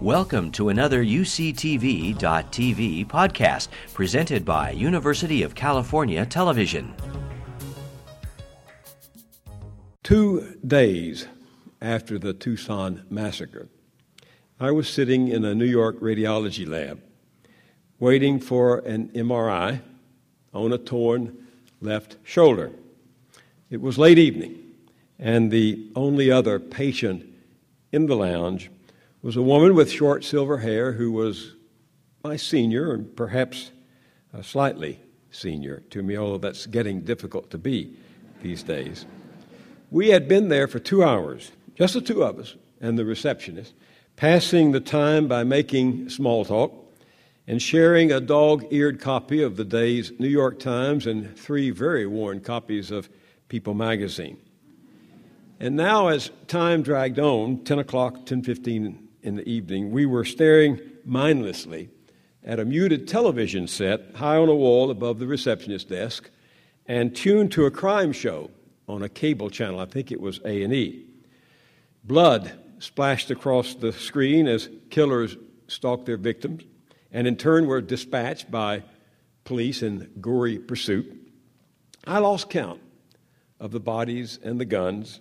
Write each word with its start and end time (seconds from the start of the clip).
Welcome 0.00 0.50
to 0.52 0.70
another 0.70 1.04
UCTV.tv 1.04 2.16
podcast 3.06 3.68
presented 3.92 4.46
by 4.46 4.70
University 4.70 5.42
of 5.42 5.54
California 5.54 6.24
Television. 6.24 6.94
Two 10.02 10.56
days 10.66 11.26
after 11.82 12.18
the 12.18 12.32
Tucson 12.32 13.04
massacre, 13.10 13.68
I 14.58 14.70
was 14.70 14.88
sitting 14.88 15.28
in 15.28 15.44
a 15.44 15.54
New 15.54 15.66
York 15.66 16.00
radiology 16.00 16.66
lab 16.66 17.02
waiting 17.98 18.40
for 18.40 18.78
an 18.78 19.10
MRI 19.10 19.82
on 20.54 20.72
a 20.72 20.78
torn 20.78 21.46
left 21.82 22.16
shoulder. 22.24 22.70
It 23.68 23.82
was 23.82 23.98
late 23.98 24.18
evening, 24.18 24.64
and 25.18 25.50
the 25.50 25.90
only 25.94 26.30
other 26.30 26.58
patient 26.58 27.26
in 27.92 28.06
the 28.06 28.16
lounge 28.16 28.70
was 29.22 29.36
a 29.36 29.42
woman 29.42 29.74
with 29.74 29.90
short 29.90 30.24
silver 30.24 30.58
hair 30.58 30.92
who 30.92 31.12
was 31.12 31.54
my 32.24 32.36
senior 32.36 32.92
and 32.92 33.14
perhaps 33.16 33.70
uh, 34.34 34.42
slightly 34.42 34.98
senior 35.30 35.82
to 35.90 36.02
me, 36.02 36.16
although 36.16 36.38
that's 36.38 36.66
getting 36.66 37.00
difficult 37.02 37.50
to 37.50 37.58
be 37.58 37.94
these 38.42 38.62
days. 38.62 39.04
We 39.90 40.08
had 40.08 40.28
been 40.28 40.48
there 40.48 40.68
for 40.68 40.78
two 40.78 41.04
hours, 41.04 41.52
just 41.74 41.94
the 41.94 42.00
two 42.00 42.24
of 42.24 42.38
us 42.38 42.54
and 42.80 42.98
the 42.98 43.04
receptionist, 43.04 43.74
passing 44.16 44.72
the 44.72 44.80
time 44.80 45.28
by 45.28 45.44
making 45.44 46.08
small 46.08 46.44
talk 46.44 46.72
and 47.46 47.60
sharing 47.60 48.12
a 48.12 48.20
dog 48.20 48.64
eared 48.70 49.00
copy 49.00 49.42
of 49.42 49.56
the 49.56 49.64
day's 49.64 50.12
New 50.18 50.28
York 50.28 50.58
Times 50.58 51.06
and 51.06 51.36
three 51.36 51.70
very 51.70 52.06
worn 52.06 52.40
copies 52.40 52.90
of 52.90 53.08
People 53.48 53.74
magazine. 53.74 54.38
And 55.58 55.76
now, 55.76 56.08
as 56.08 56.30
time 56.46 56.82
dragged 56.82 57.18
on, 57.18 57.64
10 57.64 57.80
o'clock, 57.80 58.24
10.15 58.24 59.09
in 59.22 59.36
the 59.36 59.48
evening, 59.48 59.90
we 59.90 60.06
were 60.06 60.24
staring 60.24 60.80
mindlessly 61.04 61.88
at 62.44 62.58
a 62.58 62.64
muted 62.64 63.06
television 63.06 63.66
set 63.66 64.14
high 64.14 64.36
on 64.36 64.48
a 64.48 64.54
wall 64.54 64.90
above 64.90 65.18
the 65.18 65.26
receptionist 65.26 65.88
desk 65.88 66.30
and 66.86 67.14
tuned 67.14 67.52
to 67.52 67.66
a 67.66 67.70
crime 67.70 68.12
show 68.12 68.50
on 68.88 69.02
a 69.02 69.08
cable 69.08 69.50
channel. 69.50 69.80
I 69.80 69.84
think 69.84 70.10
it 70.10 70.20
was 70.20 70.40
A&E. 70.44 71.04
Blood 72.04 72.52
splashed 72.78 73.30
across 73.30 73.74
the 73.74 73.92
screen 73.92 74.48
as 74.48 74.68
killers 74.88 75.36
stalked 75.68 76.06
their 76.06 76.16
victims 76.16 76.64
and 77.12 77.26
in 77.26 77.36
turn 77.36 77.66
were 77.66 77.80
dispatched 77.80 78.50
by 78.50 78.82
police 79.44 79.82
in 79.82 80.10
gory 80.20 80.58
pursuit. 80.58 81.16
I 82.06 82.18
lost 82.18 82.48
count 82.50 82.80
of 83.58 83.72
the 83.72 83.80
bodies 83.80 84.38
and 84.42 84.58
the 84.58 84.64
guns, 84.64 85.20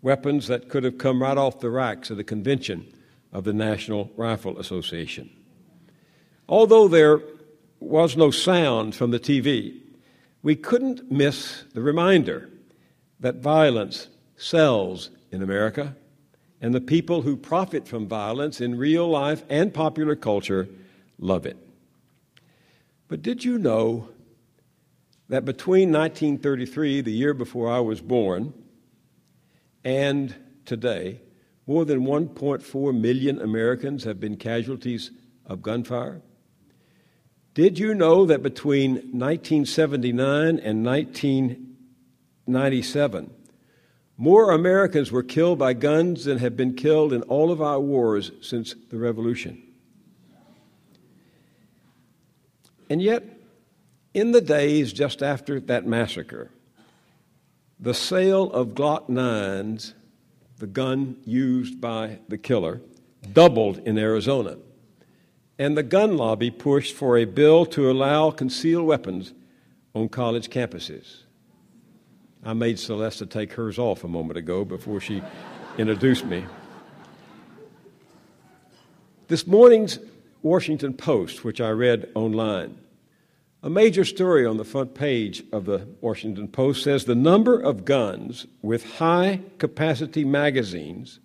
weapons 0.00 0.46
that 0.48 0.68
could 0.68 0.84
have 0.84 0.96
come 0.96 1.20
right 1.20 1.36
off 1.36 1.60
the 1.60 1.70
racks 1.70 2.08
of 2.08 2.16
the 2.16 2.24
convention 2.24 2.93
of 3.34 3.44
the 3.44 3.52
National 3.52 4.10
Rifle 4.16 4.58
Association. 4.58 5.28
Although 6.48 6.88
there 6.88 7.20
was 7.80 8.16
no 8.16 8.30
sound 8.30 8.94
from 8.94 9.10
the 9.10 9.18
TV, 9.18 9.80
we 10.42 10.56
couldn't 10.56 11.10
miss 11.10 11.64
the 11.74 11.82
reminder 11.82 12.48
that 13.20 13.36
violence 13.36 14.08
sells 14.36 15.10
in 15.30 15.42
America, 15.42 15.96
and 16.60 16.74
the 16.74 16.80
people 16.80 17.22
who 17.22 17.36
profit 17.36 17.88
from 17.88 18.06
violence 18.06 18.60
in 18.60 18.78
real 18.78 19.08
life 19.08 19.42
and 19.48 19.74
popular 19.74 20.14
culture 20.14 20.68
love 21.18 21.44
it. 21.44 21.56
But 23.08 23.20
did 23.20 23.44
you 23.44 23.58
know 23.58 24.08
that 25.28 25.44
between 25.44 25.92
1933, 25.92 27.00
the 27.00 27.12
year 27.12 27.34
before 27.34 27.70
I 27.70 27.80
was 27.80 28.00
born, 28.00 28.54
and 29.84 30.34
today, 30.64 31.20
more 31.66 31.84
than 31.84 32.00
1.4 32.00 33.00
million 33.00 33.40
Americans 33.40 34.04
have 34.04 34.20
been 34.20 34.36
casualties 34.36 35.10
of 35.46 35.62
gunfire. 35.62 36.20
Did 37.54 37.78
you 37.78 37.94
know 37.94 38.26
that 38.26 38.42
between 38.42 38.96
1979 39.12 40.58
and 40.58 40.84
1997, 40.84 43.30
more 44.16 44.52
Americans 44.52 45.10
were 45.10 45.22
killed 45.22 45.58
by 45.58 45.72
guns 45.72 46.24
than 46.24 46.38
have 46.38 46.56
been 46.56 46.74
killed 46.74 47.12
in 47.12 47.22
all 47.22 47.50
of 47.50 47.62
our 47.62 47.80
wars 47.80 48.30
since 48.40 48.74
the 48.90 48.98
Revolution? 48.98 49.60
And 52.90 53.00
yet, 53.00 53.24
in 54.12 54.32
the 54.32 54.40
days 54.40 54.92
just 54.92 55.22
after 55.22 55.60
that 55.60 55.86
massacre, 55.86 56.50
the 57.80 57.94
sale 57.94 58.52
of 58.52 58.68
Glock 58.68 59.08
9s 59.08 59.94
the 60.58 60.66
gun 60.66 61.16
used 61.24 61.80
by 61.80 62.18
the 62.28 62.38
killer, 62.38 62.80
doubled 63.32 63.78
in 63.78 63.98
Arizona. 63.98 64.58
And 65.58 65.76
the 65.76 65.82
gun 65.82 66.16
lobby 66.16 66.50
pushed 66.50 66.94
for 66.94 67.16
a 67.16 67.24
bill 67.24 67.64
to 67.66 67.90
allow 67.90 68.30
concealed 68.30 68.86
weapons 68.86 69.32
on 69.94 70.08
college 70.08 70.50
campuses. 70.50 71.22
I 72.44 72.52
made 72.52 72.78
Celeste 72.78 73.30
take 73.30 73.52
hers 73.52 73.78
off 73.78 74.04
a 74.04 74.08
moment 74.08 74.36
ago 74.36 74.64
before 74.64 75.00
she 75.00 75.22
introduced 75.78 76.24
me. 76.24 76.44
This 79.28 79.46
morning's 79.46 79.98
Washington 80.42 80.92
Post, 80.92 81.44
which 81.44 81.60
I 81.60 81.70
read 81.70 82.10
online, 82.14 82.78
a 83.64 83.70
major 83.70 84.04
story 84.04 84.44
on 84.44 84.58
the 84.58 84.64
front 84.64 84.94
page 84.94 85.42
of 85.50 85.64
the 85.64 85.88
Washington 86.02 86.46
Post 86.46 86.84
says 86.84 87.06
the 87.06 87.14
number 87.14 87.58
of 87.58 87.86
guns 87.86 88.46
with 88.60 88.84
high 88.98 89.40
capacity 89.56 90.22
magazines, 90.22 91.18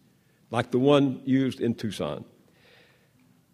like 0.50 0.72
the 0.72 0.80
one 0.80 1.22
used 1.26 1.60
in 1.60 1.76
Tucson, 1.76 2.24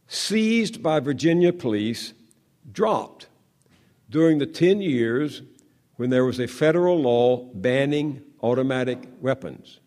seized 0.07 0.83
by 0.83 0.99
Virginia 0.99 1.51
police 1.51 2.13
dropped 2.71 3.27
during 4.11 4.37
the 4.37 4.45
10 4.45 4.81
years 4.81 5.41
when 5.95 6.11
there 6.11 6.23
was 6.23 6.39
a 6.39 6.47
federal 6.47 7.01
law 7.01 7.37
banning 7.55 8.21
automatic 8.43 8.99
weapons. 9.19 9.79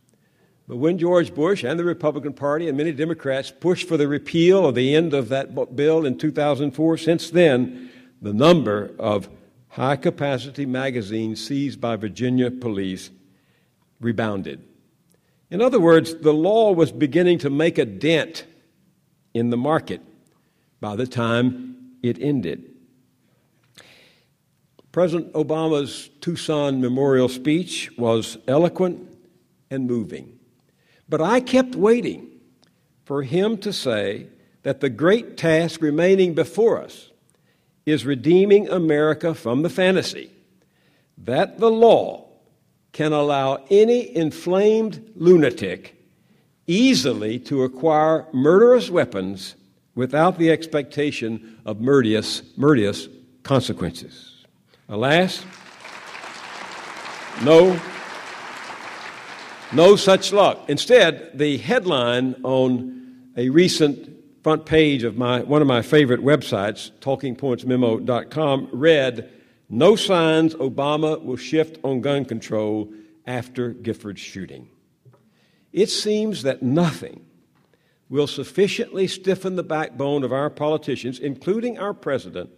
But 0.67 0.79
when 0.79 0.99
George 0.99 1.33
Bush 1.33 1.63
and 1.63 1.79
the 1.79 1.85
Republican 1.85 2.33
Party 2.33 2.67
and 2.67 2.77
many 2.77 2.91
Democrats 2.91 3.53
pushed 3.53 3.87
for 3.87 3.97
the 3.97 4.09
repeal 4.09 4.59
or 4.59 4.73
the 4.73 4.97
end 4.97 5.15
of 5.15 5.29
that 5.29 5.77
bill 5.77 6.05
in 6.05 6.19
2004, 6.19 6.99
since 6.99 7.31
then, 7.31 7.88
the 8.21 8.33
number 8.33 8.95
of 8.99 9.29
high 9.69 9.97
capacity 9.97 10.67
magazines 10.67 11.45
seized 11.45 11.81
by 11.81 11.97
Virginia 11.97 12.51
police 12.51 13.11
rebounded. 14.01 14.63
In 15.51 15.63
other 15.63 15.81
words, 15.81 16.15
the 16.17 16.33
law 16.33 16.73
was 16.73 16.93
beginning 16.93 17.39
to 17.39 17.51
make 17.51 17.79
a 17.79 17.85
dent 17.85 18.45
in 19.35 19.51
the 19.51 19.57
market 19.57 20.03
by 20.81 20.97
the 20.97 21.07
time 21.07 21.97
it 22.03 22.19
ended. 22.21 22.75
President 24.93 25.33
Obama's 25.35 26.11
Tucson 26.21 26.81
memorial 26.81 27.29
speech 27.29 27.91
was 27.97 28.39
eloquent 28.47 29.17
and 29.71 29.87
moving. 29.87 30.39
But 31.09 31.21
I 31.21 31.41
kept 31.41 31.75
waiting 31.75 32.29
for 33.05 33.23
him 33.23 33.59
to 33.59 33.73
say 33.73 34.27
that 34.63 34.81
the 34.81 34.91
great 34.91 35.37
task 35.37 35.81
remaining 35.81 36.35
before 36.35 36.83
us 36.83 37.11
is 37.91 38.05
redeeming 38.05 38.69
America 38.69 39.35
from 39.35 39.63
the 39.63 39.71
fantasy 39.71 40.31
that 41.17 41.59
the 41.59 41.71
law 41.71 42.29
can 42.93 43.13
allow 43.13 43.65
any 43.71 44.15
inflamed 44.17 45.13
lunatic 45.15 45.95
easily 46.67 47.39
to 47.39 47.63
acquire 47.63 48.27
murderous 48.33 48.91
weapons 48.91 49.57
without 49.95 50.39
the 50.39 50.51
expectation 50.51 51.59
of 51.65 51.81
murderous, 51.81 52.43
murderous 52.57 53.09
consequences. 53.43 54.45
Alas, 54.89 55.45
no, 57.43 57.81
no 59.73 59.97
such 59.97 60.33
luck. 60.33 60.65
Instead, 60.69 61.31
the 61.39 61.57
headline 61.59 62.35
on 62.43 63.31
a 63.37 63.49
recent 63.49 64.18
front 64.49 64.65
page 64.65 65.05
of 65.05 65.19
my, 65.19 65.43
one 65.43 65.61
of 65.61 65.69
my 65.69 65.83
favorite 65.83 66.23
websites, 66.23 66.91
talkingpointsmemo.com, 67.01 68.71
read, 68.73 69.31
No 69.69 69.95
signs 69.95 70.55
Obama 70.55 71.23
will 71.23 71.37
shift 71.37 71.77
on 71.85 72.01
gun 72.01 72.25
control 72.25 72.91
after 73.27 73.75
Giffords 73.75 74.17
shooting. 74.17 74.71
It 75.71 75.91
seems 75.91 76.45
that 76.45 76.63
nothing 76.63 77.27
will 78.09 78.27
sufficiently 78.27 79.07
stiffen 79.07 79.57
the 79.57 79.63
backbone 79.63 80.25
of 80.25 80.33
our 80.33 80.49
politicians, 80.49 81.19
including 81.19 81.79
our 81.79 81.93
president, 81.93 82.49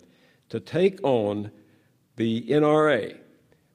to 0.51 0.61
take 0.61 1.01
on 1.03 1.51
the 2.15 2.43
NRA, 2.43 3.19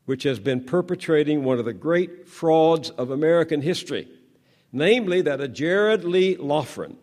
which 0.05 0.23
has 0.23 0.39
been 0.39 0.63
perpetrating 0.63 1.43
one 1.43 1.59
of 1.59 1.65
the 1.65 1.73
great 1.73 2.29
frauds 2.29 2.91
of 2.91 3.11
American 3.11 3.61
history, 3.61 4.07
namely 4.71 5.21
that 5.21 5.41
a 5.41 5.49
Jared 5.49 6.05
Lee 6.05 6.37
Loughner 6.37 6.95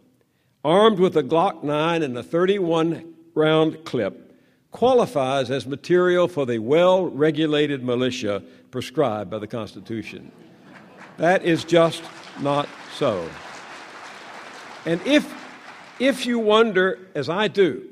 armed 0.65 0.99
with 0.99 1.17
a 1.17 1.23
Glock 1.23 1.63
9 1.63 2.03
and 2.03 2.17
a 2.17 2.23
31 2.23 3.15
round 3.35 3.85
clip, 3.85 4.39
qualifies 4.71 5.51
as 5.51 5.67
material 5.67 6.29
for 6.29 6.47
the 6.47 6.59
well 6.59 7.07
regulated 7.07 7.83
militia 7.83 8.43
prescribed 8.71 9.31
by 9.31 9.39
the 9.39 9.47
Constitution. 9.47 10.33
That 11.19 11.45
is 11.45 11.65
just 11.65 12.03
not 12.41 12.69
so. 12.95 13.29
And 14.87 15.01
if, 15.07 15.33
If 15.99 16.27
you 16.27 16.39
wonder, 16.39 16.99
as 17.15 17.29
I 17.29 17.49
do, 17.49 17.89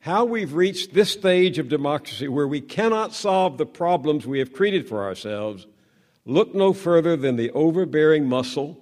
how 0.00 0.24
we've 0.24 0.54
reached 0.54 0.94
this 0.94 1.10
stage 1.10 1.58
of 1.58 1.68
democracy 1.68 2.28
where 2.28 2.46
we 2.46 2.60
cannot 2.60 3.14
solve 3.14 3.56
the 3.56 3.66
problems 3.66 4.26
we 4.26 4.38
have 4.38 4.52
created 4.52 4.88
for 4.88 5.02
ourselves, 5.02 5.66
look 6.24 6.54
no 6.54 6.72
further 6.72 7.16
than 7.16 7.36
the 7.36 7.50
overbearing 7.52 8.28
muscle 8.28 8.78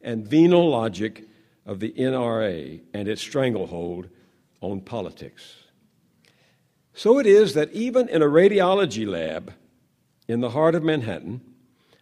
and 0.00 0.26
venal 0.26 0.70
logic 0.70 1.26
of 1.70 1.78
the 1.78 1.92
NRA 1.92 2.80
and 2.92 3.06
its 3.06 3.22
stranglehold 3.22 4.08
on 4.60 4.80
politics. 4.80 5.54
So 6.94 7.20
it 7.20 7.26
is 7.26 7.54
that 7.54 7.72
even 7.72 8.08
in 8.08 8.22
a 8.22 8.26
radiology 8.26 9.06
lab 9.06 9.54
in 10.26 10.40
the 10.40 10.50
heart 10.50 10.74
of 10.74 10.82
Manhattan, 10.82 11.40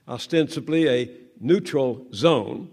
ostensibly 0.09 0.89
a 0.89 1.11
neutral 1.39 2.07
zone 2.15 2.71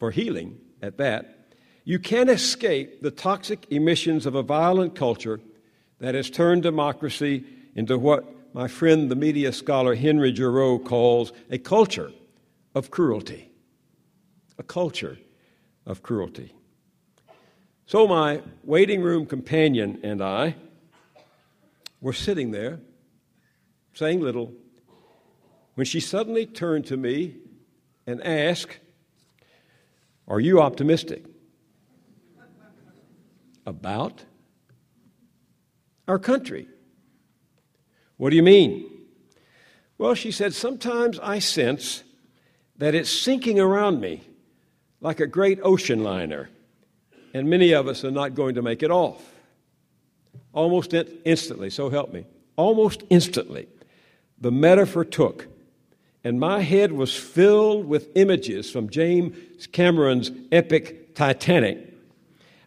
for 0.00 0.10
healing 0.10 0.58
at 0.82 0.98
that, 0.98 1.54
you 1.84 2.00
can't 2.00 2.28
escape 2.28 3.02
the 3.02 3.12
toxic 3.12 3.70
emissions 3.70 4.26
of 4.26 4.34
a 4.34 4.42
violent 4.42 4.96
culture 4.96 5.38
that 6.00 6.16
has 6.16 6.28
turned 6.28 6.64
democracy 6.64 7.44
into 7.76 7.96
what 7.96 8.24
my 8.52 8.66
friend, 8.66 9.12
the 9.12 9.16
media 9.16 9.52
scholar 9.52 9.94
Henry 9.94 10.34
Giroux, 10.34 10.80
calls 10.80 11.32
a 11.52 11.58
culture 11.58 12.10
of 12.74 12.90
cruelty. 12.90 13.52
A 14.58 14.64
culture 14.64 15.16
of 15.86 16.02
cruelty. 16.02 16.54
So, 17.86 18.06
my 18.06 18.42
waiting 18.62 19.02
room 19.02 19.26
companion 19.26 20.00
and 20.02 20.22
I 20.22 20.54
were 22.00 22.12
sitting 22.12 22.52
there, 22.52 22.80
saying 23.94 24.20
little, 24.20 24.52
when 25.74 25.84
she 25.84 25.98
suddenly 25.98 26.46
turned 26.46 26.86
to 26.86 26.96
me 26.96 27.36
and 28.06 28.22
asked, 28.22 28.78
Are 30.28 30.40
you 30.40 30.60
optimistic? 30.60 31.24
About 33.66 34.24
our 36.06 36.18
country. 36.18 36.68
What 38.16 38.30
do 38.30 38.36
you 38.36 38.42
mean? 38.42 38.90
Well, 39.98 40.14
she 40.14 40.30
said, 40.30 40.54
Sometimes 40.54 41.18
I 41.18 41.38
sense 41.40 42.04
that 42.76 42.94
it's 42.94 43.10
sinking 43.10 43.60
around 43.60 44.00
me 44.00 44.22
like 45.00 45.20
a 45.20 45.26
great 45.26 45.58
ocean 45.62 46.02
liner 46.02 46.48
and 47.32 47.48
many 47.48 47.72
of 47.72 47.86
us 47.86 48.04
are 48.04 48.10
not 48.10 48.34
going 48.34 48.54
to 48.54 48.62
make 48.62 48.82
it 48.82 48.90
off. 48.90 49.22
Almost 50.52 50.94
instantly, 51.24 51.70
so 51.70 51.90
help 51.90 52.12
me. 52.12 52.24
Almost 52.56 53.04
instantly, 53.08 53.68
the 54.40 54.50
metaphor 54.50 55.04
took, 55.04 55.46
and 56.24 56.40
my 56.40 56.60
head 56.60 56.92
was 56.92 57.14
filled 57.14 57.86
with 57.86 58.10
images 58.16 58.70
from 58.70 58.90
James 58.90 59.66
Cameron's 59.68 60.30
epic 60.50 61.14
Titanic. 61.14 61.94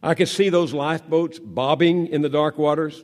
I 0.01 0.13
could 0.15 0.29
see 0.29 0.49
those 0.49 0.73
lifeboats 0.73 1.39
bobbing 1.39 2.07
in 2.07 2.21
the 2.21 2.29
dark 2.29 2.57
waters, 2.57 3.03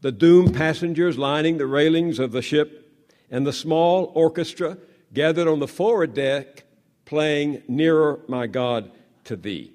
the 0.00 0.12
doomed 0.12 0.54
passengers 0.54 1.18
lining 1.18 1.58
the 1.58 1.66
railings 1.66 2.18
of 2.18 2.32
the 2.32 2.42
ship, 2.42 2.84
and 3.30 3.46
the 3.46 3.52
small 3.52 4.12
orchestra 4.14 4.78
gathered 5.12 5.48
on 5.48 5.58
the 5.58 5.68
forward 5.68 6.14
deck 6.14 6.64
playing 7.08 7.62
Nearer, 7.66 8.20
My 8.28 8.46
God, 8.46 8.90
to 9.24 9.34
Thee. 9.34 9.72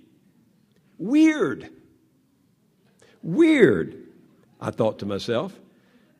Weird. 1.00 1.68
Weird, 3.24 3.98
I 4.62 4.70
thought 4.70 5.00
to 5.00 5.08
myself, 5.08 5.60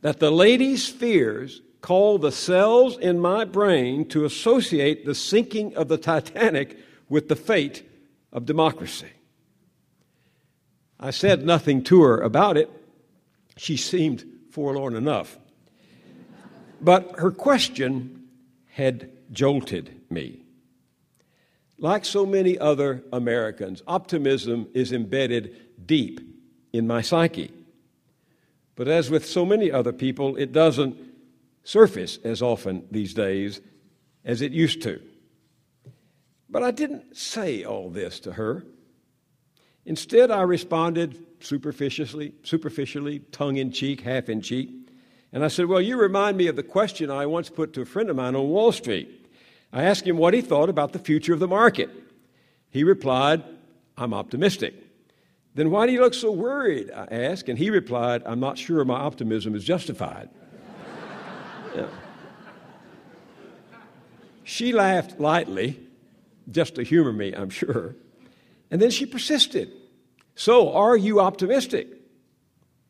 that 0.02 0.20
the 0.20 0.32
lady's 0.32 0.90
fears 0.90 1.62
call 1.82 2.18
the 2.18 2.32
cells 2.32 2.98
in 2.98 3.20
my 3.20 3.46
brain 3.46 4.08
to 4.10 4.26
associate 4.26 5.06
the 5.06 5.14
sinking 5.14 5.76
of 5.76 5.88
the 5.88 6.00
Titanic 6.00 6.80
with 7.08 7.30
the 7.30 7.36
fate 7.36 7.88
of 8.32 8.48
democracy. 8.48 9.12
I 11.00 11.12
said 11.12 11.46
nothing 11.46 11.84
to 11.84 12.02
her 12.02 12.22
about 12.22 12.58
it. 12.58 12.72
She 13.56 13.78
seemed 13.78 14.26
forlorn 14.50 14.96
enough. 14.96 15.38
But 16.82 17.20
her 17.20 17.30
question 17.30 18.30
had 18.72 19.12
jolted 19.32 20.02
me. 20.10 20.43
Like 21.84 22.06
so 22.06 22.26
many 22.26 22.58
other 22.58 23.04
Americans, 23.12 23.84
optimism 23.86 24.70
is 24.74 24.94
embedded 24.94 25.86
deep 25.86 26.22
in 26.72 26.88
my 26.88 27.02
psyche. 27.02 27.52
But 28.76 28.88
as 28.88 29.10
with 29.10 29.26
so 29.26 29.46
many 29.46 29.70
other 29.70 29.92
people, 29.92 30.38
it 30.38 30.54
doesn't 30.54 30.96
surface 31.66 32.20
as 32.24 32.42
often 32.42 32.88
these 32.90 33.14
days 33.14 33.60
as 34.24 34.42
it 34.42 34.54
used 34.54 34.82
to. 34.84 35.02
But 36.50 36.64
I 36.64 36.72
didn't 36.72 37.18
say 37.18 37.66
all 37.66 37.90
this 37.90 38.22
to 38.22 38.32
her. 38.32 38.64
Instead, 39.86 40.32
I 40.32 40.44
responded 40.44 41.26
superficially, 41.42 42.34
superficially, 42.44 43.20
tongue 43.34 43.58
in 43.58 43.74
cheek, 43.74 44.00
half 44.00 44.30
in 44.30 44.40
cheek. 44.40 44.70
And 45.34 45.44
I 45.44 45.50
said, 45.50 45.66
Well, 45.66 45.82
you 45.82 45.98
remind 45.98 46.38
me 46.38 46.48
of 46.48 46.56
the 46.56 46.64
question 46.64 47.12
I 47.12 47.26
once 47.26 47.50
put 47.50 47.74
to 47.74 47.82
a 47.82 47.86
friend 47.86 48.10
of 48.10 48.16
mine 48.16 48.38
on 48.38 48.48
Wall 48.48 48.72
Street. 48.72 49.23
I 49.74 49.84
asked 49.84 50.08
him 50.08 50.18
what 50.18 50.36
he 50.36 50.42
thought 50.42 50.70
about 50.70 50.94
the 50.94 51.00
future 51.00 51.34
of 51.34 51.40
the 51.40 51.48
market. 51.48 51.90
He 52.70 52.84
replied, 52.84 53.44
I'm 53.98 54.14
optimistic. 54.14 54.76
Then 55.56 55.72
why 55.72 55.88
do 55.88 55.92
you 55.92 56.02
look 56.02 56.14
so 56.14 56.32
worried? 56.32 56.92
I 56.92 57.06
asked, 57.06 57.50
and 57.50 57.58
he 57.58 57.72
replied, 57.72 58.22
I'm 58.26 58.40
not 58.40 58.58
sure 58.58 58.86
my 58.86 59.00
optimism 59.00 59.56
is 59.56 59.64
justified. 59.64 60.30
yeah. 61.76 61.88
She 64.44 64.74
laughed 64.74 65.20
lightly, 65.20 65.80
just 66.50 66.76
to 66.76 66.84
humor 66.84 67.14
me, 67.14 67.34
I'm 67.34 67.50
sure. 67.50 67.96
And 68.70 68.82
then 68.82 68.92
she 68.92 69.06
persisted. 69.06 69.72
So, 70.36 70.74
are 70.74 70.98
you 70.98 71.20
optimistic? 71.20 71.88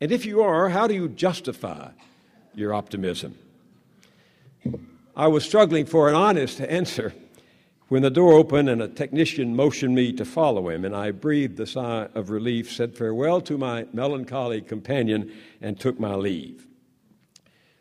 And 0.01 0.11
if 0.11 0.25
you 0.25 0.41
are, 0.41 0.69
how 0.69 0.87
do 0.87 0.93
you 0.93 1.07
justify 1.07 1.91
your 2.53 2.73
optimism? 2.73 3.37
I 5.15 5.27
was 5.27 5.43
struggling 5.45 5.85
for 5.85 6.09
an 6.09 6.15
honest 6.15 6.59
answer 6.59 7.13
when 7.87 8.01
the 8.01 8.09
door 8.09 8.33
opened 8.33 8.67
and 8.67 8.81
a 8.81 8.87
technician 8.87 9.55
motioned 9.55 9.93
me 9.93 10.11
to 10.13 10.25
follow 10.25 10.69
him, 10.69 10.83
and 10.83 10.95
I 10.95 11.11
breathed 11.11 11.59
a 11.59 11.67
sigh 11.67 12.07
of 12.15 12.31
relief, 12.31 12.71
said 12.71 12.97
farewell 12.97 13.39
to 13.41 13.55
my 13.55 13.85
melancholy 13.93 14.61
companion, 14.61 15.31
and 15.61 15.79
took 15.79 15.99
my 15.99 16.15
leave. 16.15 16.65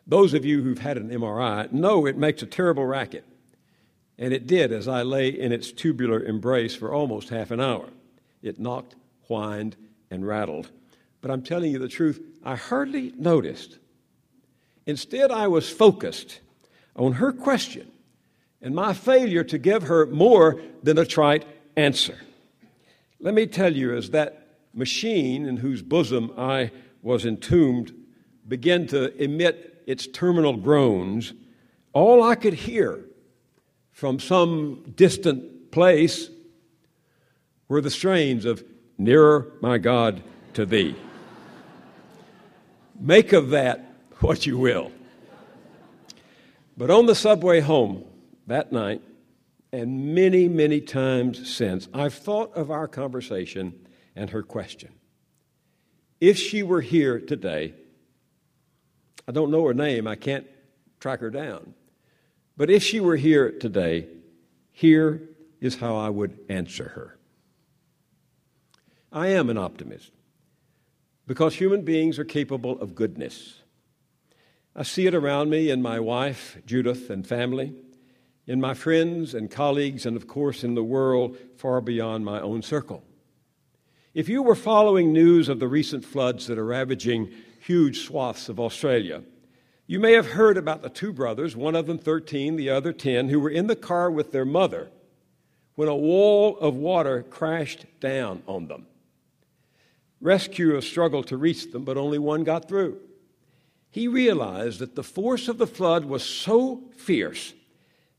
Those 0.06 0.34
of 0.34 0.44
you 0.44 0.62
who've 0.62 0.80
had 0.80 0.98
an 0.98 1.08
MRI 1.08 1.72
know 1.72 2.04
it 2.04 2.18
makes 2.18 2.42
a 2.42 2.46
terrible 2.46 2.84
racket, 2.84 3.24
and 4.18 4.34
it 4.34 4.46
did 4.46 4.70
as 4.70 4.86
I 4.86 5.00
lay 5.02 5.28
in 5.28 5.52
its 5.52 5.72
tubular 5.72 6.22
embrace 6.22 6.74
for 6.74 6.92
almost 6.92 7.30
half 7.30 7.50
an 7.50 7.60
hour. 7.60 7.88
It 8.42 8.60
knocked, 8.60 8.94
whined, 9.28 9.76
and 10.10 10.26
rattled. 10.26 10.70
But 11.22 11.30
I'm 11.30 11.42
telling 11.42 11.72
you 11.72 11.78
the 11.78 11.88
truth, 11.88 12.20
I 12.44 12.56
hardly 12.56 13.14
noticed. 13.16 13.78
Instead, 14.84 15.30
I 15.30 15.48
was 15.48 15.70
focused 15.70 16.40
on 16.96 17.12
her 17.12 17.32
question 17.32 17.90
and 18.60 18.74
my 18.74 18.94
failure 18.94 19.44
to 19.44 19.58
give 19.58 19.84
her 19.84 20.06
more 20.06 20.60
than 20.82 20.98
a 20.98 21.04
trite 21.04 21.44
answer. 21.76 22.18
Let 23.20 23.34
me 23.34 23.46
tell 23.46 23.74
you, 23.74 23.94
as 23.94 24.10
that 24.10 24.46
machine 24.72 25.46
in 25.46 25.58
whose 25.58 25.82
bosom 25.82 26.32
I 26.36 26.70
was 27.02 27.26
entombed 27.26 27.92
began 28.46 28.86
to 28.88 29.14
emit 29.22 29.82
its 29.86 30.06
terminal 30.06 30.56
groans, 30.56 31.32
all 31.92 32.22
I 32.22 32.34
could 32.34 32.54
hear 32.54 33.04
from 33.90 34.18
some 34.18 34.92
distant 34.96 35.70
place 35.70 36.30
were 37.68 37.80
the 37.80 37.90
strains 37.90 38.44
of 38.44 38.64
Nearer, 38.98 39.52
my 39.60 39.78
God, 39.78 40.22
to 40.54 40.66
Thee. 40.66 40.94
Make 42.98 43.32
of 43.32 43.50
that 43.50 43.94
what 44.20 44.46
you 44.46 44.58
will. 44.58 44.92
But 46.76 46.90
on 46.90 47.06
the 47.06 47.14
subway 47.14 47.60
home 47.60 48.04
that 48.46 48.72
night, 48.72 49.02
and 49.72 50.14
many, 50.14 50.48
many 50.48 50.80
times 50.80 51.50
since, 51.54 51.88
I've 51.94 52.14
thought 52.14 52.54
of 52.54 52.70
our 52.70 52.86
conversation 52.86 53.86
and 54.14 54.30
her 54.30 54.42
question. 54.42 54.90
If 56.20 56.38
she 56.38 56.62
were 56.62 56.82
here 56.82 57.18
today, 57.18 57.74
I 59.26 59.32
don't 59.32 59.50
know 59.50 59.66
her 59.66 59.74
name, 59.74 60.06
I 60.06 60.14
can't 60.14 60.46
track 61.00 61.20
her 61.20 61.30
down. 61.30 61.74
But 62.56 62.70
if 62.70 62.82
she 62.82 63.00
were 63.00 63.16
here 63.16 63.50
today, 63.50 64.08
here 64.72 65.22
is 65.60 65.76
how 65.76 65.96
I 65.96 66.10
would 66.10 66.38
answer 66.48 66.88
her. 66.90 67.18
I 69.10 69.28
am 69.28 69.48
an 69.50 69.58
optimist 69.58 70.10
because 71.26 71.54
human 71.54 71.82
beings 71.82 72.18
are 72.18 72.24
capable 72.24 72.80
of 72.80 72.94
goodness. 72.94 73.61
I 74.74 74.84
see 74.84 75.06
it 75.06 75.14
around 75.14 75.50
me 75.50 75.68
in 75.68 75.82
my 75.82 76.00
wife, 76.00 76.56
Judith, 76.64 77.10
and 77.10 77.26
family, 77.26 77.74
in 78.46 78.58
my 78.58 78.72
friends 78.72 79.34
and 79.34 79.50
colleagues, 79.50 80.06
and 80.06 80.16
of 80.16 80.26
course 80.26 80.64
in 80.64 80.74
the 80.74 80.82
world 80.82 81.36
far 81.56 81.82
beyond 81.82 82.24
my 82.24 82.40
own 82.40 82.62
circle. 82.62 83.04
If 84.14 84.30
you 84.30 84.42
were 84.42 84.54
following 84.54 85.12
news 85.12 85.50
of 85.50 85.58
the 85.58 85.68
recent 85.68 86.04
floods 86.04 86.46
that 86.46 86.58
are 86.58 86.64
ravaging 86.64 87.30
huge 87.60 88.06
swaths 88.06 88.48
of 88.48 88.58
Australia, 88.58 89.22
you 89.86 90.00
may 90.00 90.12
have 90.12 90.32
heard 90.32 90.56
about 90.56 90.80
the 90.80 90.88
two 90.88 91.12
brothers, 91.12 91.54
one 91.54 91.76
of 91.76 91.86
them 91.86 91.98
13, 91.98 92.56
the 92.56 92.70
other 92.70 92.94
10, 92.94 93.28
who 93.28 93.40
were 93.40 93.50
in 93.50 93.66
the 93.66 93.76
car 93.76 94.10
with 94.10 94.32
their 94.32 94.46
mother 94.46 94.90
when 95.74 95.88
a 95.88 95.96
wall 95.96 96.58
of 96.58 96.74
water 96.76 97.22
crashed 97.22 97.84
down 98.00 98.42
on 98.46 98.68
them. 98.68 98.86
Rescuers 100.20 100.86
struggled 100.86 101.26
to 101.26 101.36
reach 101.36 101.72
them, 101.72 101.84
but 101.84 101.98
only 101.98 102.18
one 102.18 102.44
got 102.44 102.68
through. 102.68 102.98
He 103.92 104.08
realized 104.08 104.80
that 104.80 104.96
the 104.96 105.02
force 105.04 105.48
of 105.48 105.58
the 105.58 105.66
flood 105.66 106.06
was 106.06 106.24
so 106.24 106.82
fierce 106.96 107.52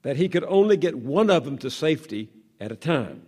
that 0.04 0.18
he 0.18 0.30
could 0.30 0.44
only 0.44 0.78
get 0.78 0.96
one 0.96 1.32
of 1.32 1.46
them 1.46 1.58
to 1.58 1.72
safety 1.72 2.30
at 2.60 2.72
a 2.72 2.76
time. 2.76 3.24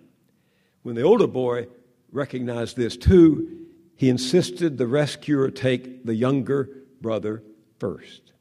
When 0.84 0.94
the 0.94 1.02
older 1.02 1.26
boy 1.26 1.68
recognized 2.12 2.78
this 2.78 2.96
too, 2.96 3.66
he 3.96 4.10
insisted 4.10 4.78
the 4.78 4.86
rescuer 4.86 5.50
take 5.50 6.06
the 6.06 6.14
younger 6.14 6.70
brother 7.02 7.42
first. 7.80 8.32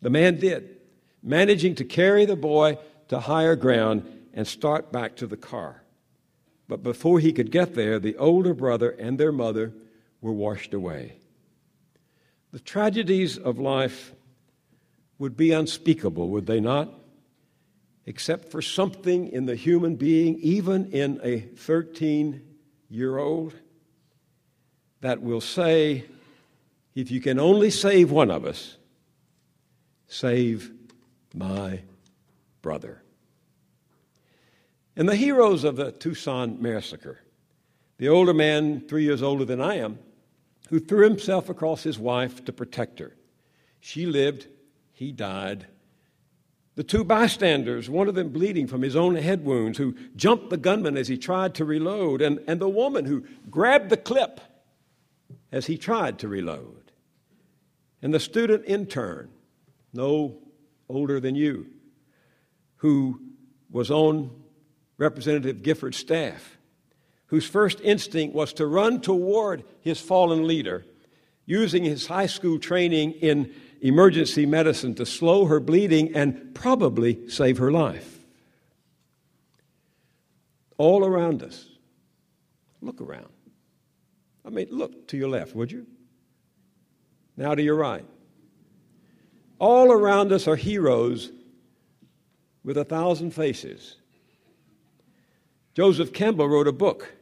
The 0.00 0.10
man 0.10 0.38
did, 0.38 0.76
managing 1.20 1.74
to 1.76 1.84
carry 1.84 2.26
the 2.26 2.36
boy 2.36 2.78
to 3.08 3.18
higher 3.18 3.56
ground 3.56 4.28
and 4.32 4.46
start 4.46 4.92
back 4.92 5.16
to 5.16 5.26
the 5.26 5.36
car. 5.36 5.82
But 6.68 6.84
before 6.84 7.18
he 7.18 7.32
could 7.32 7.50
get 7.50 7.74
there, 7.74 7.98
the 7.98 8.16
older 8.16 8.54
brother 8.54 8.90
and 8.90 9.18
their 9.18 9.32
mother 9.32 9.72
were 10.20 10.32
washed 10.32 10.72
away. 10.72 11.19
The 12.52 12.60
tragedies 12.60 13.38
of 13.38 13.58
life 13.58 14.12
would 15.18 15.36
be 15.36 15.52
unspeakable, 15.52 16.28
would 16.30 16.46
they 16.46 16.60
not? 16.60 16.92
Except 18.06 18.50
for 18.50 18.60
something 18.60 19.28
in 19.28 19.46
the 19.46 19.54
human 19.54 19.96
being, 19.96 20.36
even 20.40 20.90
in 20.90 21.20
a 21.22 21.40
13 21.40 22.42
year 22.88 23.18
old, 23.18 23.54
that 25.00 25.22
will 25.22 25.40
say, 25.40 26.06
if 26.94 27.10
you 27.10 27.20
can 27.20 27.38
only 27.38 27.70
save 27.70 28.10
one 28.10 28.30
of 28.30 28.44
us, 28.44 28.76
save 30.08 30.72
my 31.34 31.80
brother. 32.62 33.02
And 34.96 35.08
the 35.08 35.16
heroes 35.16 35.64
of 35.64 35.76
the 35.76 35.92
Tucson 35.92 36.60
massacre, 36.60 37.20
the 37.98 38.08
older 38.08 38.34
man, 38.34 38.80
three 38.88 39.04
years 39.04 39.22
older 39.22 39.44
than 39.44 39.60
I 39.60 39.76
am, 39.76 39.98
who 40.70 40.78
threw 40.78 41.02
himself 41.02 41.48
across 41.48 41.82
his 41.82 41.98
wife 41.98 42.44
to 42.44 42.52
protect 42.52 43.00
her. 43.00 43.16
She 43.80 44.06
lived, 44.06 44.46
he 44.92 45.10
died. 45.10 45.66
The 46.76 46.84
two 46.84 47.02
bystanders, 47.02 47.90
one 47.90 48.08
of 48.08 48.14
them 48.14 48.28
bleeding 48.28 48.68
from 48.68 48.82
his 48.82 48.94
own 48.94 49.16
head 49.16 49.44
wounds, 49.44 49.78
who 49.78 49.96
jumped 50.14 50.48
the 50.48 50.56
gunman 50.56 50.96
as 50.96 51.08
he 51.08 51.18
tried 51.18 51.56
to 51.56 51.64
reload, 51.64 52.22
and, 52.22 52.38
and 52.46 52.60
the 52.60 52.68
woman 52.68 53.04
who 53.04 53.24
grabbed 53.50 53.90
the 53.90 53.96
clip 53.96 54.40
as 55.50 55.66
he 55.66 55.76
tried 55.76 56.20
to 56.20 56.28
reload. 56.28 56.92
And 58.00 58.14
the 58.14 58.20
student 58.20 58.64
intern, 58.64 59.28
no 59.92 60.38
older 60.88 61.18
than 61.18 61.34
you, 61.34 61.66
who 62.76 63.20
was 63.70 63.90
on 63.90 64.30
Representative 64.98 65.62
Giffords' 65.62 65.94
staff, 65.94 66.58
whose 67.30 67.46
first 67.46 67.80
instinct 67.80 68.34
was 68.34 68.52
to 68.52 68.66
run 68.66 69.00
toward 69.00 69.62
his 69.80 70.00
fallen 70.00 70.48
leader, 70.48 70.84
using 71.46 71.84
his 71.84 72.08
high 72.08 72.26
school 72.26 72.58
training 72.58 73.12
in 73.12 73.54
emergency 73.80 74.44
medicine 74.44 74.96
to 74.96 75.06
slow 75.06 75.44
her 75.44 75.60
bleeding 75.60 76.14
and 76.14 76.52
probably 76.56 77.28
save 77.28 77.58
her 77.58 77.70
life. 77.70 78.18
All 80.76 81.04
around 81.06 81.44
us, 81.44 81.68
look 82.80 83.00
around. 83.00 83.28
I 84.44 84.50
mean, 84.50 84.66
look 84.70 85.06
to 85.08 85.16
your 85.16 85.28
left, 85.28 85.54
would 85.54 85.70
you? 85.70 85.86
Now 87.36 87.54
to 87.54 87.62
your 87.62 87.76
right. 87.76 88.04
All 89.60 89.92
around 89.92 90.32
us 90.32 90.48
are 90.48 90.56
heroes 90.56 91.30
with 92.64 92.76
a 92.76 92.84
thousand 92.84 93.30
faces. 93.30 93.96
Joseph 95.74 96.12
Campbell 96.12 96.48
wrote 96.48 96.66
a 96.66 96.72
book 96.72 97.14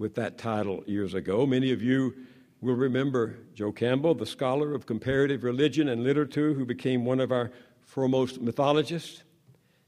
with 0.00 0.14
that 0.14 0.38
title 0.38 0.82
years 0.86 1.12
ago. 1.12 1.44
Many 1.44 1.72
of 1.72 1.82
you 1.82 2.14
will 2.62 2.74
remember 2.74 3.36
Joe 3.54 3.70
Campbell, 3.70 4.14
the 4.14 4.24
scholar 4.24 4.74
of 4.74 4.86
comparative 4.86 5.44
religion 5.44 5.90
and 5.90 6.02
literature 6.02 6.54
who 6.54 6.64
became 6.64 7.04
one 7.04 7.20
of 7.20 7.30
our 7.30 7.52
foremost 7.82 8.40
mythologists. 8.40 9.22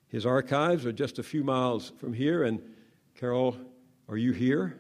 His 0.09 0.27
archives 0.27 0.85
are 0.85 0.93
just 0.93 1.19
a 1.19 1.23
few 1.23 1.43
miles 1.43 1.93
from 1.99 2.13
here. 2.13 2.45
And 2.45 2.61
Carol, 3.15 3.57
are 4.07 4.19
you 4.19 4.33
here? 4.33 4.79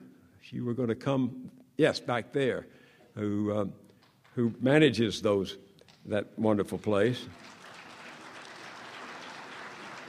You 0.51 0.67
were 0.67 0.75
going 0.75 0.91
to 0.91 0.95
come, 0.95 1.51
yes, 1.79 1.99
back 1.99 2.35
there, 2.35 2.67
who, 3.15 3.53
uh, 3.53 3.65
who 4.35 4.53
manages 4.61 5.23
those, 5.23 5.57
that 6.05 6.27
wonderful 6.39 6.77
place. 6.77 7.25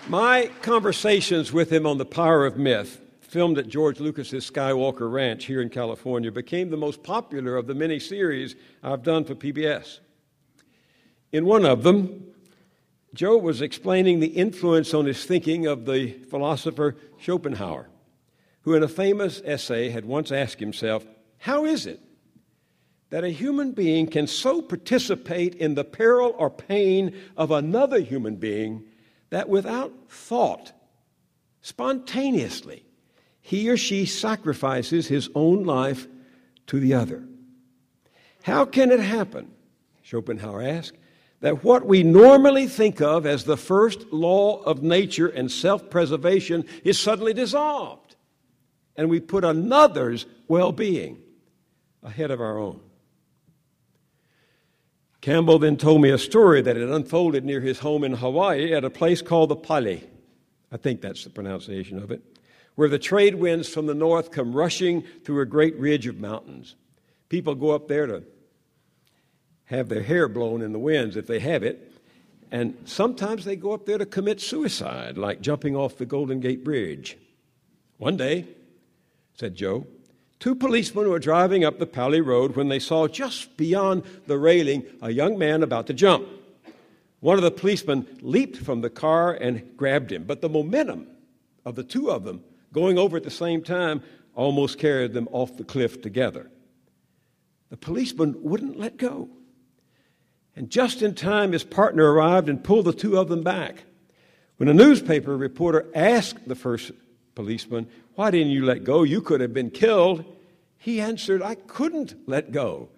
My 0.10 0.50
conversations 0.62 1.54
with 1.54 1.72
him 1.72 1.88
on 1.88 1.98
the 1.98 2.06
power 2.06 2.46
of 2.46 2.58
myth 2.58 3.00
filmed 3.34 3.58
at 3.58 3.68
George 3.68 4.00
Lucas's 4.00 4.48
Skywalker 4.48 5.12
Ranch 5.12 5.46
here 5.46 5.60
in 5.60 5.68
California, 5.68 6.32
became 6.32 6.70
the 6.70 6.78
most 6.78 7.02
popular 7.02 7.58
of 7.58 7.66
the 7.66 7.74
many 7.74 7.98
series 7.98 8.56
I've 8.84 9.02
done 9.02 9.26
for 9.26 9.34
PBS. 9.34 10.02
In 11.32 11.44
one 11.44 11.66
of 11.66 11.82
them, 11.82 12.28
Joe 13.16 13.38
was 13.38 13.60
explaining 13.60 14.20
the 14.20 14.28
influence 14.28 14.94
on 14.94 15.06
his 15.06 15.26
thinking 15.26 15.66
of 15.66 15.88
the 15.88 16.12
philosopher 16.30 16.96
Schopenhauer, 17.20 17.90
who 18.62 18.76
in 18.76 18.84
a 18.84 18.88
famous 18.88 19.42
essay 19.44 19.90
had 19.90 20.06
once 20.06 20.32
asked 20.32 20.60
himself, 20.60 21.04
How 21.40 21.66
is 21.66 21.88
it 21.88 22.02
that 23.10 23.24
a 23.24 23.30
human 23.30 23.72
being 23.72 24.06
can 24.06 24.28
so 24.28 24.62
participate 24.62 25.56
in 25.56 25.74
the 25.74 25.84
peril 25.84 26.36
or 26.38 26.52
pain 26.52 27.20
of 27.36 27.50
another 27.50 28.00
human 28.00 28.36
being 28.36 28.84
that 29.32 29.50
without 29.50 29.92
thought, 30.08 30.72
spontaneously, 31.62 32.86
he 33.44 33.70
or 33.70 33.76
she 33.76 34.06
sacrifices 34.06 35.08
his 35.08 35.30
own 35.36 35.66
life 35.66 36.08
to 36.66 36.80
the 36.80 36.94
other. 36.94 37.24
How 38.42 38.64
can 38.64 38.90
it 38.90 39.02
happen, 39.02 39.52
Schopenhauer 40.02 40.62
asked, 40.62 40.98
that 41.42 41.62
what 41.62 41.86
we 41.86 42.04
normally 42.04 42.68
think 42.68 43.02
of 43.02 43.26
as 43.26 43.44
the 43.44 43.58
first 43.58 44.14
law 44.14 44.62
of 44.62 44.82
nature 44.82 45.28
and 45.28 45.52
self 45.52 45.90
preservation 45.90 46.64
is 46.86 46.98
suddenly 46.98 47.34
dissolved, 47.34 48.16
and 48.96 49.10
we 49.10 49.20
put 49.20 49.44
another's 49.44 50.26
well 50.48 50.72
being 50.72 51.22
ahead 52.02 52.32
of 52.32 52.40
our 52.40 52.58
own? 52.58 52.80
Campbell 55.20 55.60
then 55.60 55.76
told 55.76 56.02
me 56.02 56.12
a 56.12 56.18
story 56.18 56.62
that 56.62 56.78
had 56.78 56.90
unfolded 56.90 57.44
near 57.44 57.60
his 57.60 57.80
home 57.80 58.06
in 58.06 58.14
Hawaii 58.14 58.74
at 58.74 58.86
a 58.86 58.90
place 58.90 59.22
called 59.22 59.50
the 59.50 59.56
Pali. 59.58 60.02
I 60.72 60.78
think 60.78 61.02
that's 61.02 61.26
the 61.26 61.30
pronunciation 61.30 62.02
of 62.02 62.10
it 62.10 62.33
where 62.76 62.90
the 62.90 63.00
trade 63.00 63.36
winds 63.36 63.70
from 63.70 63.86
the 63.86 63.94
north 63.94 64.32
come 64.32 64.54
rushing 64.54 65.04
through 65.24 65.42
a 65.42 65.46
great 65.46 65.78
ridge 65.78 66.08
of 66.08 66.20
mountains. 66.20 66.76
People 67.30 67.56
go 67.56 67.72
up 67.72 67.88
there 67.88 68.08
to 68.08 68.24
have 69.66 69.90
their 69.90 70.04
hair 70.04 70.28
blown 70.28 70.62
in 70.62 70.72
the 70.72 70.80
winds 70.80 71.16
if 71.16 71.28
they 71.28 71.40
have 71.40 71.64
it. 71.64 71.92
And 72.52 72.78
sometimes 72.86 73.46
they 73.46 73.56
go 73.56 73.74
up 73.74 73.86
there 73.86 73.98
to 73.98 74.06
commit 74.06 74.40
suicide, 74.40 75.18
like 75.18 75.42
jumping 75.42 75.76
off 75.76 75.98
the 75.98 76.06
Golden 76.06 76.40
Gate 76.40 76.64
Bridge. 76.64 77.18
One 77.98 78.18
day, 78.18 78.46
said 79.36 79.56
Joe, 79.56 79.88
two 80.40 80.54
policemen 80.54 81.10
were 81.10 81.20
driving 81.20 81.64
up 81.64 81.80
the 81.80 81.88
Pali 81.88 82.22
Road 82.22 82.56
when 82.56 82.70
they 82.70 82.80
saw 82.80 83.08
just 83.08 83.58
beyond 83.58 84.04
the 84.28 84.38
railing 84.38 84.84
a 85.02 85.10
young 85.10 85.40
man 85.40 85.64
about 85.64 85.88
to 85.88 85.94
jump. 85.94 86.28
One 87.22 87.38
of 87.38 87.44
the 87.44 87.52
policemen 87.52 88.06
leaped 88.22 88.58
from 88.58 88.82
the 88.82 88.90
car 88.90 89.34
and 89.34 89.76
grabbed 89.78 90.12
him, 90.12 90.26
but 90.26 90.42
the 90.42 90.50
momentum 90.50 91.08
of 91.66 91.76
the 91.76 91.84
two 91.84 92.12
of 92.12 92.26
them 92.26 92.44
going 92.74 92.98
over 92.98 93.16
at 93.16 93.24
the 93.24 93.32
same 93.32 93.64
time 93.64 94.04
almost 94.36 94.80
carried 94.80 95.14
them 95.14 95.30
off 95.32 95.56
the 95.56 95.64
cliff 95.64 96.02
together. 96.02 96.50
The 97.70 97.78
policeman 97.78 98.36
wouldn't 98.44 98.78
let 98.78 98.98
go. 98.98 99.30
And 100.56 100.70
just 100.70 101.02
in 101.02 101.16
time, 101.16 101.52
his 101.52 101.64
partner 101.64 102.12
arrived 102.12 102.50
and 102.50 102.64
pulled 102.64 102.86
the 102.86 102.94
two 102.94 103.18
of 103.18 103.30
them 103.30 103.42
back. 103.42 103.86
When 104.58 104.70
a 104.70 104.74
newspaper 104.74 105.36
reporter 105.36 105.86
asked 105.96 106.48
the 106.48 106.56
first 106.56 106.92
policeman, 107.34 107.88
Why 108.16 108.30
didn't 108.30 108.52
you 108.52 108.66
let 108.66 108.84
go? 108.84 109.04
You 109.04 109.22
could 109.22 109.42
have 109.42 109.54
been 109.54 109.72
killed. 109.72 110.26
He 110.78 111.02
answered, 111.02 111.42
I 111.42 111.56
couldn't 111.56 112.16
let 112.28 112.52
go. 112.52 112.90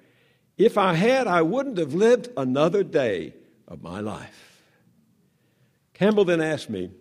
If 0.58 0.78
I 0.78 0.94
had, 0.96 1.28
I 1.28 1.42
wouldn't 1.42 1.78
have 1.78 1.94
lived 1.94 2.30
another 2.36 2.84
day 2.84 3.34
of 3.68 3.82
my 3.84 4.00
life. 4.00 4.64
Campbell 5.94 6.26
then 6.26 6.42
asked 6.42 6.70
me, 6.70 6.92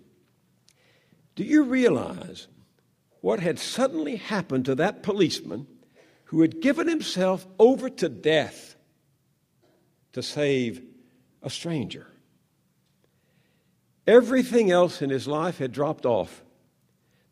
Do 1.35 1.45
you 1.45 1.65
realize 1.65 2.47
what 3.25 3.41
had 3.41 3.59
suddenly 3.59 4.17
happened 4.17 4.67
to 4.67 4.75
that 4.75 5.03
policeman 5.03 5.67
who 6.25 6.43
had 6.43 6.61
given 6.61 6.87
himself 6.87 7.47
over 7.59 7.89
to 7.89 8.07
death 8.07 8.77
to 10.13 10.23
save 10.23 10.83
a 11.43 11.49
stranger. 11.49 12.07
Everything 14.07 14.71
else 14.71 15.01
in 15.01 15.09
his 15.09 15.27
life 15.27 15.57
had 15.57 15.73
dropped 15.73 16.05
off. 16.05 16.43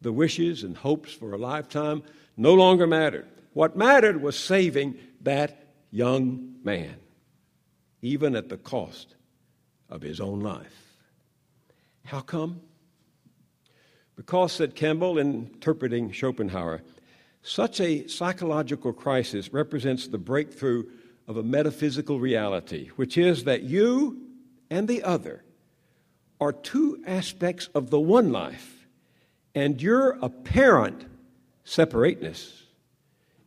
The 0.00 0.12
wishes 0.12 0.62
and 0.62 0.78
hopes 0.78 1.12
for 1.12 1.34
a 1.34 1.36
lifetime 1.36 2.02
no 2.38 2.54
longer 2.54 2.86
mattered. 2.86 3.28
What 3.52 3.76
mattered 3.76 4.22
was 4.22 4.34
saving 4.38 4.96
that 5.20 5.74
young 5.90 6.54
man, 6.64 6.96
even 8.00 8.34
at 8.34 8.48
the 8.48 8.56
cost 8.56 9.14
of 9.90 10.00
his 10.00 10.22
own 10.22 10.40
life. 10.40 10.96
How 12.06 12.20
come? 12.20 12.62
Because, 14.24 14.52
said 14.52 14.76
Campbell, 14.76 15.18
interpreting 15.18 16.12
Schopenhauer, 16.12 16.82
Such 17.42 17.80
a 17.80 18.06
psychological 18.06 18.92
crisis 18.92 19.52
represents 19.52 20.06
the 20.06 20.16
breakthrough 20.16 20.84
of 21.26 21.36
a 21.36 21.42
metaphysical 21.42 22.20
reality, 22.20 22.90
which 22.94 23.18
is 23.18 23.42
that 23.44 23.64
you 23.64 24.20
and 24.70 24.86
the 24.86 25.02
other 25.02 25.42
are 26.40 26.52
two 26.52 27.02
aspects 27.04 27.68
of 27.74 27.90
the 27.90 27.98
one 27.98 28.30
life, 28.30 28.86
and 29.56 29.82
your 29.82 30.12
apparent 30.22 31.04
separateness 31.64 32.61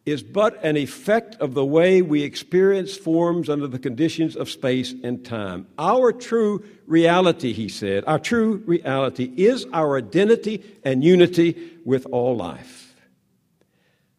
is 0.05 0.21
but 0.21 0.63
an 0.63 0.77
effect 0.77 1.35
of 1.35 1.55
the 1.55 1.65
way 1.65 2.01
we 2.01 2.21
experience 2.21 2.95
forms 2.95 3.49
under 3.49 3.67
the 3.67 3.79
conditions 3.79 4.35
of 4.35 4.49
space 4.49 4.93
and 5.03 5.25
time. 5.25 5.65
Our 5.79 6.11
true 6.11 6.63
reality, 6.85 7.53
he 7.53 7.69
said, 7.69 8.03
our 8.05 8.19
true 8.19 8.63
reality 8.67 9.31
is 9.35 9.65
our 9.73 9.97
identity 9.97 10.63
and 10.83 11.03
unity 11.03 11.71
with 11.85 12.05
all 12.11 12.35
life. 12.35 12.93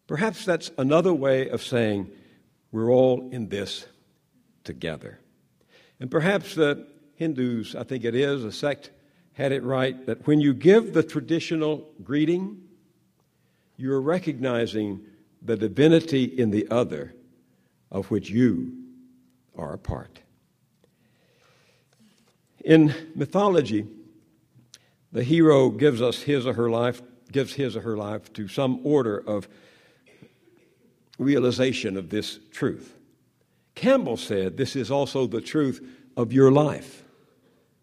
Perhaps 0.07 0.45
that's 0.45 0.71
another 0.77 1.13
way 1.13 1.49
of 1.49 1.63
saying 1.63 2.11
we're 2.71 2.91
all 2.91 3.29
in 3.31 3.47
this 3.47 3.85
together. 4.65 5.19
And 5.99 6.11
perhaps 6.11 6.55
the 6.55 6.85
Hindus, 7.15 7.75
I 7.75 7.83
think 7.83 8.03
it 8.03 8.13
is, 8.13 8.43
a 8.43 8.51
sect, 8.51 8.91
had 9.33 9.51
it 9.51 9.63
right 9.63 10.05
that 10.05 10.27
when 10.27 10.41
you 10.41 10.53
give 10.53 10.93
the 10.93 11.03
traditional 11.03 11.89
greeting, 12.03 12.61
you're 13.77 14.01
recognizing 14.01 15.05
the 15.47 15.55
divinity 15.55 16.25
in 16.25 16.51
the 16.51 16.67
other 16.69 17.15
of 17.89 18.11
which 18.11 18.29
you 18.29 18.73
are 19.57 19.73
a 19.73 19.77
part. 19.77 20.19
In 22.63 22.93
mythology, 23.15 23.87
the 25.13 25.23
hero 25.23 25.69
gives 25.69 26.01
us 26.01 26.21
his 26.21 26.45
or 26.45 26.53
her 26.53 26.69
life, 26.69 27.01
gives 27.31 27.53
his 27.53 27.77
or 27.77 27.81
her 27.81 27.95
life 27.95 28.31
to 28.33 28.49
some 28.49 28.85
order 28.85 29.17
of 29.17 29.47
realization 31.17 31.95
of 31.95 32.09
this 32.09 32.39
truth. 32.51 32.93
Campbell 33.73 34.17
said, 34.17 34.57
This 34.57 34.75
is 34.75 34.91
also 34.91 35.27
the 35.27 35.41
truth 35.41 35.81
of 36.17 36.33
your 36.33 36.51
life. 36.51 37.03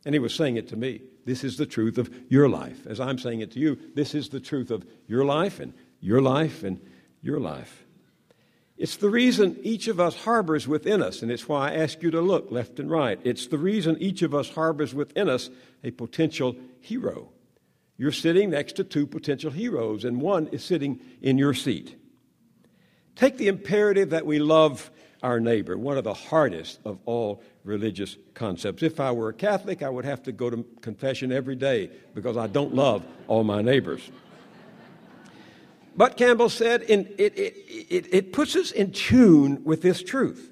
And 0.05 0.15
he 0.15 0.19
was 0.19 0.35
saying 0.35 0.57
it 0.57 0.69
to 0.69 0.77
me. 0.77 1.01
This 1.25 1.45
is 1.45 1.57
the 1.57 1.65
truth 1.65 1.97
of 1.97 2.15
your 2.29 2.51
life. 2.51 2.87
As 2.87 3.01
I'm 3.01 3.19
saying 3.19 3.41
it 3.41 3.53
to 3.53 3.59
you, 3.59 3.79
this 3.95 4.15
is 4.15 4.29
the 4.29 4.41
truth 4.41 4.71
of 4.71 4.85
your 5.07 5.25
life 5.25 5.61
and 5.61 5.73
your 6.01 6.21
life 6.21 6.63
and 6.63 6.79
your 7.25 7.41
life. 7.41 7.85
It's 8.77 8.97
the 8.97 9.09
reason 9.09 9.59
each 9.63 9.89
of 9.89 10.01
us 10.01 10.17
harbors 10.17 10.67
within 10.67 11.01
us, 11.01 11.23
and 11.23 11.31
it's 11.31 11.49
why 11.49 11.71
I 11.71 11.77
ask 11.77 12.03
you 12.03 12.11
to 12.11 12.21
look 12.21 12.51
left 12.51 12.81
and 12.81 12.91
right. 12.91 13.21
It's 13.23 13.47
the 13.47 13.59
reason 13.59 13.97
each 14.01 14.23
of 14.23 14.35
us 14.35 14.51
harbors 14.51 14.93
within 14.93 15.29
us 15.29 15.49
a 15.85 15.93
potential 15.93 16.57
hero. 16.81 17.31
You're 17.97 18.13
sitting 18.13 18.51
next 18.51 18.75
to 18.77 18.85
two 18.85 19.07
potential 19.07 19.53
heroes, 19.53 20.05
and 20.05 20.21
one 20.21 20.49
is 20.49 20.65
sitting 20.65 21.01
in 21.23 21.39
your 21.39 21.55
seat. 21.55 21.97
Take 23.15 23.39
the 23.39 23.47
imperative 23.47 24.11
that 24.11 24.27
we 24.27 24.41
love 24.41 24.91
our 25.23 25.39
neighbor, 25.39 25.79
one 25.79 25.97
of 25.97 26.05
the 26.05 26.13
hardest 26.13 26.81
of 26.85 26.99
all 27.07 27.43
religious 27.63 28.17
concepts. 28.35 28.83
If 28.83 28.99
I 28.99 29.13
were 29.13 29.29
a 29.29 29.35
Catholic, 29.35 29.83
I 29.83 29.89
would 29.89 30.05
have 30.05 30.25
to 30.25 30.33
go 30.33 30.51
to 30.51 30.67
confession 30.81 31.31
every 31.31 31.57
day 31.57 31.91
because 32.15 32.37
I 32.37 32.49
don't 32.49 32.75
love 32.75 33.07
all 33.29 33.45
my 33.45 33.63
neighbors. 33.63 34.11
But 35.97 36.17
Campbell 36.17 36.49
said 36.49 36.83
it, 36.89 37.15
it, 37.19 37.35
it, 37.37 38.07
it 38.11 38.33
puts 38.33 38.57
us 38.57 38.71
in 38.71 38.93
tune 38.93 39.63
with 39.65 39.83
this 39.83 40.03
truth. 40.03 40.51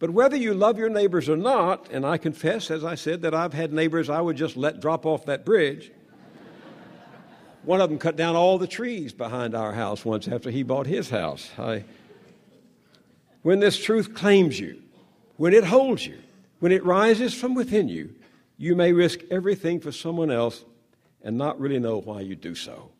But 0.00 0.10
whether 0.10 0.36
you 0.36 0.54
love 0.54 0.78
your 0.78 0.88
neighbors 0.88 1.28
or 1.28 1.36
not, 1.36 1.88
and 1.90 2.06
I 2.06 2.16
confess, 2.16 2.70
as 2.70 2.84
I 2.84 2.94
said, 2.94 3.22
that 3.22 3.34
I've 3.34 3.52
had 3.52 3.72
neighbors 3.72 4.08
I 4.08 4.20
would 4.20 4.36
just 4.36 4.56
let 4.56 4.80
drop 4.80 5.04
off 5.04 5.26
that 5.26 5.44
bridge. 5.44 5.92
One 7.64 7.80
of 7.80 7.90
them 7.90 7.98
cut 7.98 8.16
down 8.16 8.34
all 8.34 8.58
the 8.58 8.66
trees 8.66 9.12
behind 9.12 9.54
our 9.54 9.72
house 9.72 10.04
once 10.04 10.26
after 10.26 10.50
he 10.50 10.62
bought 10.62 10.86
his 10.86 11.10
house. 11.10 11.50
I, 11.58 11.84
when 13.42 13.60
this 13.60 13.78
truth 13.78 14.14
claims 14.14 14.58
you, 14.58 14.80
when 15.36 15.52
it 15.52 15.64
holds 15.64 16.06
you, 16.06 16.18
when 16.60 16.72
it 16.72 16.84
rises 16.84 17.34
from 17.34 17.54
within 17.54 17.88
you, 17.88 18.14
you 18.56 18.74
may 18.74 18.92
risk 18.92 19.20
everything 19.30 19.80
for 19.80 19.92
someone 19.92 20.30
else 20.30 20.64
and 21.22 21.36
not 21.36 21.60
really 21.60 21.78
know 21.78 22.00
why 22.00 22.20
you 22.20 22.34
do 22.36 22.54
so. 22.54 22.90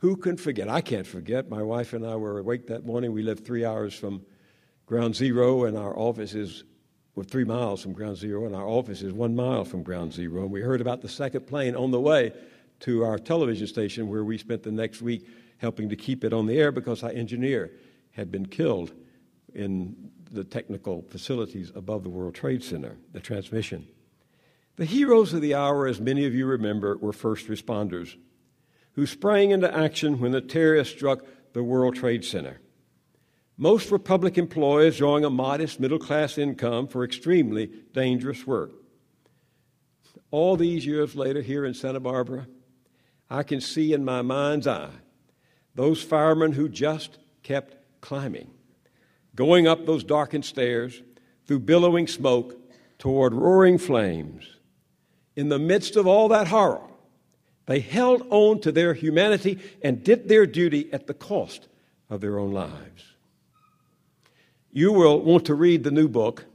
Who 0.00 0.16
can 0.16 0.38
forget? 0.38 0.68
I 0.68 0.80
can't 0.80 1.06
forget. 1.06 1.50
My 1.50 1.62
wife 1.62 1.92
and 1.92 2.06
I 2.06 2.16
were 2.16 2.38
awake 2.38 2.66
that 2.68 2.86
morning. 2.86 3.12
We 3.12 3.22
lived 3.22 3.44
three 3.44 3.66
hours 3.66 3.94
from 3.94 4.22
ground 4.86 5.14
zero, 5.14 5.64
and 5.64 5.76
our 5.76 5.96
office 5.96 6.34
is 6.34 6.64
three 7.26 7.44
miles 7.44 7.82
from 7.82 7.92
ground 7.92 8.16
zero, 8.16 8.46
and 8.46 8.56
our 8.56 8.66
office 8.66 9.02
is 9.02 9.12
one 9.12 9.36
mile 9.36 9.62
from 9.62 9.82
ground 9.82 10.14
zero. 10.14 10.40
And 10.40 10.50
we 10.50 10.62
heard 10.62 10.80
about 10.80 11.02
the 11.02 11.08
second 11.08 11.46
plane 11.46 11.76
on 11.76 11.90
the 11.90 12.00
way 12.00 12.32
to 12.80 13.04
our 13.04 13.18
television 13.18 13.66
station, 13.66 14.08
where 14.08 14.24
we 14.24 14.38
spent 14.38 14.62
the 14.62 14.72
next 14.72 15.02
week 15.02 15.28
helping 15.58 15.90
to 15.90 15.96
keep 15.96 16.24
it 16.24 16.32
on 16.32 16.46
the 16.46 16.58
air 16.58 16.72
because 16.72 17.02
our 17.02 17.10
engineer 17.10 17.70
had 18.12 18.32
been 18.32 18.46
killed 18.46 18.94
in 19.52 20.10
the 20.30 20.44
technical 20.44 21.02
facilities 21.02 21.72
above 21.74 22.04
the 22.04 22.08
World 22.08 22.34
Trade 22.34 22.64
Center, 22.64 22.96
the 23.12 23.20
transmission. 23.20 23.86
The 24.76 24.86
heroes 24.86 25.34
of 25.34 25.42
the 25.42 25.54
hour, 25.54 25.86
as 25.86 26.00
many 26.00 26.24
of 26.24 26.34
you 26.34 26.46
remember, 26.46 26.96
were 26.96 27.12
first 27.12 27.48
responders 27.48 28.16
who 29.00 29.06
sprang 29.06 29.50
into 29.50 29.74
action 29.74 30.20
when 30.20 30.30
the 30.30 30.42
terrorists 30.42 30.94
struck 30.94 31.24
the 31.54 31.62
World 31.62 31.96
Trade 31.96 32.22
Center. 32.22 32.60
Most 33.56 33.90
were 33.90 33.98
public 33.98 34.36
employees 34.36 34.98
drawing 34.98 35.24
a 35.24 35.30
modest 35.30 35.80
middle 35.80 35.98
class 35.98 36.36
income 36.36 36.86
for 36.86 37.02
extremely 37.02 37.70
dangerous 37.94 38.46
work. 38.46 38.72
All 40.30 40.54
these 40.54 40.84
years 40.84 41.16
later, 41.16 41.40
here 41.40 41.64
in 41.64 41.72
Santa 41.72 41.98
Barbara, 41.98 42.46
I 43.30 43.42
can 43.42 43.62
see 43.62 43.94
in 43.94 44.04
my 44.04 44.20
mind's 44.20 44.66
eye 44.66 44.90
those 45.74 46.02
firemen 46.02 46.52
who 46.52 46.68
just 46.68 47.16
kept 47.42 47.76
climbing, 48.02 48.50
going 49.34 49.66
up 49.66 49.86
those 49.86 50.04
darkened 50.04 50.44
stairs 50.44 51.02
through 51.46 51.60
billowing 51.60 52.06
smoke 52.06 52.54
toward 52.98 53.32
roaring 53.32 53.78
flames. 53.78 54.44
In 55.36 55.48
the 55.48 55.58
midst 55.58 55.96
of 55.96 56.06
all 56.06 56.28
that 56.28 56.48
horror, 56.48 56.89
they 57.70 57.78
held 57.78 58.26
on 58.30 58.58
to 58.58 58.72
their 58.72 58.94
humanity 58.94 59.56
and 59.80 60.02
did 60.02 60.28
their 60.28 60.44
duty 60.44 60.92
at 60.92 61.06
the 61.06 61.14
cost 61.14 61.68
of 62.08 62.20
their 62.20 62.36
own 62.36 62.50
lives. 62.50 63.14
You 64.72 64.92
will 64.92 65.20
want 65.20 65.44
to 65.44 65.54
read 65.54 65.84
the 65.84 65.92
new 65.92 66.08
book 66.08 66.46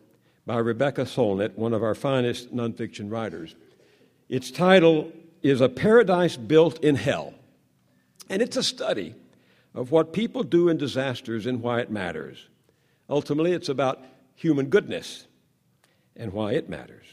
by 0.45 0.58
Rebecca 0.58 1.04
Solnit, 1.04 1.56
one 1.56 1.71
of 1.71 1.82
our 1.82 1.95
finest 1.95 2.54
nonfiction 2.54 3.10
writers. 3.10 3.56
Its 4.28 4.51
title 4.51 5.10
is 5.41 5.62
A 5.62 5.69
Paradise 5.69 6.36
Built 6.36 6.84
in 6.84 6.95
Hell, 6.95 7.34
and 8.30 8.41
it's 8.41 8.58
a 8.58 8.63
study 8.63 9.15
of 9.73 9.91
what 9.91 10.12
people 10.12 10.43
do 10.43 10.67
in 10.67 10.75
disasters 10.75 11.45
and 11.45 11.62
why 11.62 11.80
it 11.80 11.89
matters. 11.89 12.49
Ultimately, 13.10 13.54
it's 13.54 13.69
about 13.69 14.04
human 14.36 14.65
goodness 14.65 15.28
and 16.17 16.34
why 16.34 16.51
it 16.56 16.67
matters. 16.67 17.06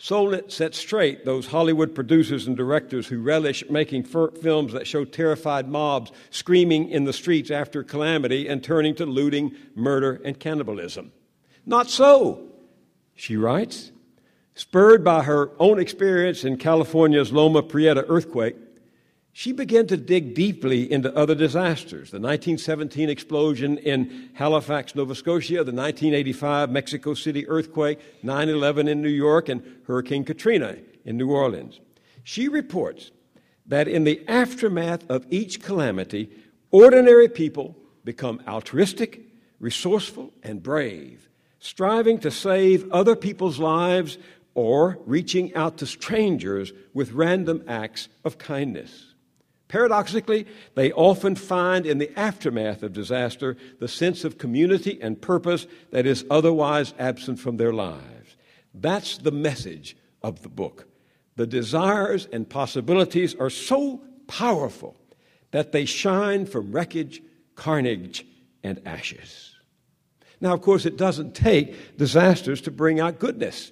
Solnit 0.00 0.50
set 0.50 0.74
straight 0.74 1.26
those 1.26 1.48
Hollywood 1.48 1.94
producers 1.94 2.46
and 2.46 2.56
directors 2.56 3.06
who 3.06 3.20
relish 3.20 3.62
making 3.68 4.04
films 4.04 4.72
that 4.72 4.86
show 4.86 5.04
terrified 5.04 5.68
mobs 5.68 6.10
screaming 6.30 6.88
in 6.88 7.04
the 7.04 7.12
streets 7.12 7.50
after 7.50 7.84
calamity 7.84 8.48
and 8.48 8.64
turning 8.64 8.94
to 8.94 9.04
looting, 9.04 9.54
murder, 9.74 10.18
and 10.24 10.40
cannibalism. 10.40 11.12
Not 11.66 11.90
so, 11.90 12.48
she 13.14 13.36
writes. 13.36 13.92
Spurred 14.54 15.04
by 15.04 15.22
her 15.24 15.50
own 15.58 15.78
experience 15.78 16.44
in 16.44 16.56
California's 16.56 17.30
Loma 17.30 17.62
Prieta 17.62 18.06
earthquake, 18.08 18.56
she 19.40 19.52
began 19.52 19.86
to 19.86 19.96
dig 19.96 20.34
deeply 20.34 20.92
into 20.92 21.10
other 21.16 21.34
disasters 21.34 22.10
the 22.10 22.20
1917 22.20 23.08
explosion 23.08 23.78
in 23.78 24.28
Halifax, 24.34 24.94
Nova 24.94 25.14
Scotia, 25.14 25.64
the 25.64 25.72
1985 25.72 26.68
Mexico 26.68 27.14
City 27.14 27.48
earthquake, 27.48 28.00
9 28.22 28.50
11 28.50 28.86
in 28.86 29.00
New 29.00 29.08
York, 29.08 29.48
and 29.48 29.62
Hurricane 29.86 30.24
Katrina 30.24 30.76
in 31.06 31.16
New 31.16 31.30
Orleans. 31.30 31.80
She 32.22 32.48
reports 32.48 33.12
that 33.64 33.88
in 33.88 34.04
the 34.04 34.22
aftermath 34.28 35.08
of 35.08 35.24
each 35.30 35.62
calamity, 35.62 36.28
ordinary 36.70 37.30
people 37.30 37.78
become 38.04 38.42
altruistic, 38.46 39.22
resourceful, 39.58 40.34
and 40.42 40.62
brave, 40.62 41.30
striving 41.60 42.18
to 42.18 42.30
save 42.30 42.92
other 42.92 43.16
people's 43.16 43.58
lives 43.58 44.18
or 44.52 44.98
reaching 45.06 45.54
out 45.54 45.78
to 45.78 45.86
strangers 45.86 46.74
with 46.92 47.12
random 47.12 47.64
acts 47.66 48.10
of 48.22 48.36
kindness. 48.36 49.09
Paradoxically, 49.70 50.48
they 50.74 50.90
often 50.90 51.36
find 51.36 51.86
in 51.86 51.98
the 51.98 52.10
aftermath 52.18 52.82
of 52.82 52.92
disaster 52.92 53.56
the 53.78 53.86
sense 53.86 54.24
of 54.24 54.36
community 54.36 54.98
and 55.00 55.22
purpose 55.22 55.68
that 55.92 56.06
is 56.06 56.24
otherwise 56.28 56.92
absent 56.98 57.38
from 57.38 57.56
their 57.56 57.72
lives. 57.72 58.36
That's 58.74 59.18
the 59.18 59.30
message 59.30 59.96
of 60.24 60.42
the 60.42 60.48
book. 60.48 60.88
The 61.36 61.46
desires 61.46 62.26
and 62.32 62.50
possibilities 62.50 63.36
are 63.36 63.48
so 63.48 64.02
powerful 64.26 64.96
that 65.52 65.70
they 65.70 65.84
shine 65.84 66.46
from 66.46 66.72
wreckage, 66.72 67.22
carnage, 67.54 68.26
and 68.64 68.82
ashes. 68.84 69.54
Now, 70.40 70.52
of 70.52 70.62
course, 70.62 70.84
it 70.84 70.96
doesn't 70.96 71.36
take 71.36 71.96
disasters 71.96 72.60
to 72.62 72.72
bring 72.72 72.98
out 72.98 73.20
goodness. 73.20 73.70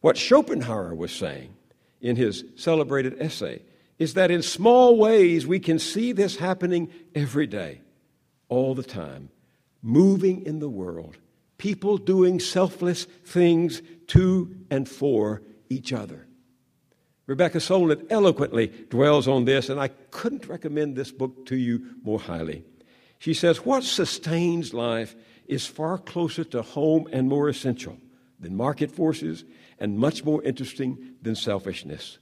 What 0.00 0.16
Schopenhauer 0.16 0.96
was 0.96 1.12
saying 1.12 1.54
in 2.00 2.16
his 2.16 2.44
celebrated 2.56 3.22
essay 3.22 3.62
is 4.02 4.14
that 4.14 4.32
in 4.32 4.42
small 4.42 4.96
ways 4.96 5.46
we 5.46 5.60
can 5.60 5.78
see 5.78 6.10
this 6.10 6.36
happening 6.36 6.90
every 7.14 7.46
day, 7.46 7.80
all 8.48 8.74
the 8.74 8.82
time, 8.82 9.28
moving 9.80 10.44
in 10.44 10.58
the 10.58 10.68
world, 10.68 11.16
people 11.56 11.96
doing 11.96 12.40
selfless 12.40 13.04
things 13.24 13.80
to 14.08 14.52
and 14.72 14.88
for 14.88 15.40
each 15.70 15.92
other. 15.92 16.26
Rebecca 17.28 17.58
Solnit 17.58 18.04
eloquently 18.10 18.66
dwells 18.90 19.28
on 19.28 19.44
this, 19.44 19.68
and 19.68 19.78
I 19.78 19.86
couldn't 20.10 20.48
recommend 20.48 20.96
this 20.96 21.12
book 21.12 21.46
to 21.46 21.56
you 21.56 21.94
more 22.02 22.18
highly. 22.18 22.64
She 23.20 23.34
says, 23.34 23.64
What 23.64 23.84
sustains 23.84 24.74
life 24.74 25.14
is 25.46 25.68
far 25.68 25.96
closer 25.96 26.42
to 26.42 26.62
home 26.62 27.08
and 27.12 27.28
more 27.28 27.48
essential 27.48 27.96
than 28.40 28.56
market 28.56 28.90
forces 28.90 29.44
and 29.78 29.96
much 29.96 30.24
more 30.24 30.42
interesting 30.42 31.14
than 31.22 31.36
selfishness. 31.36 32.18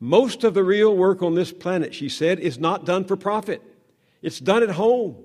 Most 0.00 0.44
of 0.44 0.54
the 0.54 0.64
real 0.64 0.96
work 0.96 1.22
on 1.22 1.34
this 1.34 1.52
planet, 1.52 1.94
she 1.94 2.08
said, 2.08 2.40
is 2.40 2.58
not 2.58 2.86
done 2.86 3.04
for 3.04 3.16
profit. 3.16 3.62
It's 4.22 4.40
done 4.40 4.62
at 4.62 4.70
home, 4.70 5.16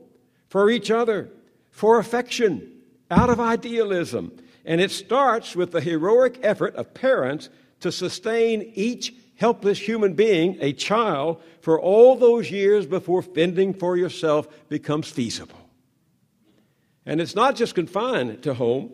for 0.49 0.69
each 0.69 0.91
other, 0.91 1.29
for 1.71 1.97
affection, 1.97 2.71
out 3.09 3.29
of 3.29 3.39
idealism. 3.39 4.37
And 4.65 4.81
it 4.81 4.91
starts 4.91 5.55
with 5.55 5.71
the 5.71 5.79
heroic 5.79 6.39
effort 6.43 6.75
of 6.75 6.93
parents 6.93 7.49
to 7.79 7.91
sustain 7.91 8.71
each 8.75 9.13
helpless 9.35 9.79
human 9.79 10.13
being, 10.13 10.57
a 10.59 10.73
child, 10.73 11.41
for 11.61 11.79
all 11.79 12.15
those 12.15 12.51
years 12.51 12.85
before 12.85 13.21
fending 13.21 13.73
for 13.73 13.95
yourself 13.95 14.47
becomes 14.69 15.09
feasible. 15.09 15.59
And 17.05 17.21
it's 17.21 17.35
not 17.35 17.55
just 17.55 17.75
confined 17.75 18.43
to 18.43 18.53
home. 18.53 18.91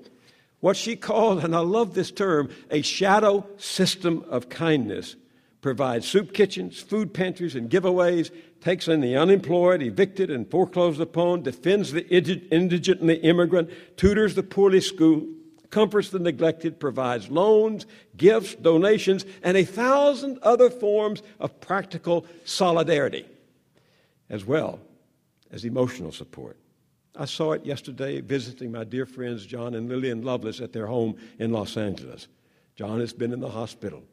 What 0.59 0.77
she 0.77 0.95
called, 0.95 1.43
and 1.43 1.55
I 1.55 1.59
love 1.59 1.95
this 1.95 2.11
term, 2.11 2.49
a 2.69 2.81
shadow 2.83 3.47
system 3.57 4.25
of 4.29 4.49
kindness 4.49 5.15
provides 5.61 6.07
soup 6.07 6.33
kitchens, 6.33 6.79
food 6.79 7.13
pantries, 7.13 7.55
and 7.55 7.69
giveaways, 7.69 8.31
takes 8.59 8.87
in 8.87 8.99
the 8.99 9.15
unemployed, 9.15 9.81
evicted, 9.81 10.29
and 10.29 10.49
foreclosed 10.49 10.99
upon, 10.99 11.43
defends 11.43 11.91
the 11.91 12.07
indigent 12.07 12.99
and 12.99 13.09
the 13.09 13.21
immigrant, 13.21 13.69
tutors 13.95 14.35
the 14.35 14.43
poorly 14.43 14.81
schooled, 14.81 15.27
comforts 15.69 16.09
the 16.09 16.19
neglected, 16.19 16.79
provides 16.79 17.29
loans, 17.29 17.85
gifts, 18.17 18.55
donations, 18.55 19.25
and 19.43 19.55
a 19.55 19.63
thousand 19.63 20.37
other 20.41 20.69
forms 20.69 21.21
of 21.39 21.59
practical 21.61 22.25
solidarity, 22.43 23.25
as 24.29 24.43
well 24.43 24.79
as 25.51 25.63
emotional 25.63 26.11
support. 26.11 26.57
I 27.15 27.25
saw 27.25 27.51
it 27.53 27.65
yesterday 27.65 28.21
visiting 28.21 28.71
my 28.71 28.83
dear 28.83 29.05
friends 29.05 29.45
John 29.45 29.75
and 29.75 29.89
Lillian 29.89 30.23
Lovelace 30.23 30.61
at 30.61 30.73
their 30.73 30.87
home 30.87 31.15
in 31.39 31.51
Los 31.51 31.77
Angeles. 31.77 32.27
John 32.75 32.99
has 32.99 33.13
been 33.13 33.33
in 33.33 33.41
the 33.41 33.49
hospital. 33.49 34.03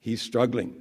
He's 0.00 0.22
struggling. 0.22 0.74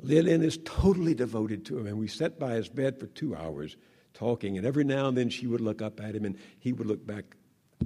Lillian 0.00 0.42
is 0.42 0.58
totally 0.64 1.14
devoted 1.14 1.64
to 1.66 1.78
him, 1.78 1.86
and 1.86 1.98
we 1.98 2.08
sat 2.08 2.38
by 2.38 2.54
his 2.54 2.68
bed 2.68 2.98
for 2.98 3.06
two 3.06 3.36
hours 3.36 3.76
talking, 4.14 4.56
and 4.58 4.66
every 4.66 4.84
now 4.84 5.08
and 5.08 5.16
then 5.16 5.30
she 5.30 5.46
would 5.46 5.60
look 5.60 5.80
up 5.80 6.00
at 6.00 6.14
him 6.14 6.24
and 6.24 6.36
he 6.58 6.72
would 6.72 6.86
look 6.86 7.06
back 7.06 7.36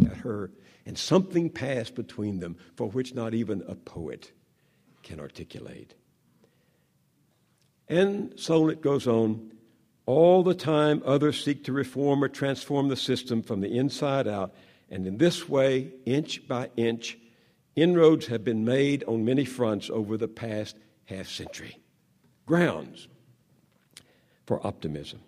at 0.05 0.17
her, 0.19 0.51
and 0.85 0.97
something 0.99 1.51
passed 1.51 1.95
between 1.95 2.39
them 2.41 2.57
for 2.75 2.89
which 2.89 3.15
not 3.15 3.35
even 3.35 3.63
a 3.69 3.75
poet 3.75 4.33
can 5.03 5.21
articulate. 5.21 5.95
And 7.89 8.33
so 8.37 8.69
it 8.69 8.83
goes 8.83 9.07
on. 9.07 9.53
All 10.07 10.43
the 10.43 10.55
time, 10.55 11.03
others 11.05 11.43
seek 11.43 11.65
to 11.65 11.73
reform 11.73 12.23
or 12.23 12.29
transform 12.29 12.89
the 12.89 12.97
system 12.97 13.43
from 13.43 13.61
the 13.61 13.77
inside 13.77 14.29
out, 14.29 14.55
and 14.89 15.07
in 15.07 15.19
this 15.19 15.49
way, 15.49 15.93
inch 16.05 16.47
by 16.47 16.71
inch, 16.77 17.19
inroads 17.77 18.27
have 18.27 18.43
been 18.43 18.65
made 18.65 19.05
on 19.05 19.25
many 19.25 19.45
fronts 19.45 19.91
over 19.91 20.17
the 20.17 20.29
past 20.29 20.77
half 21.05 21.29
century. 21.29 21.79
Grounds 22.47 23.09
for 24.47 24.67
optimism. 24.67 25.21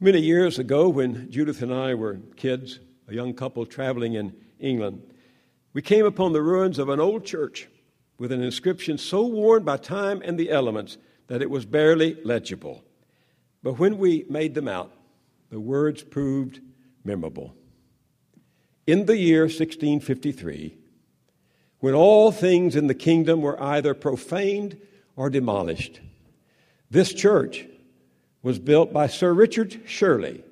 Many 0.00 0.20
years 0.20 0.58
ago, 0.58 0.88
when 0.88 1.30
Judith 1.30 1.62
and 1.62 1.72
I 1.72 1.94
were 1.94 2.18
kids, 2.36 2.80
a 3.08 3.14
young 3.14 3.32
couple 3.32 3.64
traveling 3.64 4.14
in 4.14 4.34
England, 4.58 5.02
we 5.72 5.82
came 5.82 6.04
upon 6.04 6.32
the 6.32 6.42
ruins 6.42 6.78
of 6.78 6.88
an 6.88 7.00
old 7.00 7.24
church 7.24 7.68
with 8.18 8.32
an 8.32 8.42
inscription 8.42 8.98
so 8.98 9.24
worn 9.24 9.62
by 9.64 9.76
time 9.76 10.22
and 10.24 10.38
the 10.38 10.50
elements 10.50 10.98
that 11.26 11.42
it 11.42 11.50
was 11.50 11.64
barely 11.64 12.16
legible. 12.24 12.82
But 13.62 13.78
when 13.78 13.98
we 13.98 14.26
made 14.28 14.54
them 14.54 14.68
out, 14.68 14.92
the 15.50 15.60
words 15.60 16.02
proved 16.02 16.60
memorable. 17.04 17.54
In 18.86 19.06
the 19.06 19.16
year 19.16 19.42
1653, 19.42 20.76
when 21.80 21.94
all 21.94 22.32
things 22.32 22.76
in 22.76 22.86
the 22.86 22.94
kingdom 22.94 23.40
were 23.40 23.62
either 23.62 23.94
profaned 23.94 24.78
or 25.16 25.30
demolished, 25.30 26.00
this 26.90 27.12
church 27.12 27.66
was 28.42 28.58
built 28.58 28.92
by 28.92 29.06
Sir 29.06 29.32
Richard 29.32 29.80
Shirley 29.86 30.44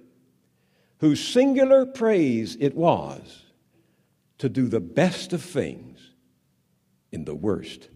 whose 1.02 1.26
singular 1.26 1.84
praise 1.84 2.56
it 2.60 2.76
was 2.76 3.42
to 4.38 4.48
do 4.48 4.68
the 4.68 4.78
best 4.78 5.32
of 5.32 5.42
things 5.42 6.12
in 7.10 7.24
the 7.24 7.34
worst 7.34 7.88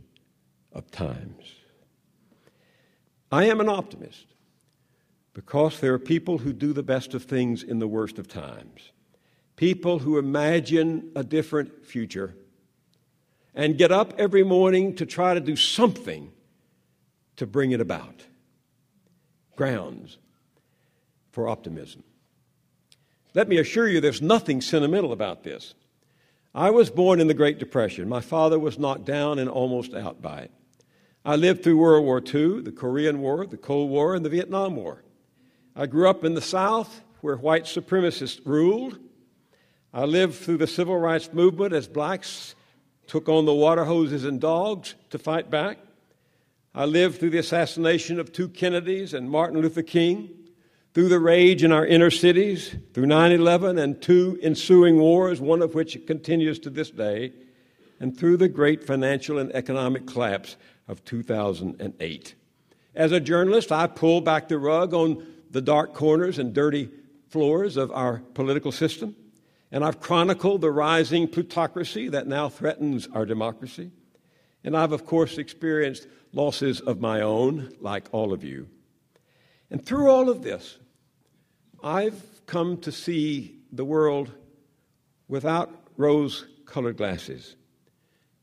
of 0.72 0.90
times. 0.90 1.54
I 3.30 3.44
am 3.44 3.60
an 3.60 3.68
optimist 3.68 4.26
because 5.34 5.78
there 5.78 5.94
are 5.94 6.00
people 6.00 6.38
who 6.38 6.52
do 6.52 6.72
the 6.72 6.82
best 6.82 7.14
of 7.14 7.22
things 7.22 7.62
in 7.62 7.78
the 7.78 7.86
worst 7.86 8.18
of 8.18 8.26
times, 8.26 8.90
people 9.56 9.98
who 9.98 10.18
imagine 10.18 11.10
a 11.16 11.24
different 11.24 11.84
future 11.84 12.34
and 13.54 13.78
get 13.78 13.90
up 13.90 14.14
every 14.18 14.44
morning 14.44 14.94
to 14.96 15.06
try 15.06 15.34
to 15.34 15.40
do 15.40 15.56
something 15.56 16.30
to 17.36 17.46
bring 17.46 17.72
it 17.72 17.80
about. 17.80 18.24
Grounds 19.56 20.18
for 21.32 21.48
optimism. 21.48 22.02
Let 23.34 23.48
me 23.48 23.58
assure 23.58 23.88
you, 23.88 24.00
there's 24.00 24.22
nothing 24.22 24.60
sentimental 24.60 25.12
about 25.12 25.42
this. 25.42 25.74
I 26.54 26.70
was 26.70 26.88
born 26.88 27.20
in 27.20 27.26
the 27.26 27.34
Great 27.34 27.58
Depression. 27.58 28.08
My 28.08 28.20
father 28.20 28.58
was 28.58 28.78
knocked 28.78 29.04
down 29.04 29.38
and 29.38 29.48
almost 29.48 29.92
out 29.92 30.22
by 30.22 30.40
it. 30.40 30.50
I 31.24 31.36
lived 31.36 31.62
through 31.62 31.76
World 31.76 32.04
War 32.04 32.18
II, 32.18 32.62
the 32.62 32.72
Korean 32.72 33.20
War, 33.20 33.44
the 33.46 33.56
Cold 33.56 33.90
War, 33.90 34.14
and 34.14 34.24
the 34.24 34.30
Vietnam 34.30 34.76
War. 34.76 35.02
I 35.74 35.86
grew 35.86 36.08
up 36.08 36.24
in 36.24 36.32
the 36.32 36.40
South 36.40 37.02
where 37.20 37.36
white 37.36 37.64
supremacists 37.64 38.40
ruled. 38.46 38.98
I 39.96 40.04
lived 40.04 40.34
through 40.34 40.58
the 40.58 40.66
civil 40.66 40.98
rights 40.98 41.32
movement 41.32 41.72
as 41.72 41.88
blacks 41.88 42.54
took 43.06 43.30
on 43.30 43.46
the 43.46 43.54
water 43.54 43.86
hoses 43.86 44.26
and 44.26 44.38
dogs 44.38 44.94
to 45.08 45.18
fight 45.18 45.48
back. 45.48 45.78
I 46.74 46.84
lived 46.84 47.18
through 47.18 47.30
the 47.30 47.38
assassination 47.38 48.20
of 48.20 48.30
two 48.30 48.50
Kennedys 48.50 49.14
and 49.14 49.30
Martin 49.30 49.58
Luther 49.58 49.82
King 49.82 50.28
through 50.92 51.08
the 51.08 51.18
rage 51.18 51.64
in 51.64 51.72
our 51.72 51.86
inner 51.86 52.10
cities, 52.10 52.76
through 52.92 53.06
9 53.06 53.32
11 53.32 53.78
and 53.78 54.02
two 54.02 54.38
ensuing 54.42 54.98
wars, 54.98 55.40
one 55.40 55.62
of 55.62 55.74
which 55.74 56.06
continues 56.06 56.58
to 56.58 56.68
this 56.68 56.90
day, 56.90 57.32
and 57.98 58.14
through 58.14 58.36
the 58.36 58.50
great 58.50 58.84
financial 58.84 59.38
and 59.38 59.50
economic 59.54 60.06
collapse 60.06 60.58
of 60.88 61.02
2008. 61.06 62.34
As 62.94 63.12
a 63.12 63.20
journalist, 63.20 63.72
I 63.72 63.86
pull 63.86 64.20
back 64.20 64.48
the 64.48 64.58
rug 64.58 64.92
on 64.92 65.26
the 65.52 65.62
dark 65.62 65.94
corners 65.94 66.38
and 66.38 66.52
dirty 66.52 66.90
floors 67.30 67.78
of 67.78 67.90
our 67.92 68.18
political 68.34 68.72
system, 68.72 69.16
and 69.70 69.84
I've 69.84 70.00
chronicled 70.00 70.60
the 70.60 70.70
rising 70.70 71.28
plutocracy 71.28 72.08
that 72.08 72.26
now 72.26 72.48
threatens 72.48 73.08
our 73.12 73.26
democracy. 73.26 73.90
And 74.62 74.76
I've, 74.76 74.92
of 74.92 75.06
course, 75.06 75.38
experienced 75.38 76.06
losses 76.32 76.80
of 76.80 77.00
my 77.00 77.20
own, 77.20 77.72
like 77.80 78.08
all 78.12 78.32
of 78.32 78.44
you. 78.44 78.68
And 79.70 79.84
through 79.84 80.10
all 80.10 80.28
of 80.28 80.42
this, 80.42 80.78
I've 81.82 82.22
come 82.46 82.78
to 82.78 82.92
see 82.92 83.58
the 83.72 83.84
world 83.84 84.32
without 85.28 85.70
rose 85.96 86.46
colored 86.64 86.96
glasses. 86.96 87.56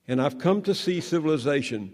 And 0.08 0.22
I've 0.22 0.38
come 0.38 0.62
to 0.64 0.76
see 0.76 1.00
civilization 1.00 1.94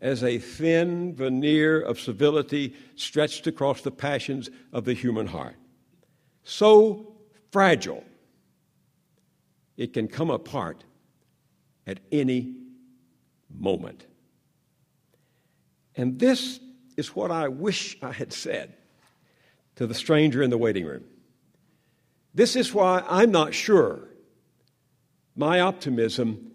as 0.00 0.22
a 0.22 0.38
thin 0.38 1.14
veneer 1.14 1.80
of 1.80 2.00
civility 2.00 2.74
stretched 2.96 3.46
across 3.46 3.82
the 3.82 3.90
passions 3.90 4.50
of 4.72 4.84
the 4.84 4.94
human 4.94 5.26
heart. 5.26 5.56
So 6.42 7.16
fragile, 7.50 8.04
it 9.76 9.92
can 9.92 10.08
come 10.08 10.30
apart 10.30 10.84
at 11.86 12.00
any 12.10 12.54
moment. 13.50 14.06
And 15.96 16.18
this 16.18 16.60
is 16.96 17.14
what 17.14 17.30
I 17.30 17.48
wish 17.48 17.96
I 18.02 18.12
had 18.12 18.32
said 18.32 18.74
to 19.76 19.86
the 19.86 19.94
stranger 19.94 20.42
in 20.42 20.50
the 20.50 20.58
waiting 20.58 20.84
room. 20.84 21.04
This 22.34 22.56
is 22.56 22.72
why 22.72 23.04
I'm 23.08 23.30
not 23.30 23.54
sure 23.54 24.08
my 25.36 25.60
optimism 25.60 26.52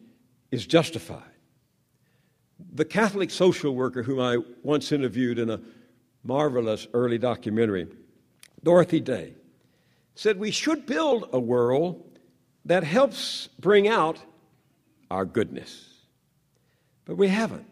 is 0.51 0.65
justified. 0.65 1.23
The 2.73 2.85
Catholic 2.85 3.29
social 3.29 3.75
worker 3.75 4.01
whom 4.01 4.19
I 4.19 4.37
once 4.63 4.91
interviewed 4.91 5.39
in 5.39 5.49
a 5.49 5.59
marvelous 6.23 6.87
early 6.93 7.17
documentary, 7.17 7.87
Dorothy 8.63 8.99
Day, 8.99 9.33
said 10.15 10.39
we 10.39 10.51
should 10.51 10.85
build 10.85 11.29
a 11.31 11.39
world 11.39 12.06
that 12.67 12.83
helps 12.83 13.47
bring 13.59 13.87
out 13.87 14.19
our 15.09 15.25
goodness. 15.25 15.85
But 17.05 17.17
we 17.17 17.29
haven't. 17.29 17.65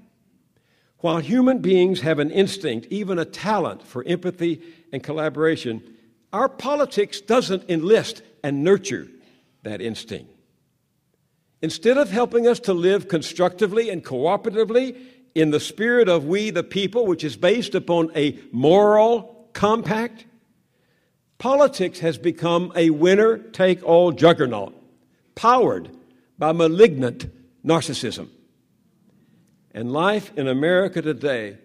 While 0.99 1.19
human 1.19 1.59
beings 1.59 2.01
have 2.01 2.19
an 2.19 2.31
instinct, 2.31 2.87
even 2.89 3.19
a 3.19 3.25
talent 3.25 3.83
for 3.83 4.03
empathy 4.05 4.61
and 4.91 5.03
collaboration, 5.03 5.83
our 6.33 6.49
politics 6.49 7.21
doesn't 7.21 7.69
enlist 7.69 8.21
and 8.43 8.63
nurture 8.63 9.07
that 9.63 9.81
instinct. 9.81 10.31
Instead 11.61 11.97
of 11.97 12.09
helping 12.09 12.47
us 12.47 12.59
to 12.61 12.73
live 12.73 13.07
constructively 13.07 13.89
and 13.89 14.03
cooperatively 14.03 14.97
in 15.33 15.51
the 15.51 15.59
spirit 15.59 16.07
of 16.07 16.25
we 16.25 16.49
the 16.49 16.63
people, 16.63 17.05
which 17.05 17.23
is 17.23 17.35
based 17.35 17.75
upon 17.75 18.11
a 18.15 18.39
moral 18.51 19.49
compact, 19.53 20.25
politics 21.37 21.99
has 21.99 22.17
become 22.17 22.71
a 22.75 22.89
winner 22.89 23.37
take 23.37 23.83
all 23.83 24.11
juggernaut, 24.11 24.73
powered 25.35 25.89
by 26.37 26.51
malignant 26.51 27.31
narcissism. 27.63 28.29
And 29.73 29.91
life 29.91 30.31
in 30.37 30.47
America 30.47 31.01
today 31.01 31.57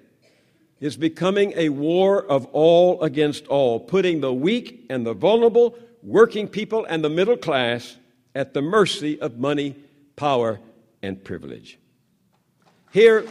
is 0.81 0.97
becoming 0.97 1.53
a 1.57 1.69
war 1.69 2.25
of 2.25 2.47
all 2.47 3.03
against 3.03 3.47
all, 3.47 3.79
putting 3.79 4.21
the 4.21 4.33
weak 4.33 4.87
and 4.91 5.07
the 5.07 5.15
vulnerable, 5.15 5.77
working 6.03 6.49
people, 6.49 6.85
and 6.87 7.05
the 7.05 7.11
middle 7.11 7.37
class 7.37 7.97
at 8.35 8.55
the 8.55 8.63
mercy 8.63 9.21
of 9.21 9.39
money, 9.39 9.77
power, 10.17 10.59
and 11.03 11.23
privilege. 11.23 11.79
Here, 12.93 13.25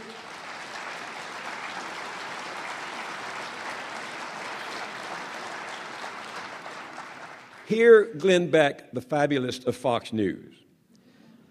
Hear 7.70 8.12
Glenn 8.14 8.50
Beck, 8.50 8.90
the 8.90 9.00
fabulist 9.00 9.64
of 9.64 9.76
Fox 9.76 10.12
News. 10.12 10.56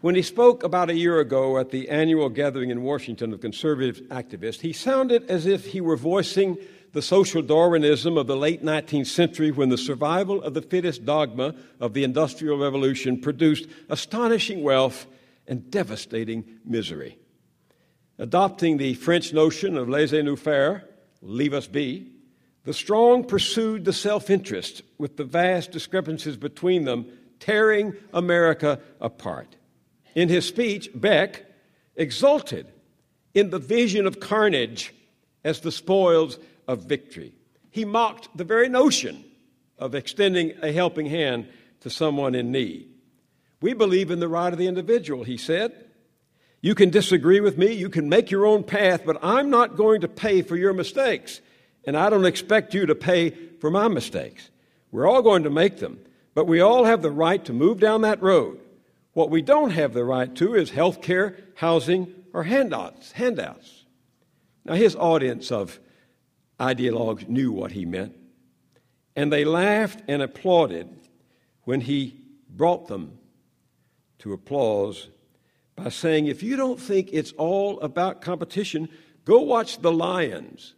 When 0.01 0.15
he 0.15 0.21
spoke 0.21 0.65
about 0.65 0.89
a 0.89 0.93
year 0.93 1.21
ago 1.21 1.57
at 1.57 1.71
the 1.71 1.87
annual 1.87 2.27
gathering 2.27 2.71
in 2.71 2.83
Washington 2.83 3.31
of 3.31 3.39
conservative 3.39 4.01
activists, 4.09 4.59
he 4.59 4.73
sounded 4.73 5.31
as 5.31 5.45
if 5.45 5.67
he 5.67 5.79
were 5.79 5.95
voicing 5.95 6.57
the 6.91 7.01
social 7.01 7.41
Darwinism 7.41 8.17
of 8.17 8.27
the 8.27 8.35
late 8.35 8.61
19th 8.61 9.07
century 9.07 9.49
when 9.49 9.69
the 9.69 9.77
survival 9.77 10.43
of 10.43 10.53
the 10.53 10.61
fittest 10.61 11.05
dogma 11.05 11.55
of 11.79 11.93
the 11.93 12.03
Industrial 12.03 12.57
Revolution 12.57 13.21
produced 13.21 13.69
astonishing 13.87 14.61
wealth 14.61 15.07
and 15.47 15.71
devastating 15.71 16.43
misery. 16.65 17.17
Adopting 18.17 18.75
the 18.75 18.93
French 18.95 19.31
notion 19.31 19.77
of 19.77 19.87
laissez 19.87 20.21
nous 20.21 20.35
faire, 20.35 20.83
leave 21.21 21.53
us 21.53 21.67
be, 21.67 22.08
the 22.69 22.73
strong 22.75 23.23
pursued 23.23 23.83
the 23.83 23.91
self 23.91 24.29
interest 24.29 24.83
with 24.99 25.17
the 25.17 25.23
vast 25.23 25.71
discrepancies 25.71 26.37
between 26.37 26.83
them, 26.85 27.07
tearing 27.39 27.95
America 28.13 28.79
apart. 29.01 29.55
In 30.13 30.29
his 30.29 30.45
speech, 30.45 30.87
Beck 30.93 31.47
exulted 31.95 32.67
in 33.33 33.49
the 33.49 33.57
vision 33.57 34.05
of 34.05 34.19
carnage 34.19 34.93
as 35.43 35.61
the 35.61 35.71
spoils 35.71 36.37
of 36.67 36.83
victory. 36.83 37.33
He 37.71 37.85
mocked 37.85 38.29
the 38.37 38.43
very 38.43 38.69
notion 38.69 39.25
of 39.79 39.95
extending 39.95 40.53
a 40.61 40.71
helping 40.71 41.07
hand 41.07 41.47
to 41.79 41.89
someone 41.89 42.35
in 42.35 42.51
need. 42.51 42.87
We 43.61 43.73
believe 43.73 44.11
in 44.11 44.19
the 44.19 44.29
right 44.29 44.53
of 44.53 44.59
the 44.59 44.67
individual, 44.67 45.23
he 45.23 45.37
said. 45.37 45.73
You 46.61 46.75
can 46.75 46.91
disagree 46.91 47.39
with 47.39 47.57
me, 47.57 47.71
you 47.73 47.89
can 47.89 48.09
make 48.09 48.29
your 48.29 48.45
own 48.45 48.63
path, 48.63 49.01
but 49.07 49.17
I'm 49.23 49.49
not 49.49 49.75
going 49.75 50.01
to 50.01 50.07
pay 50.07 50.43
for 50.43 50.55
your 50.55 50.73
mistakes. 50.73 51.41
And 51.85 51.97
I 51.97 52.09
don't 52.09 52.25
expect 52.25 52.73
you 52.73 52.85
to 52.85 52.95
pay 52.95 53.31
for 53.59 53.69
my 53.69 53.87
mistakes. 53.87 54.49
We're 54.91 55.07
all 55.07 55.21
going 55.21 55.43
to 55.43 55.49
make 55.49 55.77
them, 55.77 55.99
but 56.33 56.45
we 56.45 56.61
all 56.61 56.85
have 56.85 57.01
the 57.01 57.11
right 57.11 57.43
to 57.45 57.53
move 57.53 57.79
down 57.79 58.01
that 58.01 58.21
road. 58.21 58.59
What 59.13 59.29
we 59.29 59.41
don't 59.41 59.71
have 59.71 59.93
the 59.93 60.03
right 60.03 60.33
to 60.35 60.55
is 60.55 60.71
health 60.71 61.01
care, 61.01 61.37
housing, 61.55 62.13
or 62.33 62.43
handouts. 62.43 63.11
handouts. 63.11 63.85
Now, 64.65 64.75
his 64.75 64.95
audience 64.95 65.51
of 65.51 65.79
ideologues 66.59 67.27
knew 67.27 67.51
what 67.51 67.71
he 67.71 67.85
meant, 67.85 68.15
and 69.15 69.31
they 69.31 69.45
laughed 69.45 70.01
and 70.07 70.21
applauded 70.21 70.89
when 71.63 71.81
he 71.81 72.21
brought 72.49 72.87
them 72.87 73.17
to 74.19 74.33
applause 74.33 75.07
by 75.75 75.89
saying, 75.89 76.27
If 76.27 76.43
you 76.43 76.55
don't 76.55 76.79
think 76.79 77.09
it's 77.11 77.31
all 77.33 77.79
about 77.79 78.21
competition, 78.21 78.89
go 79.25 79.41
watch 79.41 79.81
the 79.81 79.91
Lions 79.91 80.75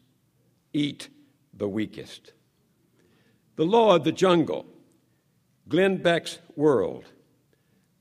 eat 0.74 1.10
the 1.54 1.68
weakest. 1.68 2.34
The 3.56 3.66
law 3.66 3.96
of 3.96 4.04
the 4.04 4.12
jungle, 4.12 4.66
Glenn 5.68 5.98
Beck's 5.98 6.40
world, 6.56 7.06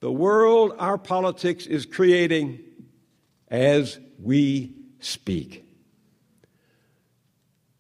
the 0.01 0.13
world 0.13 0.73
our 0.79 0.97
politics 0.97 1.67
is 1.67 1.85
creating 1.85 2.61
as 3.49 3.99
we 4.19 4.75
speak. 5.01 5.67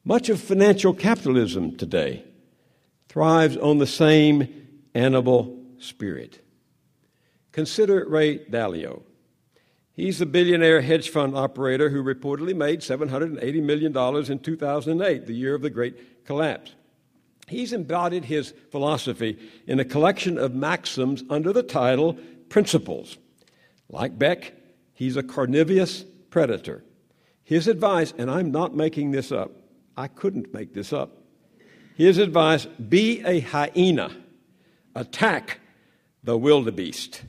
Much 0.04 0.28
of 0.28 0.40
financial 0.40 0.92
capitalism 0.92 1.76
today 1.76 2.24
thrives 3.08 3.56
on 3.56 3.78
the 3.78 3.86
same 3.86 4.66
animal 4.94 5.56
spirit. 5.78 6.44
Consider 7.52 8.06
Ray 8.08 8.38
Dalio. 8.38 9.02
He's 10.00 10.18
the 10.18 10.24
billionaire 10.24 10.80
hedge 10.80 11.10
fund 11.10 11.36
operator 11.36 11.90
who 11.90 12.02
reportedly 12.02 12.56
made 12.56 12.80
$780 12.80 13.62
million 13.62 13.94
in 14.32 14.38
2008, 14.38 15.26
the 15.26 15.34
year 15.34 15.54
of 15.54 15.60
the 15.60 15.68
great 15.68 16.24
collapse. 16.24 16.74
He's 17.48 17.74
embodied 17.74 18.24
his 18.24 18.54
philosophy 18.70 19.38
in 19.66 19.78
a 19.78 19.84
collection 19.84 20.38
of 20.38 20.54
maxims 20.54 21.22
under 21.28 21.52
the 21.52 21.62
title 21.62 22.16
Principles. 22.48 23.18
Like 23.90 24.18
Beck, 24.18 24.54
he's 24.94 25.18
a 25.18 25.22
carnivorous 25.22 26.06
predator. 26.30 26.82
His 27.44 27.68
advice, 27.68 28.14
and 28.16 28.30
I'm 28.30 28.50
not 28.50 28.74
making 28.74 29.10
this 29.10 29.30
up, 29.30 29.50
I 29.98 30.08
couldn't 30.08 30.54
make 30.54 30.72
this 30.72 30.94
up. 30.94 31.10
His 31.94 32.16
advice 32.16 32.64
be 32.64 33.22
a 33.26 33.40
hyena, 33.40 34.16
attack 34.94 35.60
the 36.24 36.38
wildebeest. 36.38 37.20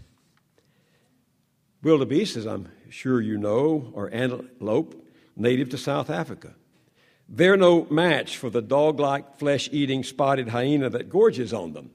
Wildebeest, 1.84 2.38
as 2.38 2.46
I'm 2.46 2.70
sure 2.90 3.20
you 3.22 3.38
know, 3.38 3.92
are 3.96 4.10
antelope 4.14 5.08
native 5.36 5.70
to 5.70 5.78
South 5.78 6.10
Africa. 6.10 6.54
They're 7.28 7.58
no 7.58 7.86
match 7.90 8.38
for 8.38 8.50
the 8.50 8.62
dog 8.62 9.00
like, 9.00 9.40
flesh 9.40 9.70
eating 9.72 10.04
spotted 10.04 10.50
hyena 10.50 10.90
that 10.90 11.10
gorges 11.10 11.54
on 11.54 11.74
them. 11.74 11.92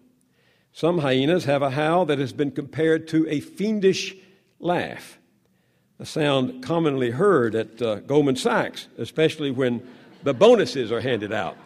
Some 0.73 0.99
hyenas 0.99 1.45
have 1.45 1.63
a 1.63 1.71
howl 1.71 2.07
that 2.07 2.19
has 2.19 2.33
been 2.33 2.51
compared 2.51 3.09
to 3.09 3.29
a 3.29 3.41
fiendish 3.41 4.15
laugh, 4.59 5.19
a 5.99 6.07
sound 6.07 6.63
commonly 6.63 7.11
heard 7.11 7.55
at 7.55 7.81
uh, 7.81 7.97
Goldman 7.97 8.37
Sachs, 8.37 8.89
especially 8.99 9.51
when 9.51 9.87
the 10.23 10.35
bonuses 10.35 10.91
are 10.91 11.01
handed 11.01 11.33
out. 11.33 11.57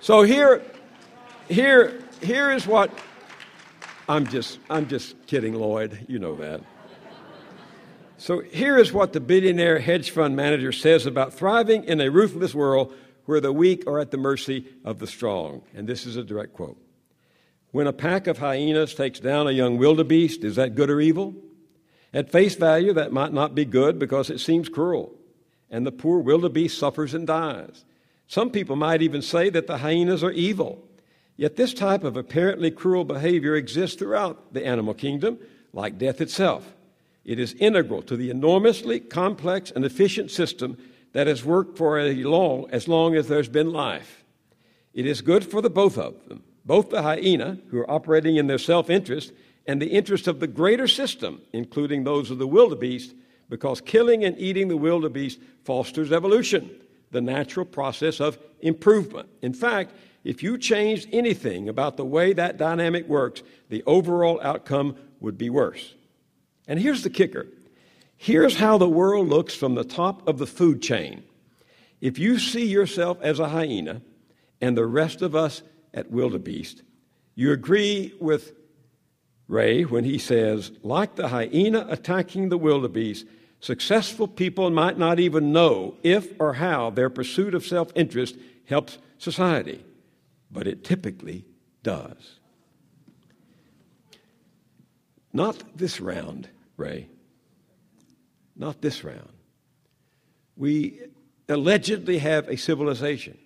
So 0.00 0.22
here, 0.22 0.62
here, 1.48 2.02
here 2.20 2.50
is 2.50 2.66
what 2.66 2.90
I'm 4.08 4.26
just, 4.26 4.58
I'm 4.68 4.88
just 4.88 5.26
kidding, 5.26 5.54
Lloyd. 5.54 6.06
You 6.08 6.18
know 6.18 6.34
that. 6.36 6.60
So 8.18 8.40
here 8.40 8.78
is 8.78 8.92
what 8.92 9.12
the 9.12 9.20
billionaire 9.20 9.78
hedge 9.78 10.10
fund 10.10 10.36
manager 10.36 10.72
says 10.72 11.06
about 11.06 11.34
thriving 11.34 11.84
in 11.84 12.00
a 12.00 12.10
ruthless 12.10 12.54
world 12.54 12.94
where 13.24 13.40
the 13.40 13.52
weak 13.52 13.86
are 13.86 13.98
at 13.98 14.10
the 14.10 14.16
mercy 14.16 14.66
of 14.84 14.98
the 14.98 15.06
strong. 15.06 15.62
And 15.74 15.88
this 15.88 16.06
is 16.06 16.16
a 16.16 16.24
direct 16.24 16.52
quote. 16.52 16.80
When 17.70 17.86
a 17.86 17.92
pack 17.92 18.26
of 18.26 18.38
hyenas 18.38 18.94
takes 18.94 19.18
down 19.18 19.46
a 19.46 19.52
young 19.52 19.78
wildebeest, 19.78 20.44
is 20.44 20.56
that 20.56 20.74
good 20.74 20.90
or 20.90 21.00
evil? 21.00 21.34
At 22.12 22.30
face 22.30 22.54
value, 22.54 22.92
that 22.92 23.12
might 23.12 23.32
not 23.32 23.54
be 23.54 23.64
good 23.64 23.98
because 23.98 24.28
it 24.28 24.40
seems 24.40 24.68
cruel, 24.68 25.14
and 25.70 25.86
the 25.86 25.92
poor 25.92 26.18
wildebeest 26.18 26.78
suffers 26.78 27.14
and 27.14 27.26
dies. 27.26 27.84
Some 28.26 28.50
people 28.50 28.76
might 28.76 29.00
even 29.00 29.22
say 29.22 29.48
that 29.50 29.66
the 29.66 29.78
hyenas 29.78 30.22
are 30.22 30.30
evil 30.30 30.86
Yet 31.36 31.56
this 31.56 31.74
type 31.74 32.04
of 32.04 32.16
apparently 32.16 32.70
cruel 32.70 33.04
behavior 33.04 33.56
exists 33.56 33.96
throughout 33.96 34.52
the 34.52 34.64
animal 34.66 34.94
kingdom, 34.94 35.38
like 35.72 35.98
death 35.98 36.20
itself. 36.20 36.74
It 37.24 37.38
is 37.38 37.54
integral 37.54 38.02
to 38.02 38.16
the 38.16 38.30
enormously 38.30 39.00
complex 39.00 39.70
and 39.70 39.84
efficient 39.84 40.30
system 40.30 40.76
that 41.12 41.26
has 41.26 41.44
worked 41.44 41.78
for 41.78 41.98
a 41.98 42.14
long, 42.14 42.68
as 42.70 42.88
long 42.88 43.14
as 43.14 43.28
there's 43.28 43.48
been 43.48 43.72
life. 43.72 44.24
It 44.92 45.06
is 45.06 45.20
good 45.20 45.44
for 45.44 45.62
the 45.62 45.70
both 45.70 45.96
of 45.96 46.28
them, 46.28 46.42
both 46.64 46.90
the 46.90 47.02
hyena, 47.02 47.58
who 47.68 47.78
are 47.78 47.90
operating 47.90 48.36
in 48.36 48.46
their 48.46 48.58
self 48.58 48.90
interest, 48.90 49.32
and 49.66 49.80
the 49.80 49.90
interest 49.90 50.26
of 50.26 50.40
the 50.40 50.46
greater 50.46 50.88
system, 50.88 51.40
including 51.52 52.04
those 52.04 52.30
of 52.30 52.38
the 52.38 52.46
wildebeest, 52.46 53.14
because 53.48 53.80
killing 53.80 54.24
and 54.24 54.38
eating 54.38 54.68
the 54.68 54.76
wildebeest 54.76 55.38
fosters 55.64 56.10
evolution, 56.10 56.70
the 57.10 57.20
natural 57.20 57.66
process 57.66 58.20
of 58.20 58.38
improvement. 58.60 59.28
In 59.42 59.54
fact, 59.54 59.92
if 60.24 60.42
you 60.42 60.56
changed 60.58 61.08
anything 61.12 61.68
about 61.68 61.96
the 61.96 62.04
way 62.04 62.32
that 62.32 62.58
dynamic 62.58 63.08
works, 63.08 63.42
the 63.68 63.82
overall 63.86 64.40
outcome 64.42 64.96
would 65.20 65.36
be 65.36 65.50
worse. 65.50 65.94
And 66.66 66.78
here's 66.78 67.02
the 67.02 67.10
kicker 67.10 67.46
here's 68.16 68.56
how 68.56 68.78
the 68.78 68.88
world 68.88 69.28
looks 69.28 69.54
from 69.54 69.74
the 69.74 69.84
top 69.84 70.26
of 70.28 70.38
the 70.38 70.46
food 70.46 70.80
chain. 70.80 71.24
If 72.00 72.18
you 72.18 72.38
see 72.38 72.66
yourself 72.66 73.18
as 73.20 73.40
a 73.40 73.48
hyena 73.48 74.00
and 74.60 74.76
the 74.76 74.86
rest 74.86 75.22
of 75.22 75.34
us 75.34 75.62
at 75.92 76.10
wildebeest, 76.10 76.82
you 77.34 77.50
agree 77.52 78.14
with 78.20 78.52
Ray 79.48 79.82
when 79.82 80.04
he 80.04 80.18
says, 80.18 80.70
like 80.82 81.16
the 81.16 81.28
hyena 81.28 81.86
attacking 81.90 82.48
the 82.48 82.58
wildebeest, 82.58 83.26
Successful 83.62 84.26
people 84.26 84.70
might 84.70 84.98
not 84.98 85.20
even 85.20 85.52
know 85.52 85.94
if 86.02 86.34
or 86.40 86.54
how 86.54 86.90
their 86.90 87.08
pursuit 87.08 87.54
of 87.54 87.64
self 87.64 87.92
interest 87.94 88.34
helps 88.64 88.98
society, 89.18 89.84
but 90.52 90.66
it 90.66 90.84
typically 90.84 91.44
does. 91.82 92.38
Not 95.32 95.76
this 95.76 96.00
round, 96.00 96.48
Ray. 96.76 97.08
Not 98.54 98.82
this 98.82 99.02
round. 99.02 99.32
We 100.56 101.00
allegedly 101.48 102.18
have 102.18 102.48
a 102.48 102.56
civilization 102.56 103.38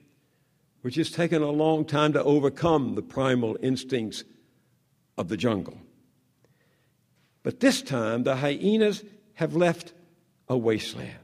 which 0.82 0.96
has 0.96 1.10
taken 1.10 1.42
a 1.42 1.50
long 1.50 1.84
time 1.84 2.12
to 2.12 2.22
overcome 2.22 2.94
the 2.94 3.02
primal 3.02 3.56
instincts 3.62 4.24
of 5.16 5.28
the 5.28 5.36
jungle. 5.36 5.78
But 7.42 7.60
this 7.60 7.82
time, 7.82 8.24
the 8.24 8.36
hyenas 8.36 9.04
have 9.34 9.54
left 9.54 9.92
a 10.48 10.56
wasteland. 10.56 11.18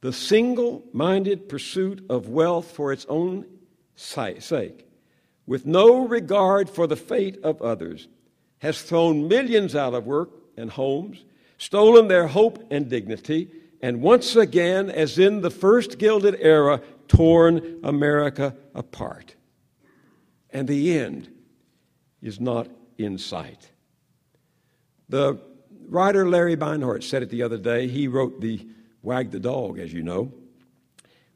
The 0.00 0.12
single 0.12 0.84
minded 0.92 1.48
pursuit 1.48 2.04
of 2.08 2.28
wealth 2.28 2.70
for 2.70 2.92
its 2.92 3.06
own 3.08 3.44
sake, 3.98 4.86
with 5.46 5.66
no 5.66 6.06
regard 6.06 6.70
for 6.70 6.86
the 6.86 6.96
fate 6.96 7.38
of 7.42 7.60
others, 7.60 8.08
has 8.58 8.82
thrown 8.82 9.28
millions 9.28 9.74
out 9.74 9.94
of 9.94 10.06
work 10.06 10.30
and 10.56 10.70
homes, 10.70 11.24
stolen 11.58 12.08
their 12.08 12.26
hope 12.26 12.64
and 12.70 12.88
dignity, 12.88 13.50
and 13.80 14.02
once 14.02 14.36
again, 14.36 14.90
as 14.90 15.18
in 15.18 15.40
the 15.40 15.50
first 15.50 15.98
Gilded 15.98 16.36
Era, 16.40 16.80
torn 17.06 17.80
America 17.82 18.56
apart. 18.74 19.34
And 20.50 20.66
the 20.66 20.98
end 20.98 21.30
is 22.20 22.40
not 22.40 22.68
in 22.96 23.18
sight. 23.18 23.70
The 25.08 25.40
writer 25.88 26.28
Larry 26.28 26.56
Beinhart 26.56 27.04
said 27.04 27.22
it 27.22 27.30
the 27.30 27.42
other 27.42 27.58
day. 27.58 27.86
He 27.88 28.08
wrote 28.08 28.40
the 28.40 28.66
Wag 29.02 29.30
the 29.30 29.40
Dog, 29.40 29.78
as 29.78 29.92
you 29.92 30.02
know. 30.02 30.32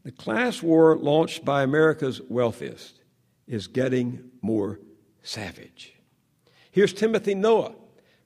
The 0.04 0.12
class 0.12 0.62
war 0.62 0.96
launched 0.96 1.44
by 1.44 1.62
America's 1.62 2.20
wealthiest 2.28 3.00
is 3.46 3.68
getting 3.68 4.30
more 4.40 4.80
savage. 5.22 5.94
Here's 6.72 6.92
Timothy 6.92 7.34
Noah 7.34 7.74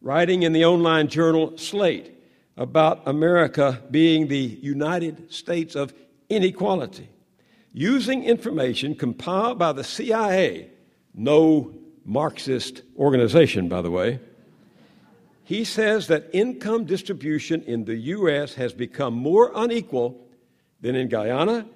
writing 0.01 0.43
in 0.43 0.53
the 0.53 0.65
online 0.65 1.09
journal 1.09 1.59
Slate 1.59 2.13
about 2.57 3.03
America 3.07 3.83
being 3.91 4.29
the 4.29 4.39
United 4.39 5.31
States 5.33 5.75
of 5.75 5.93
inequality, 6.31 7.11
using 7.73 8.25
information 8.25 8.95
compiled 8.95 9.59
by 9.59 9.73
the 9.73 9.85
CIA, 9.85 10.71
no 11.15 11.75
Marxist 12.05 12.83
organization, 12.97 13.69
by 13.69 13.83
the 13.83 13.91
way. 13.91 14.21
He 15.45 15.65
says 15.65 16.07
that 16.07 16.31
income 16.33 16.87
distribution 16.87 17.63
in 17.63 17.85
the 17.85 17.97
U.S. 17.97 18.55
has 18.55 18.73
become 18.73 19.15
more 19.15 19.53
unequal 19.55 20.26
than 20.81 20.95
in 20.95 21.09
Guyana, 21.09 21.67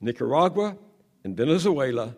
Nicaragua, 0.00 0.76
and 1.24 1.36
Venezuela, 1.36 2.16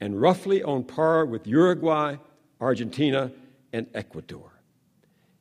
and 0.00 0.20
roughly 0.20 0.62
on 0.62 0.84
par 0.84 1.24
with 1.24 1.46
Uruguay, 1.46 2.16
Argentina, 2.60 3.30
and 3.72 3.86
Ecuador. 3.94 4.52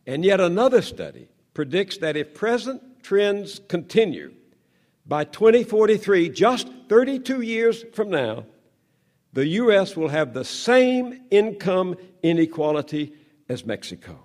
And 0.05 0.23
yet 0.23 0.39
another 0.39 0.81
study 0.81 1.27
predicts 1.53 1.97
that 1.97 2.17
if 2.17 2.33
present 2.33 3.03
trends 3.03 3.61
continue, 3.67 4.33
by 5.05 5.23
2043, 5.23 6.29
just 6.29 6.67
32 6.89 7.41
years 7.41 7.85
from 7.93 8.09
now, 8.09 8.45
the 9.33 9.45
U.S. 9.47 9.95
will 9.95 10.07
have 10.07 10.33
the 10.33 10.45
same 10.45 11.21
income 11.29 11.95
inequality 12.23 13.13
as 13.47 13.65
Mexico. 13.65 14.23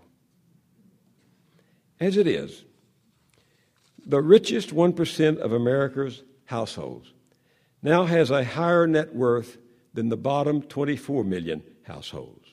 As 1.99 2.16
it 2.16 2.27
is, 2.27 2.64
the 4.11 4.20
richest 4.20 4.75
1% 4.75 5.38
of 5.38 5.53
America's 5.53 6.25
households 6.46 7.12
now 7.81 8.05
has 8.05 8.31
a 8.31 8.44
higher 8.44 8.87
net 8.87 9.14
worth 9.14 9.57
than 9.94 10.09
the 10.09 10.16
bottom 10.16 10.62
24 10.62 11.23
million 11.23 11.62
households. 11.85 12.49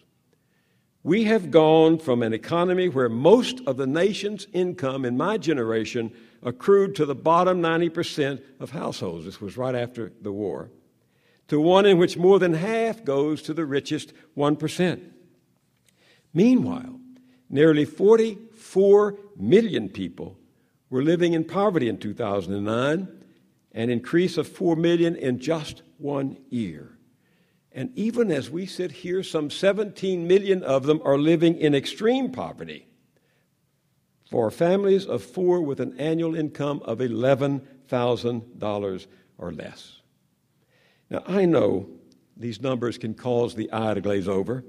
We 1.02 1.24
have 1.24 1.50
gone 1.50 1.98
from 1.98 2.22
an 2.22 2.32
economy 2.32 2.90
where 2.90 3.10
most 3.10 3.62
of 3.66 3.78
the 3.78 3.88
nation's 3.88 4.46
income 4.54 5.04
in 5.04 5.18
my 5.18 5.38
generation 5.38 6.14
accrued 6.44 6.96
to 6.96 7.06
the 7.06 7.16
bottom 7.16 7.60
90% 7.60 8.40
of 8.60 8.70
households. 8.70 9.26
This 9.26 9.42
was 9.42 9.58
right 9.58 9.74
after 9.74 10.12
the 10.22 10.32
war. 10.32 10.70
To 11.48 11.60
one 11.60 11.88
in 11.88 11.98
which 11.98 12.18
more 12.18 12.38
than 12.38 12.54
half 12.54 13.04
goes 13.04 13.42
to 13.44 13.54
the 13.54 13.66
richest 13.66 14.14
1%. 14.38 15.02
Meanwhile, 16.34 17.00
nearly 17.50 17.86
44 17.86 19.18
million 19.38 19.90
people 19.90 20.38
were 20.90 21.04
living 21.04 21.34
in 21.34 21.44
poverty 21.44 21.90
in 21.90 21.98
2009, 21.98 23.08
an 23.74 23.90
increase 23.90 24.38
of 24.38 24.48
4 24.48 24.76
million 24.76 25.16
in 25.16 25.40
just 25.40 25.82
one 25.98 26.38
year. 26.50 26.98
And 27.72 27.92
even 27.96 28.32
as 28.32 28.50
we 28.50 28.66
sit 28.66 28.92
here, 28.92 29.22
some 29.22 29.52
17 29.52 30.28
million 30.28 30.64
of 30.64 30.86
them 30.86 31.02
are 31.04 31.18
living 31.18 31.58
in 31.58 31.76
extreme 31.76 32.32
poverty 32.32 32.88
for 34.30 34.52
families 34.52 35.06
of 35.06 35.24
four 35.24 35.62
with 35.62 35.80
an 35.80 35.98
annual 36.00 36.36
income 36.36 36.82
of 36.86 37.00
$11,000 37.00 39.08
or 39.38 39.52
less. 39.52 40.02
Now, 41.10 41.24
I 41.28 41.46
know 41.46 41.90
these 42.36 42.62
numbers 42.62 42.98
can 42.98 43.14
cause 43.14 43.56
the 43.56 43.70
eye 43.72 43.94
to 43.94 44.02
glaze 44.02 44.28
over, 44.28 44.66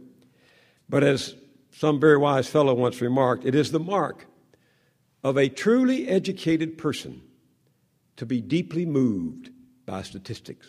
but 0.88 1.02
as 1.02 1.35
some 1.72 1.98
very 1.98 2.16
wise 2.16 2.48
fellow 2.48 2.74
once 2.74 3.00
remarked, 3.00 3.44
it 3.44 3.54
is 3.54 3.72
the 3.72 3.81
mark 3.81 4.26
of 5.22 5.37
a 5.37 5.48
truly 5.48 6.09
educated 6.09 6.78
person 6.78 7.22
to 8.16 8.26
be 8.26 8.40
deeply 8.40 8.87
moved 8.87 9.50
by 9.87 10.02
statistics. 10.02 10.66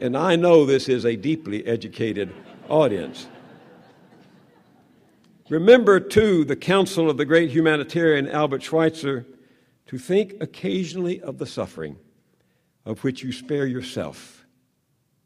And 0.00 0.16
I 0.16 0.36
know 0.36 0.64
this 0.64 0.88
is 0.88 1.04
a 1.04 1.16
deeply 1.16 1.66
educated 1.66 2.32
audience. 2.68 3.28
Remember, 5.50 6.00
too, 6.00 6.44
the 6.44 6.56
counsel 6.56 7.10
of 7.10 7.16
the 7.16 7.24
great 7.24 7.50
humanitarian 7.50 8.28
Albert 8.28 8.62
Schweitzer 8.62 9.26
to 9.86 9.98
think 9.98 10.34
occasionally 10.40 11.20
of 11.20 11.38
the 11.38 11.46
suffering 11.46 11.96
of 12.86 13.02
which 13.04 13.22
you 13.22 13.32
spare 13.32 13.66
yourself 13.66 14.46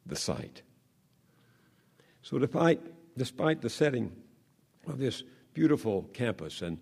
the 0.06 0.16
sight. 0.16 0.62
So, 2.22 2.38
despite, 2.38 2.80
despite 3.16 3.60
the 3.60 3.70
setting 3.70 4.12
of 4.86 4.98
this 4.98 5.22
beautiful 5.52 6.04
campus 6.14 6.62
and 6.62 6.78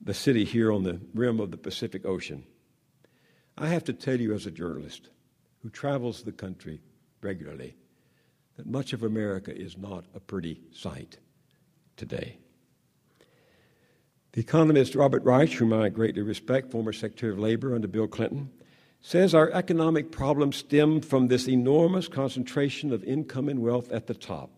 the 0.00 0.14
city 0.14 0.44
here 0.44 0.72
on 0.72 0.82
the 0.82 1.00
rim 1.14 1.40
of 1.40 1.50
the 1.50 1.56
Pacific 1.56 2.04
Ocean, 2.04 2.44
I 3.58 3.68
have 3.68 3.84
to 3.84 3.92
tell 3.92 4.20
you, 4.20 4.34
as 4.34 4.46
a 4.46 4.50
journalist 4.50 5.08
who 5.62 5.70
travels 5.70 6.22
the 6.22 6.32
country 6.32 6.80
regularly, 7.22 7.76
that 8.56 8.66
much 8.66 8.92
of 8.92 9.02
America 9.02 9.56
is 9.56 9.76
not 9.76 10.04
a 10.14 10.20
pretty 10.20 10.60
sight 10.72 11.18
today. 11.96 12.38
The 14.32 14.40
economist 14.40 14.94
Robert 14.94 15.24
Reich, 15.24 15.52
whom 15.52 15.72
I 15.72 15.88
greatly 15.88 16.22
respect, 16.22 16.70
former 16.70 16.92
Secretary 16.92 17.32
of 17.32 17.38
Labor 17.38 17.74
under 17.74 17.88
Bill 17.88 18.06
Clinton, 18.06 18.50
says 19.00 19.34
our 19.34 19.50
economic 19.52 20.10
problems 20.10 20.56
stem 20.56 21.00
from 21.00 21.28
this 21.28 21.48
enormous 21.48 22.08
concentration 22.08 22.92
of 22.92 23.04
income 23.04 23.48
and 23.48 23.60
wealth 23.60 23.90
at 23.92 24.06
the 24.06 24.14
top, 24.14 24.50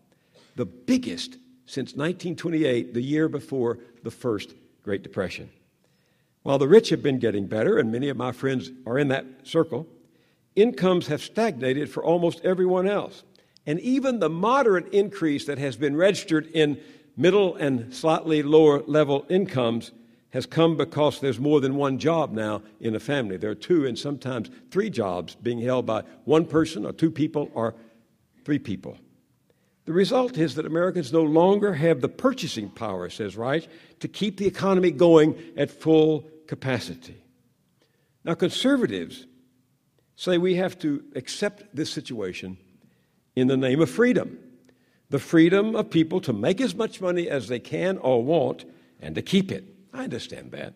the 0.56 0.66
biggest 0.66 1.38
since 1.66 1.92
1928, 1.92 2.94
the 2.94 3.02
year 3.02 3.28
before 3.28 3.78
the 4.02 4.10
first 4.10 4.54
Great 4.88 5.02
Depression. 5.02 5.50
While 6.44 6.56
the 6.56 6.66
rich 6.66 6.88
have 6.88 7.02
been 7.02 7.18
getting 7.18 7.46
better, 7.46 7.76
and 7.76 7.92
many 7.92 8.08
of 8.08 8.16
my 8.16 8.32
friends 8.32 8.70
are 8.86 8.98
in 8.98 9.08
that 9.08 9.26
circle, 9.42 9.86
incomes 10.56 11.08
have 11.08 11.20
stagnated 11.20 11.90
for 11.90 12.02
almost 12.02 12.42
everyone 12.42 12.88
else. 12.88 13.22
And 13.66 13.78
even 13.80 14.18
the 14.18 14.30
moderate 14.30 14.90
increase 14.94 15.44
that 15.44 15.58
has 15.58 15.76
been 15.76 15.94
registered 15.94 16.46
in 16.54 16.80
middle 17.18 17.54
and 17.56 17.94
slightly 17.94 18.42
lower 18.42 18.80
level 18.84 19.26
incomes 19.28 19.92
has 20.30 20.46
come 20.46 20.78
because 20.78 21.20
there's 21.20 21.38
more 21.38 21.60
than 21.60 21.76
one 21.76 21.98
job 21.98 22.32
now 22.32 22.62
in 22.80 22.94
a 22.94 23.00
family. 23.00 23.36
There 23.36 23.50
are 23.50 23.54
two 23.54 23.84
and 23.84 23.98
sometimes 23.98 24.48
three 24.70 24.88
jobs 24.88 25.34
being 25.34 25.60
held 25.60 25.84
by 25.84 26.04
one 26.24 26.46
person 26.46 26.86
or 26.86 26.94
two 26.94 27.10
people 27.10 27.50
or 27.52 27.74
three 28.42 28.58
people. 28.58 28.96
The 29.88 29.94
result 29.94 30.36
is 30.36 30.54
that 30.56 30.66
Americans 30.66 31.14
no 31.14 31.22
longer 31.22 31.72
have 31.72 32.02
the 32.02 32.10
purchasing 32.10 32.68
power, 32.68 33.08
says 33.08 33.38
Reich, 33.38 33.66
to 34.00 34.06
keep 34.06 34.36
the 34.36 34.46
economy 34.46 34.90
going 34.90 35.34
at 35.56 35.70
full 35.70 36.28
capacity. 36.46 37.24
Now, 38.22 38.34
conservatives 38.34 39.26
say 40.14 40.36
we 40.36 40.56
have 40.56 40.78
to 40.80 41.02
accept 41.14 41.74
this 41.74 41.90
situation 41.90 42.58
in 43.34 43.46
the 43.46 43.56
name 43.56 43.80
of 43.80 43.88
freedom 43.88 44.38
the 45.08 45.18
freedom 45.18 45.74
of 45.74 45.88
people 45.88 46.20
to 46.20 46.34
make 46.34 46.60
as 46.60 46.74
much 46.74 47.00
money 47.00 47.26
as 47.30 47.48
they 47.48 47.58
can 47.58 47.96
or 47.96 48.22
want 48.22 48.66
and 49.00 49.14
to 49.14 49.22
keep 49.22 49.50
it. 49.50 49.64
I 49.94 50.04
understand 50.04 50.52
that. 50.52 50.74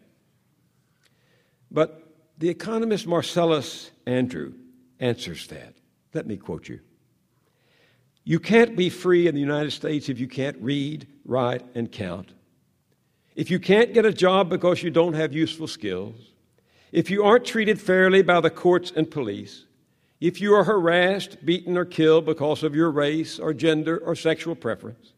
But 1.70 2.16
the 2.38 2.48
economist 2.48 3.06
Marcellus 3.06 3.90
Andrew 4.06 4.54
answers 5.00 5.48
that. 5.48 5.74
Let 6.14 6.26
me 6.26 6.38
quote 6.38 6.70
you. 6.70 6.80
You 8.24 8.38
can't 8.38 8.76
be 8.76 8.88
free 8.88 9.26
in 9.26 9.34
the 9.34 9.40
United 9.40 9.72
States 9.72 10.08
if 10.08 10.20
you 10.20 10.28
can't 10.28 10.56
read, 10.60 11.06
write, 11.24 11.64
and 11.74 11.90
count. 11.90 12.32
if 13.34 13.50
you 13.50 13.58
can't 13.58 13.94
get 13.94 14.04
a 14.04 14.12
job 14.12 14.50
because 14.50 14.82
you 14.82 14.90
don't 14.90 15.14
have 15.14 15.32
useful 15.32 15.66
skills, 15.66 16.32
if 16.92 17.10
you 17.10 17.24
aren't 17.24 17.46
treated 17.46 17.80
fairly 17.80 18.22
by 18.22 18.40
the 18.40 18.50
courts 18.50 18.92
and 18.94 19.10
police, 19.10 19.64
if 20.20 20.40
you 20.40 20.54
are 20.54 20.64
harassed, 20.64 21.44
beaten, 21.44 21.76
or 21.76 21.86
killed 21.86 22.26
because 22.26 22.62
of 22.62 22.76
your 22.76 22.90
race 22.90 23.38
or 23.38 23.54
gender 23.54 23.98
or 23.98 24.14
sexual 24.14 24.54
preference, 24.54 25.14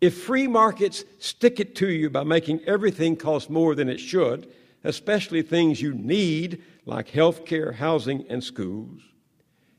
if 0.00 0.22
free 0.22 0.46
markets 0.46 1.04
stick 1.18 1.60
it 1.60 1.76
to 1.76 1.90
you 1.90 2.08
by 2.08 2.24
making 2.24 2.60
everything 2.66 3.14
cost 3.14 3.50
more 3.50 3.74
than 3.74 3.88
it 3.90 4.00
should, 4.00 4.50
especially 4.84 5.42
things 5.42 5.82
you 5.82 5.92
need 5.92 6.62
like 6.86 7.10
health 7.10 7.44
care, 7.44 7.72
housing, 7.72 8.24
and 8.30 8.42
schools, 8.42 9.02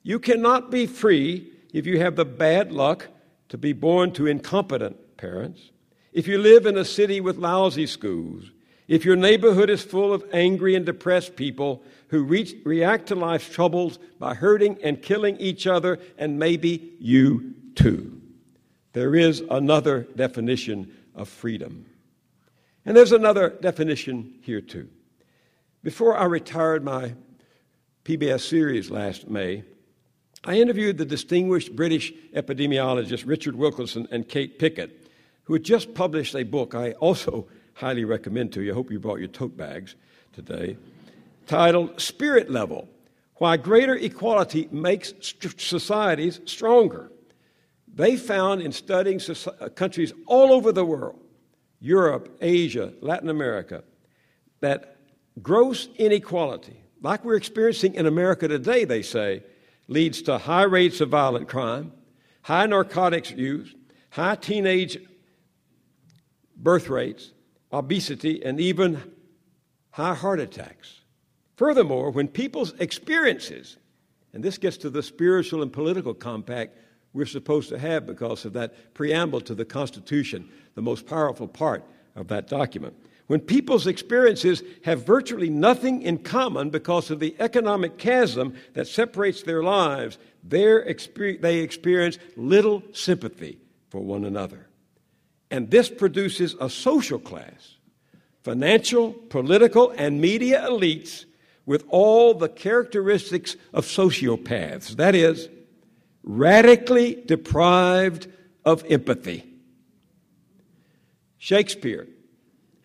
you 0.03 0.19
cannot 0.19 0.69
be 0.69 0.86
free 0.86 1.51
if 1.74 1.86
you 1.86 1.99
have 1.99 2.15
the 2.15 2.26
bad 2.26 2.72
luck 2.72 3.07
to 3.49 3.57
be 3.57 3.74
born 3.74 4.11
to 4.13 4.28
incompetent 4.28 5.17
parents, 5.17 5.72
if 6.13 6.28
you 6.28 6.38
live 6.38 6.65
in 6.65 6.78
a 6.78 6.86
city 6.86 7.22
with 7.22 7.38
lousy 7.38 7.88
schools, 7.88 8.51
if 8.88 9.05
your 9.05 9.15
neighborhood 9.15 9.69
is 9.69 9.84
full 9.84 10.13
of 10.13 10.26
angry 10.34 10.76
and 10.76 10.86
depressed 10.86 11.36
people 11.36 11.84
who 12.09 12.24
reach, 12.24 12.53
react 12.65 13.07
to 13.07 13.15
life's 13.15 13.49
troubles 13.49 13.99
by 14.19 14.34
hurting 14.34 14.78
and 14.84 15.01
killing 15.01 15.38
each 15.38 15.65
other, 15.65 15.97
and 16.17 16.38
maybe 16.38 16.93
you 16.99 17.53
too. 17.76 18.22
There 18.93 19.15
is 19.15 19.41
another 19.49 20.07
definition 20.15 20.91
of 21.15 21.30
freedom. 21.30 21.86
And 22.86 22.97
there's 22.97 23.13
another 23.13 23.51
definition 23.61 24.39
here 24.41 24.59
too. 24.59 24.89
Before 25.84 26.17
I 26.17 26.26
retired 26.26 26.84
my 26.84 27.13
PBS 28.03 28.41
series 28.41 28.91
last 28.91 29.30
May, 29.30 29.63
I 30.44 30.56
interviewed 30.56 30.98
the 30.98 31.06
distinguished 31.06 31.76
British 31.76 32.12
epidemiologists 32.34 33.28
Richard 33.28 33.56
Wilkinson 33.56 34.08
and 34.10 34.28
Kate 34.28 34.58
Pickett, 34.58 35.08
who 35.44 35.54
had 35.54 35.64
just 35.64 35.94
published 35.94 36.36
a 36.36 36.44
book 36.44 36.74
I 36.74 36.94
also 36.94 37.48
highly 37.74 38.06
recommend 38.06 38.52
to 38.54 38.62
you. 38.62 38.72
I 38.72 38.76
hope 38.76 38.92
you 38.92 39.00
brought 39.00 39.20
your 39.20 39.28
tote 39.28 39.56
bags 39.56 39.96
today, 40.34 40.78
titled 41.46 42.02
Spirit 42.02 42.50
Level 42.50 42.88
Why 43.36 43.58
Greater 43.58 43.96
Equality 43.96 44.68
Makes 44.72 45.14
Societies 45.58 46.39
Stronger. 46.46 47.12
They 47.94 48.16
found 48.18 48.62
in 48.62 48.72
studying 48.72 49.20
uh, 49.20 49.70
countries 49.70 50.12
all 50.26 50.54
over 50.54 50.72
the 50.72 50.86
world, 50.86 51.20
Europe, 51.80 52.36
Asia, 52.42 52.94
Latin 53.02 53.30
America, 53.30 53.84
that 54.62 54.98
gross 55.42 55.88
inequality, 55.98 56.82
like 57.02 57.24
we're 57.24 57.36
experiencing 57.36 57.94
in 57.94 58.08
America 58.08 58.48
today, 58.48 58.86
they 58.86 59.02
say, 59.02 59.44
leads 59.92 60.22
to 60.22 60.38
high 60.38 60.64
rates 60.64 61.02
of 61.02 61.10
violent 61.10 61.50
crime, 61.50 61.92
high 62.44 62.66
narcotics 62.66 63.30
use, 63.30 63.76
high 64.10 64.36
teenage 64.36 64.98
birth 66.56 66.88
rates, 66.88 67.32
obesity, 67.74 68.42
and 68.46 68.58
even 68.62 69.02
high 69.92 70.14
heart 70.14 70.39
attacks. 70.39 71.02
Furthermore, 71.58 72.10
when 72.10 72.30
people's 72.30 72.74
experiences, 72.80 73.76
and 74.34 74.42
this 74.42 74.58
gets 74.58 74.78
to 74.78 74.89
the 74.89 75.04
spiritual 75.04 75.62
and 75.62 75.74
political 75.74 76.14
compact 76.14 76.78
we're 77.12 77.26
supposed 77.26 77.68
to 77.68 77.78
have 77.78 78.08
because 78.08 78.46
of 78.46 78.54
that 78.54 78.94
preamble 78.94 79.42
to 79.42 79.54
the 79.54 79.66
Constitution, 79.66 80.50
the 80.76 80.82
most 80.82 81.06
powerful 81.06 81.50
part 81.50 81.84
of 82.16 82.30
that 82.30 82.48
document. 82.48 82.96
When 83.32 83.39
people's 83.39 83.88
experiences 83.88 84.61
have 84.84 85.05
virtually 85.05 85.49
nothing 85.49 86.01
in 86.01 86.17
common 86.17 86.69
because 86.69 87.09
of 87.09 87.21
the 87.21 87.34
economic 87.39 87.97
chasm 87.97 88.55
that 88.73 88.89
separates 88.89 89.43
their 89.43 89.63
lives, 89.63 90.17
they 90.43 91.59
experience 91.59 92.17
little 92.36 92.84
sympathy 92.91 93.57
for 93.88 94.01
one 94.01 94.25
another. 94.25 94.67
And 95.49 95.71
this 95.71 95.89
produces 95.89 96.57
a 96.59 96.69
social 96.69 97.19
class, 97.19 97.77
financial, 98.43 99.13
political, 99.13 99.91
and 99.91 100.19
media 100.19 100.67
elites 100.69 101.23
with 101.65 101.86
all 101.88 102.34
the 102.34 102.49
characteristics 102.49 103.55
of 103.73 103.86
sociopaths. 103.86 104.97
That 104.97 105.15
is, 105.15 105.47
radically 106.21 107.23
deprived 107.25 108.27
of 108.65 108.84
empathy. 108.89 109.47
Shakespeare 111.38 112.09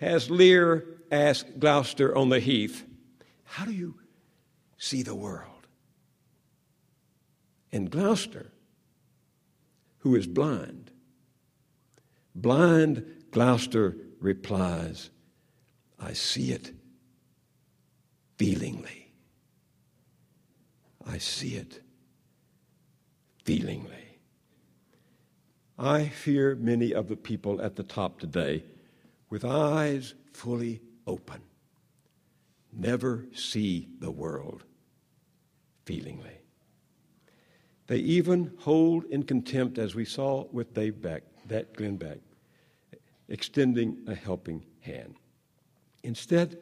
has 0.01 0.30
Lear 0.30 0.86
asked 1.11 1.59
Gloucester 1.59 2.16
on 2.16 2.28
the 2.28 2.40
heath, 2.40 2.84
How 3.44 3.64
do 3.64 3.72
you 3.72 3.97
see 4.76 5.03
the 5.03 5.14
world? 5.14 5.66
And 7.72 7.90
Gloucester, 7.90 8.53
who 9.99 10.14
is 10.14 10.26
blind, 10.26 10.90
blind 12.34 13.05
Gloucester 13.30 13.97
replies, 14.20 15.11
I 15.99 16.12
see 16.12 16.53
it 16.53 16.72
feelingly. 18.36 19.12
I 21.07 21.18
see 21.18 21.55
it 21.57 21.80
feelingly. 23.44 24.18
I 25.78 26.09
fear 26.09 26.55
many 26.55 26.92
of 26.92 27.09
the 27.09 27.16
people 27.16 27.61
at 27.61 27.76
the 27.76 27.82
top 27.82 28.18
today, 28.18 28.64
with 29.31 29.45
eyes 29.45 30.14
fully 30.33 30.81
open, 31.07 31.41
never 32.72 33.27
see 33.35 33.89
the 33.99 34.11
world 34.11 34.64
feelingly. 35.85 36.39
They 37.87 37.99
even 37.99 38.53
hold 38.59 39.05
in 39.05 39.22
contempt, 39.22 39.79
as 39.79 39.95
we 39.95 40.05
saw 40.05 40.47
with 40.53 40.74
Dave 40.74 41.01
Beck, 41.01 41.22
that 41.47 41.74
Glenn 41.74 41.97
Beck, 41.97 42.18
extending 43.29 43.99
a 44.07 44.14
helping 44.14 44.64
hand. 44.81 45.16
Instead, 46.03 46.59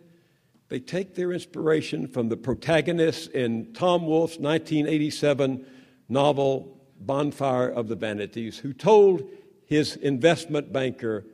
they 0.68 0.80
take 0.80 1.14
their 1.14 1.32
inspiration 1.32 2.06
from 2.06 2.28
the 2.28 2.36
protagonists 2.36 3.26
in 3.28 3.72
Tom 3.72 4.06
Wolfe's 4.06 4.38
1987 4.38 5.64
novel 6.08 6.80
bonfire 7.00 7.68
of 7.68 7.88
the 7.88 7.96
vanities, 7.96 8.58
who 8.58 8.72
told 8.72 9.28
his 9.66 9.96
investment 9.96 10.72
banker, 10.72 11.24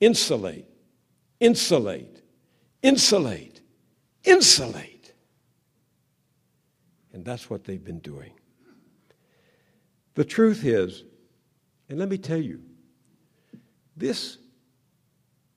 insulate, 0.00 0.68
insulate, 1.40 2.22
insulate, 2.82 3.60
insulate. 4.24 5.12
And 7.12 7.24
that's 7.24 7.48
what 7.48 7.64
they've 7.64 7.82
been 7.82 8.00
doing. 8.00 8.32
The 10.14 10.24
truth 10.24 10.64
is, 10.64 11.04
and 11.88 11.98
let 11.98 12.08
me 12.08 12.18
tell 12.18 12.40
you, 12.40 12.60
this 13.96 14.38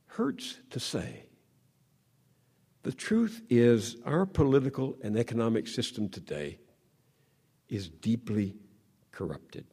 hurts 0.08 0.58
to 0.72 0.80
say. 0.80 1.24
The 2.84 2.92
truth 2.92 3.42
is, 3.50 3.98
our 4.06 4.26
political 4.26 4.98
and 5.04 5.18
economic 5.18 5.68
system 5.68 6.10
today 6.10 6.60
is 7.70 7.90
deeply 7.90 8.56
corrupted. 9.12 9.66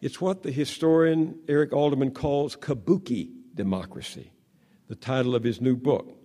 It's 0.00 0.20
what 0.20 0.42
the 0.42 0.52
historian 0.52 1.40
Eric 1.48 1.72
Alterman 1.72 2.14
calls 2.14 2.56
kabuki 2.56 3.30
democracy, 3.54 4.32
the 4.88 4.96
title 4.96 5.34
of 5.34 5.44
his 5.44 5.60
new 5.60 5.76
book. 5.76 6.16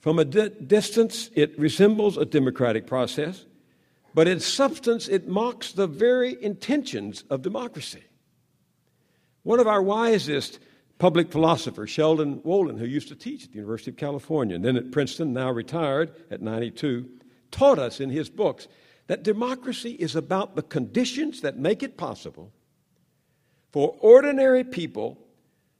From 0.00 0.18
a 0.18 0.24
di- 0.24 0.48
distance, 0.48 1.30
it 1.34 1.58
resembles 1.58 2.16
a 2.16 2.24
democratic 2.24 2.86
process, 2.86 3.44
but 4.14 4.28
in 4.28 4.40
substance, 4.40 5.08
it 5.08 5.28
mocks 5.28 5.72
the 5.72 5.86
very 5.86 6.42
intentions 6.42 7.24
of 7.28 7.42
democracy. 7.42 8.04
One 9.42 9.60
of 9.60 9.66
our 9.66 9.82
wisest 9.82 10.58
public 10.98 11.30
philosophers, 11.30 11.90
Sheldon 11.90 12.40
Wolin, 12.40 12.78
who 12.78 12.86
used 12.86 13.08
to 13.08 13.14
teach 13.14 13.44
at 13.44 13.50
the 13.50 13.56
University 13.56 13.90
of 13.90 13.96
California 13.96 14.56
and 14.56 14.64
then 14.64 14.76
at 14.76 14.90
Princeton, 14.90 15.32
now 15.32 15.50
retired 15.50 16.12
at 16.30 16.42
92, 16.42 17.08
taught 17.50 17.78
us 17.78 18.00
in 18.00 18.10
his 18.10 18.28
books 18.28 18.68
that 19.06 19.22
democracy 19.22 19.92
is 19.92 20.14
about 20.14 20.54
the 20.54 20.62
conditions 20.62 21.40
that 21.40 21.58
make 21.58 21.82
it 21.82 21.96
possible 21.96 22.52
for 23.72 23.96
ordinary 24.00 24.64
people 24.64 25.18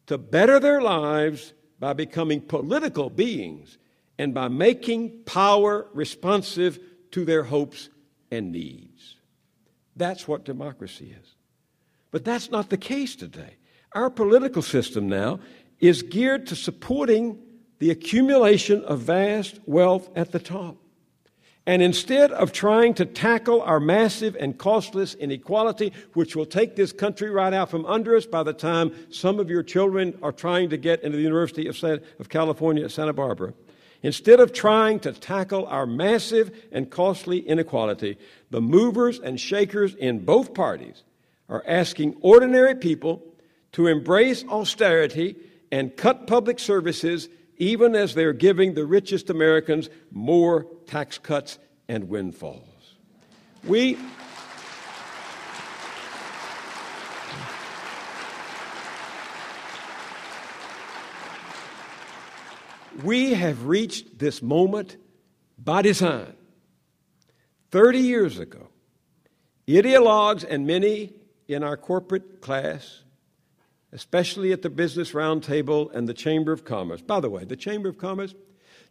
to 0.07 0.19
better 0.19 0.59
their 0.59 0.81
lives 0.81 1.53
by 1.79 1.93
becoming 1.93 2.41
political 2.41 3.11
beings 3.11 3.79
and 4.19 4.35
by 4.35 4.49
making 4.49 5.23
power 5.25 5.87
responsive 5.93 6.79
to 7.13 7.25
their 7.25 7.45
hopes 7.45 7.89
and 8.31 8.53
needs. 8.53 9.17
That's 9.97 10.27
what 10.29 10.45
democracy 10.45 11.15
is. 11.21 11.35
But 12.11 12.25
that's 12.25 12.51
not 12.51 12.71
the 12.71 12.77
case 12.77 13.17
today. 13.17 13.57
Our 13.93 14.11
political 14.11 14.63
system 14.63 15.09
now 15.09 15.41
is 15.81 16.03
geared 16.03 16.47
to 16.49 16.57
supporting 16.57 17.39
the 17.79 17.91
accumulation 17.91 18.85
of 18.85 19.01
vast 19.01 19.61
wealth 19.67 20.09
at 20.17 20.33
the 20.33 20.39
top. 20.39 20.77
And 21.69 21.83
instead 21.83 22.33
of 22.33 22.51
trying 22.51 22.95
to 22.95 23.05
tackle 23.05 23.61
our 23.61 23.79
massive 23.79 24.35
and 24.41 24.57
costless 24.57 25.13
inequality, 25.13 25.93
which 26.15 26.35
will 26.35 26.47
take 26.47 26.77
this 26.77 26.93
country 26.93 27.29
right 27.29 27.53
out 27.53 27.71
from 27.71 27.85
under 27.85 28.17
us 28.17 28.25
by 28.25 28.43
the 28.43 28.55
time 28.55 28.95
some 29.11 29.39
of 29.39 29.51
your 29.51 29.63
children 29.63 30.19
are 30.23 30.33
trying 30.33 30.71
to 30.71 30.79
get 30.79 31.03
into 31.03 31.19
the 31.19 31.23
University 31.23 31.69
of, 31.69 31.77
of 32.19 32.31
California 32.31 32.87
at 32.87 32.91
Santa 32.91 33.13
Barbara, 33.13 33.53
instead 34.03 34.41
of 34.41 34.55
trying 34.55 34.99
to 35.01 35.13
tackle 35.13 35.67
our 35.67 35.85
massive 35.85 36.51
and 36.73 36.89
costly 36.89 37.41
inequality, 37.41 38.17
the 38.49 38.63
movers 38.63 39.19
and 39.19 39.39
shakers 39.39 39.95
in 39.95 40.25
both 40.25 40.55
parties 40.55 41.03
are 41.51 41.63
asking 41.67 42.17
ordinary 42.23 42.77
people 42.77 43.23
to 43.73 43.89
embrace 43.89 44.43
austerity 44.49 45.37
and 45.71 45.95
cut 45.99 46.27
public 46.27 46.61
services 46.61 47.29
even 47.59 47.95
as 47.95 48.15
they're 48.15 48.33
giving 48.33 48.75
the 48.75 48.87
richest 48.87 49.31
Americans 49.31 49.91
more 50.11 50.67
tax 50.87 51.19
cuts 51.19 51.59
and 51.89 52.09
windfalls. 52.09 52.65
We. 53.65 53.99
We 63.03 63.35
have 63.35 63.67
reached 63.67 64.19
this 64.19 64.43
moment 64.43 64.97
by 65.57 65.83
design. 65.83 66.35
30 67.71 67.99
years 67.99 68.39
ago, 68.39 68.69
ideologues 69.69 70.45
and 70.49 70.67
many 70.67 71.13
in 71.47 71.63
our 71.63 71.77
corporate 71.77 72.41
class, 72.41 73.03
especially 73.93 74.53
at 74.53 74.63
the 74.63 74.71
Business 74.71 75.13
Roundtable 75.13 75.93
and 75.95 76.09
the 76.09 76.15
Chamber 76.15 76.53
of 76.53 76.65
Commerce. 76.65 77.01
By 77.01 77.21
the 77.21 77.31
way, 77.31 77.45
the 77.45 77.57
Chamber 77.57 77.89
of 77.89 77.99
Commerce, 77.99 78.35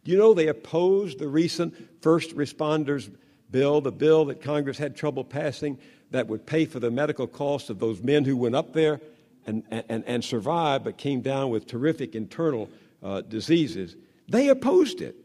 do 0.04 0.10
you 0.10 0.18
know 0.18 0.34
they 0.34 0.48
opposed 0.48 1.18
the 1.18 1.28
recent 1.28 1.74
first 2.02 2.36
responders 2.36 3.10
bill, 3.50 3.80
the 3.80 3.92
bill 3.92 4.24
that 4.26 4.42
Congress 4.42 4.78
had 4.78 4.96
trouble 4.96 5.24
passing 5.24 5.78
that 6.10 6.26
would 6.26 6.46
pay 6.46 6.64
for 6.64 6.80
the 6.80 6.90
medical 6.90 7.26
costs 7.26 7.70
of 7.70 7.78
those 7.78 8.02
men 8.02 8.24
who 8.24 8.36
went 8.36 8.54
up 8.54 8.72
there 8.72 9.00
and, 9.46 9.62
and, 9.70 10.04
and 10.06 10.24
survived 10.24 10.84
but 10.84 10.98
came 10.98 11.20
down 11.20 11.50
with 11.50 11.66
terrific 11.66 12.14
internal 12.14 12.68
uh, 13.02 13.20
diseases? 13.22 13.96
They 14.28 14.48
opposed 14.48 15.00
it 15.00 15.16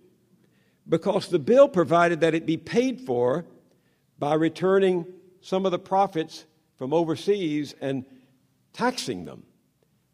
because 0.87 1.29
the 1.29 1.39
bill 1.39 1.67
provided 1.67 2.21
that 2.21 2.33
it 2.33 2.45
be 2.45 2.57
paid 2.57 3.01
for 3.01 3.45
by 4.19 4.35
returning 4.35 5.05
some 5.41 5.65
of 5.65 5.71
the 5.71 5.79
profits 5.79 6.45
from 6.77 6.93
overseas 6.93 7.75
and 7.81 8.05
taxing 8.73 9.25
them. 9.25 9.43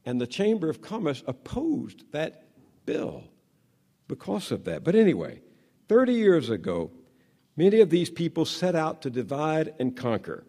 And 0.05 0.19
the 0.19 0.27
Chamber 0.27 0.69
of 0.69 0.81
Commerce 0.81 1.23
opposed 1.27 2.11
that 2.11 2.43
bill 2.85 3.23
because 4.07 4.51
of 4.51 4.65
that. 4.65 4.83
But 4.83 4.95
anyway, 4.95 5.41
30 5.87 6.13
years 6.13 6.49
ago, 6.49 6.91
many 7.55 7.79
of 7.79 7.89
these 7.89 8.09
people 8.09 8.45
set 8.45 8.75
out 8.75 9.01
to 9.03 9.09
divide 9.09 9.73
and 9.79 9.95
conquer, 9.95 10.45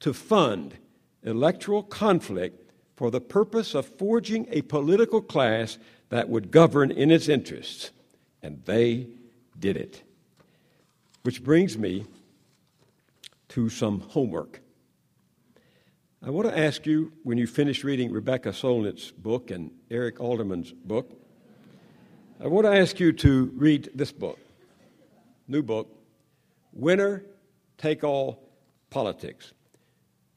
to 0.00 0.12
fund 0.12 0.76
electoral 1.22 1.82
conflict 1.82 2.70
for 2.96 3.10
the 3.10 3.20
purpose 3.20 3.74
of 3.74 3.86
forging 3.86 4.46
a 4.50 4.62
political 4.62 5.20
class 5.20 5.78
that 6.10 6.28
would 6.28 6.50
govern 6.50 6.90
in 6.90 7.10
its 7.10 7.28
interests. 7.28 7.90
And 8.42 8.62
they 8.64 9.08
did 9.58 9.76
it. 9.76 10.02
Which 11.22 11.42
brings 11.42 11.78
me 11.78 12.06
to 13.48 13.68
some 13.68 14.00
homework. 14.00 14.61
I 16.24 16.30
want 16.30 16.48
to 16.48 16.56
ask 16.56 16.86
you, 16.86 17.12
when 17.24 17.36
you 17.36 17.48
finish 17.48 17.82
reading 17.82 18.12
Rebecca 18.12 18.50
Solnit's 18.50 19.10
book 19.10 19.50
and 19.50 19.72
Eric 19.90 20.20
Alterman's 20.20 20.70
book, 20.70 21.10
I 22.40 22.46
want 22.46 22.64
to 22.64 22.72
ask 22.72 23.00
you 23.00 23.12
to 23.14 23.50
read 23.56 23.90
this 23.92 24.12
book, 24.12 24.38
new 25.48 25.64
book, 25.64 25.88
Winner 26.72 27.24
Take 27.76 28.04
All 28.04 28.48
Politics. 28.88 29.52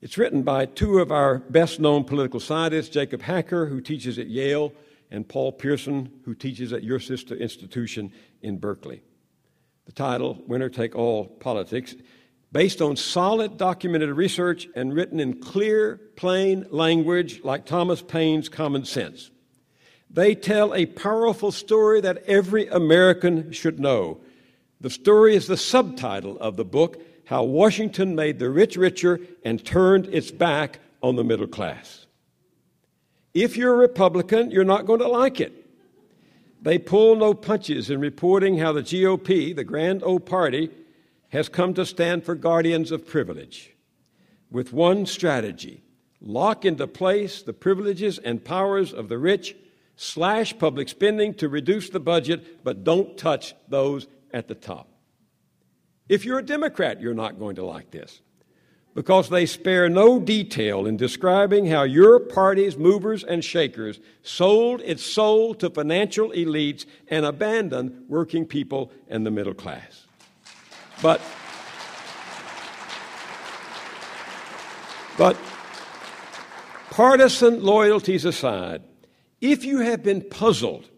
It's 0.01 0.17
written 0.17 0.41
by 0.41 0.65
two 0.65 0.97
of 0.97 1.11
our 1.11 1.37
best 1.37 1.79
known 1.79 2.03
political 2.03 2.39
scientists, 2.39 2.89
Jacob 2.89 3.21
Hacker, 3.21 3.67
who 3.67 3.79
teaches 3.79 4.17
at 4.17 4.25
Yale, 4.25 4.73
and 5.11 5.29
Paul 5.29 5.51
Pierson, 5.51 6.11
who 6.23 6.33
teaches 6.33 6.73
at 6.73 6.83
your 6.83 6.99
sister 6.99 7.35
institution 7.35 8.11
in 8.41 8.57
Berkeley. 8.57 9.03
The 9.85 9.91
title, 9.91 10.41
Winner 10.47 10.69
Take 10.69 10.95
All 10.95 11.27
Politics, 11.27 11.93
based 12.55 12.81
on 12.81 12.95
solid 12.95 13.57
documented 13.57 14.09
research 14.11 14.65
and 14.75 14.93
written 14.93 15.19
in 15.19 15.41
clear, 15.41 15.99
plain 16.15 16.65
language 16.69 17.43
like 17.43 17.65
Thomas 17.65 18.01
Paine's 18.01 18.47
Common 18.47 18.85
Sense. 18.85 19.29
They 20.09 20.35
tell 20.35 20.73
a 20.73 20.85
powerful 20.85 21.51
story 21.51 21.99
that 21.99 22.23
every 22.27 22.69
American 22.69 23.51
should 23.51 23.77
know. 23.77 24.21
The 24.79 24.89
story 24.89 25.35
is 25.35 25.47
the 25.47 25.57
subtitle 25.57 26.39
of 26.39 26.55
the 26.55 26.63
book 26.63 27.01
How 27.25 27.43
Washington 27.43 28.15
Made 28.15 28.39
the 28.39 28.49
Rich 28.49 28.77
Richer 28.77 29.19
and 29.43 29.65
Turned 29.65 30.05
Its 30.05 30.31
Back 30.31 30.79
on 31.03 31.17
the 31.17 31.25
Middle 31.25 31.47
Class. 31.47 32.05
If 33.33 33.57
you're 33.57 33.73
a 33.73 33.77
Republican, 33.77 34.49
you're 34.49 34.63
not 34.63 34.85
going 34.85 35.01
to 35.01 35.09
like 35.09 35.41
it. 35.41 35.51
They 36.61 36.77
pull 36.77 37.17
no 37.17 37.33
punches 37.33 37.89
in 37.89 37.99
reporting 37.99 38.59
how 38.59 38.71
the 38.71 38.81
GOP, 38.81 39.53
the 39.53 39.65
grand 39.65 40.03
old 40.03 40.25
party, 40.25 40.71
has 41.35 41.49
come 41.49 41.73
to 41.73 41.85
stand 41.85 42.23
for 42.23 42.33
guardians 42.33 42.91
of 42.91 43.05
privilege 43.05 43.75
with 44.49 44.71
one 44.71 45.05
strategy 45.05 45.83
lock 46.21 46.65
into 46.65 46.87
place 46.87 47.41
the 47.41 47.53
privileges 47.53 48.17
and 48.17 48.43
powers 48.43 48.93
of 48.93 49.09
the 49.09 49.17
rich, 49.17 49.55
slash 49.95 50.57
public 50.57 50.89
spending 50.89 51.33
to 51.33 51.47
reduce 51.47 51.89
the 51.89 51.99
budget, 51.99 52.63
but 52.63 52.83
don't 52.83 53.17
touch 53.17 53.53
those 53.67 54.07
at 54.33 54.47
the 54.47 54.55
top. 54.55 54.89
If 56.09 56.25
you're 56.25 56.39
a 56.39 56.45
Democrat, 56.45 57.01
you're 57.01 57.13
not 57.13 57.37
going 57.37 57.55
to 57.57 57.65
like 57.65 57.91
this 57.91 58.21
because 58.93 59.29
they 59.29 59.45
spare 59.45 59.89
no 59.89 60.19
detail 60.19 60.85
in 60.85 60.95
describing 60.95 61.65
how 61.67 61.83
your 61.83 62.17
party's 62.17 62.77
movers 62.77 63.25
and 63.25 63.43
shakers 63.43 63.99
sold 64.23 64.81
its 64.81 65.03
soul 65.03 65.53
to 65.53 65.69
financial 65.69 66.29
elites 66.29 66.85
and 67.09 67.25
abandoned 67.25 68.05
working 68.07 68.45
people 68.45 68.91
and 69.09 69.25
the 69.25 69.31
middle 69.31 69.53
class. 69.53 70.04
But, 71.01 71.21
but 75.17 75.37
partisan 76.89 77.63
loyalties 77.63 78.25
aside, 78.25 78.81
if 79.41 79.65
you 79.65 79.79
have 79.79 80.03
been 80.03 80.21
puzzled 80.21 80.89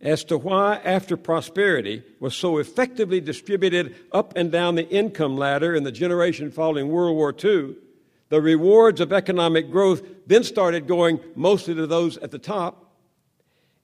as 0.00 0.24
to 0.24 0.38
why, 0.38 0.76
after 0.84 1.16
prosperity 1.16 2.02
was 2.20 2.34
so 2.34 2.58
effectively 2.58 3.20
distributed 3.20 3.94
up 4.12 4.32
and 4.36 4.50
down 4.50 4.74
the 4.74 4.88
income 4.88 5.36
ladder 5.36 5.74
in 5.74 5.84
the 5.84 5.92
generation 5.92 6.50
following 6.50 6.88
World 6.88 7.16
War 7.16 7.34
II, 7.42 7.76
the 8.30 8.40
rewards 8.40 9.00
of 9.00 9.12
economic 9.12 9.70
growth 9.70 10.02
then 10.26 10.44
started 10.44 10.86
going 10.86 11.20
mostly 11.34 11.74
to 11.74 11.86
those 11.86 12.16
at 12.18 12.30
the 12.30 12.38
top. 12.38 12.89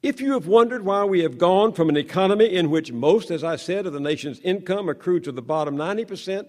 If 0.03 0.21
you 0.21 0.35
have 0.35 0.47
wondered 0.47 0.85
why 0.85 1.05
we 1.05 1.21
have 1.21 1.39
gone 1.39 1.73
from 1.73 1.89
an 1.89 1.97
economy 1.97 2.55
in 2.55 2.71
which 2.71 2.93
most, 2.93 3.31
as 3.31 3.43
I 3.43 3.57
said, 3.57 3.87
of 3.87 3.93
the 3.93 4.01
nation's 4.01 4.41
income 4.41 4.89
accrued 4.89 5.25
to 5.25 5.33
the 5.33 5.43
bottom 5.43 5.77
90% 5.77 6.47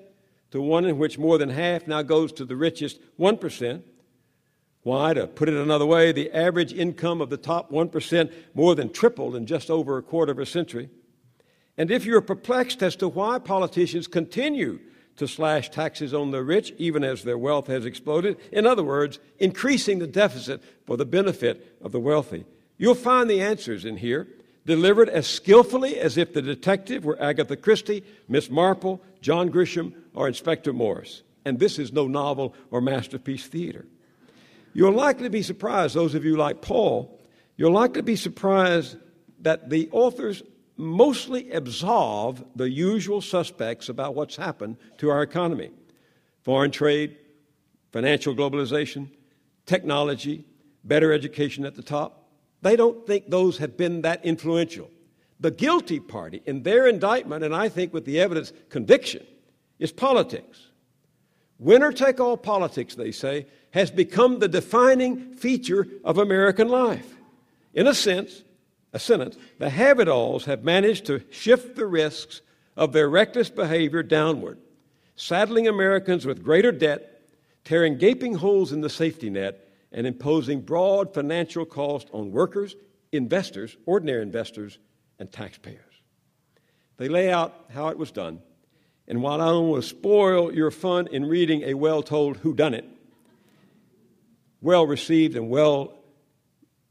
to 0.52 0.62
one 0.62 0.86
in 0.86 0.98
which 0.98 1.18
more 1.18 1.38
than 1.38 1.50
half 1.50 1.88
now 1.88 2.02
goes 2.02 2.32
to 2.34 2.45
the 2.45 2.56
richest 2.56 3.00
1%, 3.20 3.82
why, 4.84 5.14
to 5.14 5.28
put 5.28 5.50
it 5.50 5.56
another 5.56 5.86
way, 5.86 6.12
the 6.12 6.32
average 6.32 6.72
income 6.72 7.20
of 7.20 7.30
the 7.30 7.38
top 7.38 7.72
1% 7.72 8.34
more 8.54 8.76
than 8.76 8.91
tripled 8.91 9.36
in 9.36 9.45
just 9.45 9.70
over 9.70 9.98
a 9.98 10.02
quarter 10.02 10.32
of 10.32 10.39
a 10.39 10.45
century. 10.45 10.89
And 11.78 11.91
if 11.91 12.06
you're 12.06 12.22
perplexed 12.22 12.82
as 12.82 12.95
to 12.98 13.10
why 13.10 13.39
politicians 13.39 14.08
continue 14.08 14.80
to 15.18 15.28
slash 15.28 15.70
taxes 15.70 16.14
on 16.14 16.32
the 16.32 16.43
rich 16.43 16.74
even 16.78 17.04
as 17.04 17.24
their 17.24 17.38
wealth 17.38 17.68
has 17.68 17.86
exploded, 17.86 18.38
in 18.52 18.66
other 18.66 18.84
words, 18.84 19.20
increasing 19.39 20.00
the 20.00 20.08
deficit 20.08 20.64
for 20.86 20.95
the 20.95 21.06
benefit 21.06 21.78
of 21.82 21.91
the 21.91 22.00
wealthy, 22.00 22.45
you'll 22.78 22.96
find 22.96 23.30
the 23.30 23.42
answers 23.42 23.86
in 23.86 23.98
here, 23.98 24.28
delivered 24.66 25.10
as 25.10 25.28
skillfully 25.28 25.98
as 25.98 26.18
if 26.18 26.34
the 26.34 26.42
detective 26.42 27.06
were 27.06 27.22
Agatha 27.22 27.56
Christie, 27.56 28.04
Miss 28.28 28.50
Marple, 28.50 29.02
John 29.22 29.50
Grisham, 29.50 29.94
or 30.14 30.28
Inspector 30.28 30.72
Morse. 30.74 31.24
And 31.46 31.60
this 31.60 31.80
is 31.80 31.94
no 31.94 32.08
novel 32.08 32.54
or 32.72 32.82
masterpiece 32.82 33.48
theater. 33.48 33.86
You'll 34.74 34.92
likely 34.92 35.30
be 35.30 35.42
surprised, 35.42 35.96
those 35.96 36.14
of 36.14 36.26
you 36.26 36.36
like 36.36 36.62
Paul, 36.62 37.20
you'll 37.56 37.72
likely 37.72 38.02
be 38.02 38.16
surprised 38.16 38.98
that 39.40 39.70
the 39.70 39.90
authors 39.92 40.44
mostly 40.76 41.50
absolve 41.52 42.44
the 42.56 42.70
usual 42.70 43.22
suspects 43.22 43.90
about 43.90 44.14
what's 44.14 44.36
happened 44.36 44.78
to 44.98 45.10
our 45.10 45.24
economy 45.24 45.72
foreign 46.44 46.72
trade, 46.72 47.18
financial 47.92 48.34
globalization, 48.34 49.10
technology, 49.66 50.46
better 50.84 51.12
education 51.12 51.66
at 51.66 51.76
the 51.76 51.82
top. 51.82 52.27
They 52.68 52.76
don't 52.76 53.07
think 53.07 53.30
those 53.30 53.59
have 53.59 53.78
been 53.78 54.01
that 54.01 54.26
influential. 54.26 54.91
The 55.39 55.51
guilty 55.51 56.01
party 56.01 56.41
in 56.45 56.63
their 56.63 56.86
indictment, 56.86 57.45
and 57.45 57.55
I 57.55 57.70
think 57.70 57.93
with 57.93 58.03
the 58.03 58.20
evidence, 58.20 58.51
conviction, 58.68 59.26
is 59.80 59.93
politics. 59.93 60.68
Winner 61.59 61.93
take 61.93 62.20
all 62.20 62.36
politics, 62.36 62.93
they 62.93 63.13
say, 63.13 63.45
has 63.72 63.89
become 63.89 64.39
the 64.39 64.49
defining 64.49 65.34
feature 65.34 65.88
of 66.03 66.18
American 66.18 66.68
life. 66.68 67.15
In 67.74 67.88
a 67.88 67.93
sense, 67.93 68.43
a 68.91 68.99
sentence, 68.99 69.38
the 69.59 69.70
have 69.70 70.01
it 70.01 70.09
alls 70.09 70.43
have 70.43 70.65
managed 70.65 71.05
to 71.05 71.24
shift 71.32 71.78
the 71.78 71.86
risks 71.86 72.41
of 72.76 72.91
their 72.91 73.07
reckless 73.07 73.49
behavior 73.49 74.03
downward, 74.03 74.57
saddling 75.15 75.70
Americans 75.70 76.26
with 76.26 76.43
greater 76.43 76.74
debt, 76.74 77.22
tearing 77.63 77.97
gaping 77.97 78.34
holes 78.34 78.74
in 78.74 78.82
the 78.82 78.89
safety 78.89 79.30
net, 79.30 79.66
and 79.92 80.06
imposing 80.06 80.62
broad 80.62 81.14
financial 81.14 81.66
cost 81.66 82.10
on 82.14 82.32
workers, 82.32 82.76
investors, 83.12 83.78
ordinary 83.86 84.22
investors, 84.22 84.80
and 85.20 85.32
taxpayers. 85.32 85.82
They 86.98 87.10
lay 87.10 87.32
out 87.32 87.54
how 87.74 87.90
it 87.90 87.98
was 87.98 88.12
done 88.12 88.42
and 89.08 89.22
while 89.22 89.42
I 89.42 89.46
don't 89.48 89.70
want 89.70 89.84
to 89.84 89.90
spoil 89.90 90.54
your 90.54 90.70
fun 90.70 91.08
in 91.08 91.26
reading 91.26 91.64
a 91.64 91.76
well 91.76 92.04
told 92.04 92.44
whodunit, 92.44 92.86
well 94.62 94.86
received 94.86 95.36
and 95.36 95.50
well 95.50 95.94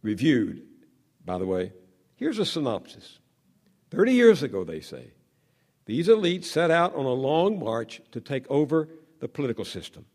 reviewed, 0.03 0.63
By 1.25 1.39
the 1.39 1.47
way, 1.47 1.73
here's 2.15 2.39
a 2.39 2.47
synopsis. 2.47 3.19
30 3.91 4.13
years 4.13 4.43
ago, 4.43 4.65
they 4.65 4.81
say, 4.81 5.13
these 5.85 6.09
elites 6.09 6.45
set 6.45 6.71
out 6.71 6.95
on 6.95 7.05
a 7.05 7.13
long 7.13 7.59
march 7.59 8.01
to 8.13 8.21
take 8.21 8.51
over 8.51 8.89
the 9.21 9.29
political 9.29 9.65
system. 9.65 10.07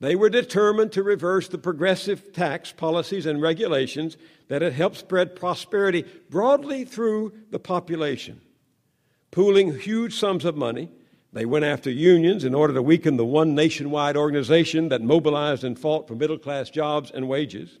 They 0.00 0.16
were 0.16 0.28
determined 0.28 0.92
to 0.92 1.02
reverse 1.02 1.48
the 1.48 1.58
progressive 1.58 2.32
tax 2.32 2.72
policies 2.72 3.26
and 3.26 3.40
regulations 3.40 4.16
that 4.48 4.62
had 4.62 4.72
helped 4.72 4.96
spread 4.96 5.36
prosperity 5.36 6.04
broadly 6.28 6.84
through 6.84 7.32
the 7.50 7.58
population. 7.58 8.40
Pooling 9.30 9.78
huge 9.78 10.18
sums 10.18 10.44
of 10.44 10.56
money, 10.56 10.90
they 11.32 11.44
went 11.44 11.64
after 11.64 11.90
unions 11.90 12.44
in 12.44 12.54
order 12.54 12.74
to 12.74 12.82
weaken 12.82 13.16
the 13.16 13.24
one 13.24 13.54
nationwide 13.54 14.16
organization 14.16 14.88
that 14.90 15.02
mobilized 15.02 15.64
and 15.64 15.78
fought 15.78 16.06
for 16.06 16.14
middle 16.14 16.38
class 16.38 16.70
jobs 16.70 17.10
and 17.10 17.28
wages. 17.28 17.78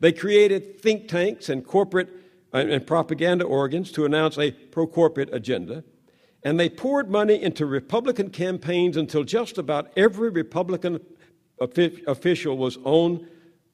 They 0.00 0.12
created 0.12 0.80
think 0.80 1.08
tanks 1.08 1.48
and 1.48 1.64
corporate 1.64 2.08
and 2.52 2.86
propaganda 2.86 3.44
organs 3.44 3.92
to 3.92 4.04
announce 4.04 4.36
a 4.36 4.50
pro 4.50 4.86
corporate 4.86 5.32
agenda. 5.32 5.84
And 6.42 6.58
they 6.58 6.68
poured 6.68 7.08
money 7.08 7.40
into 7.40 7.66
Republican 7.66 8.30
campaigns 8.30 8.96
until 8.96 9.22
just 9.22 9.58
about 9.58 9.92
every 9.96 10.28
Republican 10.28 11.00
official 12.06 12.56
was 12.56 12.78
on 12.84 13.26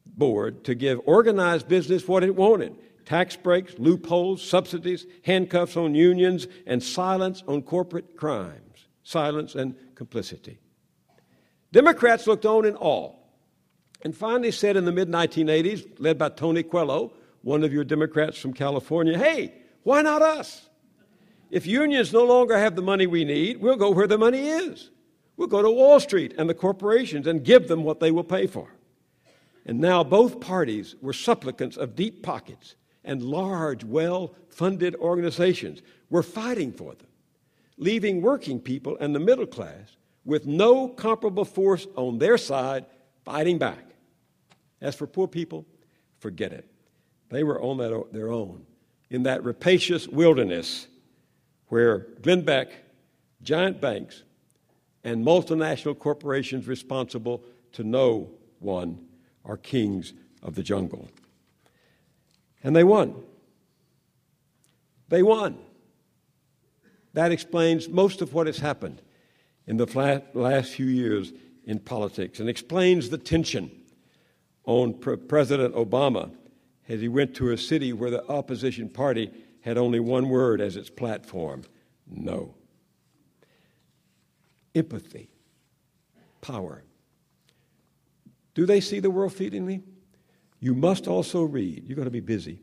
board 0.06 0.64
to 0.64 0.74
give 0.74 1.00
organized 1.04 1.68
business 1.68 2.06
what 2.08 2.24
it 2.24 2.34
wanted 2.34 2.74
tax 3.04 3.36
breaks, 3.36 3.72
loopholes, 3.78 4.42
subsidies, 4.42 5.06
handcuffs 5.24 5.78
on 5.78 5.94
unions, 5.94 6.46
and 6.66 6.82
silence 6.82 7.42
on 7.48 7.62
corporate 7.62 8.18
crimes, 8.18 8.86
silence 9.02 9.54
and 9.54 9.74
complicity. 9.94 10.58
Democrats 11.72 12.26
looked 12.26 12.44
on 12.44 12.66
in 12.66 12.76
awe 12.76 13.14
and 14.02 14.14
finally 14.14 14.50
said 14.50 14.76
in 14.76 14.84
the 14.84 14.92
mid 14.92 15.08
1980s, 15.08 15.86
led 15.98 16.18
by 16.18 16.28
Tony 16.28 16.62
Coelho, 16.62 17.14
one 17.40 17.64
of 17.64 17.72
your 17.72 17.84
Democrats 17.84 18.38
from 18.38 18.52
California, 18.52 19.16
hey, 19.16 19.54
why 19.84 20.02
not 20.02 20.20
us? 20.20 20.68
If 21.50 21.66
unions 21.66 22.12
no 22.12 22.24
longer 22.24 22.58
have 22.58 22.76
the 22.76 22.82
money 22.82 23.06
we 23.06 23.24
need, 23.24 23.58
we'll 23.58 23.76
go 23.76 23.90
where 23.90 24.06
the 24.06 24.18
money 24.18 24.48
is. 24.48 24.90
We'll 25.38 25.46
go 25.46 25.62
to 25.62 25.70
Wall 25.70 26.00
Street 26.00 26.34
and 26.36 26.50
the 26.50 26.54
corporations 26.54 27.28
and 27.28 27.44
give 27.44 27.68
them 27.68 27.84
what 27.84 28.00
they 28.00 28.10
will 28.10 28.24
pay 28.24 28.48
for. 28.48 28.68
And 29.64 29.78
now 29.78 30.02
both 30.02 30.40
parties 30.40 30.96
were 31.00 31.12
supplicants 31.12 31.76
of 31.76 31.94
deep 31.94 32.22
pockets, 32.22 32.74
and 33.04 33.22
large, 33.22 33.84
well 33.84 34.34
funded 34.48 34.96
organizations 34.96 35.80
were 36.10 36.24
fighting 36.24 36.72
for 36.72 36.94
them, 36.94 37.06
leaving 37.76 38.20
working 38.20 38.58
people 38.58 38.96
and 39.00 39.14
the 39.14 39.20
middle 39.20 39.46
class 39.46 39.96
with 40.24 40.46
no 40.46 40.88
comparable 40.88 41.44
force 41.44 41.86
on 41.94 42.18
their 42.18 42.36
side 42.36 42.84
fighting 43.24 43.58
back. 43.58 43.84
As 44.80 44.96
for 44.96 45.06
poor 45.06 45.28
people, 45.28 45.64
forget 46.18 46.52
it. 46.52 46.68
They 47.30 47.44
were 47.44 47.62
on 47.62 47.78
that, 47.78 48.12
their 48.12 48.30
own 48.30 48.66
in 49.10 49.22
that 49.22 49.44
rapacious 49.44 50.08
wilderness 50.08 50.88
where 51.68 52.08
Glenn 52.22 52.42
Beck, 52.42 52.72
giant 53.42 53.80
banks, 53.80 54.24
and 55.08 55.24
multinational 55.24 55.98
corporations 55.98 56.68
responsible 56.68 57.42
to 57.72 57.82
no 57.82 58.30
one 58.58 58.98
are 59.42 59.56
kings 59.56 60.12
of 60.42 60.54
the 60.54 60.62
jungle. 60.62 61.08
And 62.62 62.76
they 62.76 62.84
won. 62.84 63.14
They 65.08 65.22
won. 65.22 65.56
That 67.14 67.32
explains 67.32 67.88
most 67.88 68.20
of 68.20 68.34
what 68.34 68.46
has 68.46 68.58
happened 68.58 69.00
in 69.66 69.78
the 69.78 70.22
last 70.34 70.72
few 70.72 70.86
years 70.86 71.32
in 71.64 71.78
politics 71.78 72.38
and 72.38 72.48
explains 72.48 73.08
the 73.08 73.18
tension 73.18 73.70
on 74.64 74.92
President 74.92 75.74
Obama 75.74 76.30
as 76.86 77.00
he 77.00 77.08
went 77.08 77.34
to 77.36 77.50
a 77.50 77.56
city 77.56 77.94
where 77.94 78.10
the 78.10 78.26
opposition 78.28 78.90
party 78.90 79.30
had 79.62 79.78
only 79.78 80.00
one 80.00 80.28
word 80.28 80.60
as 80.60 80.76
its 80.76 80.90
platform 80.90 81.62
no. 82.06 82.54
Empathy, 84.74 85.30
power. 86.40 86.82
Do 88.54 88.66
they 88.66 88.80
see 88.80 89.00
the 89.00 89.10
world 89.10 89.32
feeding 89.32 89.64
me? 89.64 89.82
You 90.60 90.74
must 90.74 91.06
also 91.06 91.44
read, 91.44 91.84
you're 91.86 91.96
going 91.96 92.06
to 92.06 92.10
be 92.10 92.20
busy. 92.20 92.60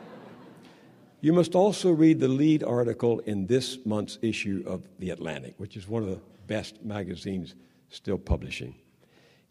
you 1.20 1.32
must 1.32 1.54
also 1.54 1.92
read 1.92 2.18
the 2.18 2.28
lead 2.28 2.64
article 2.64 3.20
in 3.20 3.46
this 3.46 3.78
month's 3.86 4.18
issue 4.22 4.64
of 4.66 4.82
The 4.98 5.10
Atlantic, 5.10 5.54
which 5.58 5.76
is 5.76 5.86
one 5.86 6.02
of 6.02 6.08
the 6.08 6.20
best 6.46 6.82
magazines 6.82 7.54
still 7.90 8.18
publishing. 8.18 8.74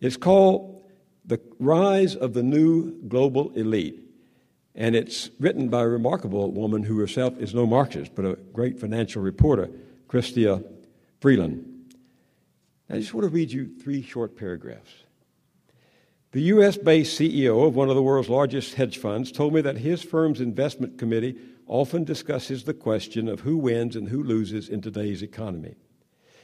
It's 0.01 0.17
called 0.17 0.83
The 1.25 1.39
Rise 1.59 2.15
of 2.15 2.33
the 2.33 2.43
New 2.43 3.01
Global 3.07 3.51
Elite. 3.51 4.03
And 4.75 4.95
it's 4.95 5.29
written 5.39 5.69
by 5.69 5.81
a 5.81 5.87
remarkable 5.87 6.51
woman 6.51 6.83
who 6.83 6.99
herself 6.99 7.37
is 7.39 7.53
no 7.53 7.65
Marxist, 7.65 8.13
but 8.15 8.25
a 8.25 8.35
great 8.53 8.79
financial 8.79 9.21
reporter, 9.21 9.69
Chrystia 10.07 10.63
Freeland. 11.19 11.95
I 12.89 12.95
just 12.95 13.13
want 13.13 13.25
to 13.25 13.29
read 13.29 13.51
you 13.51 13.69
three 13.81 14.01
short 14.01 14.35
paragraphs. 14.35 14.91
The 16.31 16.41
U.S. 16.41 16.77
based 16.77 17.19
CEO 17.19 17.67
of 17.67 17.75
one 17.75 17.89
of 17.89 17.95
the 17.95 18.03
world's 18.03 18.29
largest 18.29 18.75
hedge 18.75 18.97
funds 18.97 19.31
told 19.31 19.53
me 19.53 19.61
that 19.61 19.77
his 19.77 20.03
firm's 20.03 20.41
investment 20.41 20.97
committee 20.97 21.35
often 21.67 22.03
discusses 22.03 22.63
the 22.63 22.73
question 22.73 23.27
of 23.27 23.41
who 23.41 23.57
wins 23.57 23.95
and 23.95 24.09
who 24.09 24.23
loses 24.23 24.69
in 24.69 24.81
today's 24.81 25.21
economy. 25.21 25.75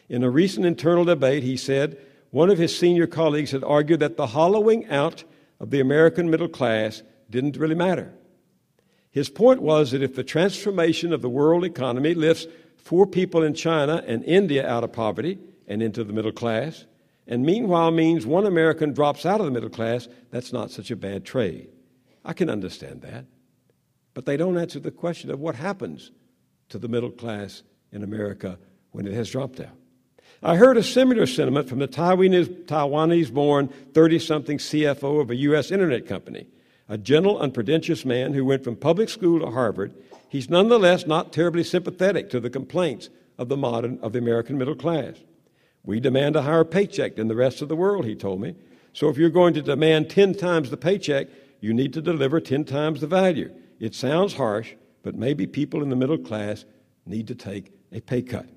In 0.09 0.23
a 0.23 0.29
recent 0.29 0.65
internal 0.65 1.05
debate, 1.05 1.43
he 1.43 1.57
said 1.57 1.99
one 2.31 2.49
of 2.49 2.57
his 2.57 2.77
senior 2.77 3.07
colleagues 3.07 3.51
had 3.51 3.63
argued 3.63 3.99
that 4.01 4.17
the 4.17 4.27
hollowing 4.27 4.87
out 4.87 5.23
of 5.59 5.69
the 5.69 5.79
American 5.79 6.29
middle 6.29 6.49
class 6.49 7.01
didn't 7.29 7.57
really 7.57 7.75
matter. 7.75 8.13
His 9.09 9.29
point 9.29 9.61
was 9.61 9.91
that 9.91 10.03
if 10.03 10.15
the 10.15 10.23
transformation 10.23 11.13
of 11.13 11.21
the 11.21 11.29
world 11.29 11.63
economy 11.63 12.13
lifts 12.13 12.47
four 12.85 13.07
people 13.07 13.41
in 13.41 13.55
China 13.55 14.03
and 14.05 14.23
India 14.25 14.65
out 14.65 14.83
of 14.83 14.93
poverty 14.93 15.39
and 15.67 15.81
into 15.81 16.03
the 16.03 16.13
middle 16.13 16.31
class, 16.31 16.85
and 17.27 17.43
meanwhile 17.43 17.89
means 17.89 18.27
one 18.27 18.45
American 18.45 18.93
drops 18.93 19.25
out 19.25 19.39
of 19.39 19.47
the 19.47 19.51
middle 19.51 19.71
class, 19.71 20.07
that's 20.29 20.53
not 20.53 20.69
such 20.69 20.91
a 20.91 20.95
bad 20.95 21.25
trade. 21.25 21.67
I 22.23 22.33
can 22.33 22.47
understand 22.47 23.01
that. 23.01 23.25
But 24.13 24.27
they 24.27 24.37
don't 24.37 24.57
answer 24.57 24.79
the 24.79 24.91
question 24.91 25.31
of 25.31 25.39
what 25.39 25.55
happens 25.55 26.11
to 26.69 26.77
the 26.77 26.87
middle 26.87 27.09
class 27.09 27.63
in 27.91 28.03
America 28.03 28.59
when 28.91 29.07
it 29.07 29.13
has 29.13 29.31
dropped 29.31 29.59
out. 29.59 29.75
I 30.43 30.55
heard 30.55 30.77
a 30.77 30.83
similar 30.83 31.25
sentiment 31.25 31.67
from 31.67 31.79
the 31.79 31.87
Taiwanese 31.87 33.33
born 33.33 33.67
30 33.95 34.19
something 34.19 34.57
CFO 34.59 35.21
of 35.21 35.31
a 35.31 35.35
U.S. 35.37 35.71
internet 35.71 36.05
company, 36.05 36.45
a 36.87 36.99
gentle, 36.99 37.39
unpretentious 37.39 38.05
man 38.05 38.33
who 38.33 38.45
went 38.45 38.63
from 38.63 38.75
public 38.75 39.09
school 39.09 39.39
to 39.39 39.47
Harvard. 39.47 39.95
He's 40.35 40.49
nonetheless 40.49 41.07
not 41.07 41.31
terribly 41.31 41.63
sympathetic 41.63 42.29
to 42.31 42.41
the 42.41 42.49
complaints 42.49 43.09
of 43.37 43.47
the 43.47 43.55
modern, 43.55 43.97
of 44.01 44.11
the 44.11 44.19
American 44.19 44.57
middle 44.57 44.75
class. 44.75 45.15
We 45.85 46.01
demand 46.01 46.35
a 46.35 46.41
higher 46.41 46.65
paycheck 46.65 47.15
than 47.15 47.29
the 47.29 47.37
rest 47.37 47.61
of 47.61 47.69
the 47.69 47.75
world, 47.77 48.03
he 48.03 48.15
told 48.15 48.41
me. 48.41 48.53
So 48.91 49.07
if 49.07 49.17
you're 49.17 49.29
going 49.29 49.53
to 49.53 49.61
demand 49.61 50.09
10 50.09 50.33
times 50.33 50.69
the 50.69 50.75
paycheck, 50.75 51.29
you 51.61 51.73
need 51.73 51.93
to 51.93 52.01
deliver 52.01 52.41
10 52.41 52.65
times 52.65 52.99
the 52.99 53.07
value. 53.07 53.49
It 53.79 53.95
sounds 53.95 54.33
harsh, 54.33 54.73
but 55.03 55.15
maybe 55.15 55.47
people 55.47 55.81
in 55.81 55.87
the 55.87 55.95
middle 55.95 56.17
class 56.17 56.65
need 57.05 57.29
to 57.29 57.35
take 57.35 57.71
a 57.93 58.01
pay 58.01 58.21
cut. 58.21 58.49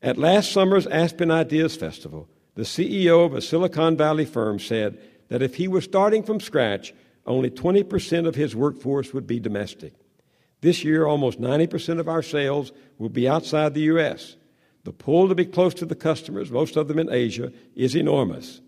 At 0.00 0.18
last 0.18 0.52
summer's 0.52 0.86
Aspen 0.86 1.32
Ideas 1.32 1.74
Festival, 1.74 2.28
the 2.54 2.62
CEO 2.62 3.26
of 3.26 3.34
a 3.34 3.42
Silicon 3.42 3.96
Valley 3.96 4.24
firm 4.24 4.60
said 4.60 5.02
that 5.30 5.42
if 5.42 5.56
he 5.56 5.66
was 5.66 5.82
starting 5.82 6.22
from 6.22 6.38
scratch, 6.38 6.94
only 7.26 7.50
20% 7.50 8.28
of 8.28 8.36
his 8.36 8.54
workforce 8.54 9.12
would 9.12 9.26
be 9.26 9.40
domestic. 9.40 9.92
This 10.66 10.82
year, 10.82 11.06
almost 11.06 11.40
90% 11.40 12.00
of 12.00 12.08
our 12.08 12.22
sales 12.22 12.72
will 12.98 13.08
be 13.08 13.28
outside 13.28 13.72
the 13.72 13.82
U.S. 13.82 14.34
The 14.82 14.92
pull 14.92 15.28
to 15.28 15.34
be 15.36 15.46
close 15.46 15.74
to 15.74 15.86
the 15.86 15.94
customers, 15.94 16.50
most 16.50 16.76
of 16.76 16.88
them 16.88 16.98
in 16.98 17.08
Asia, 17.08 17.52
is 17.76 17.94
enormous. 17.94 18.60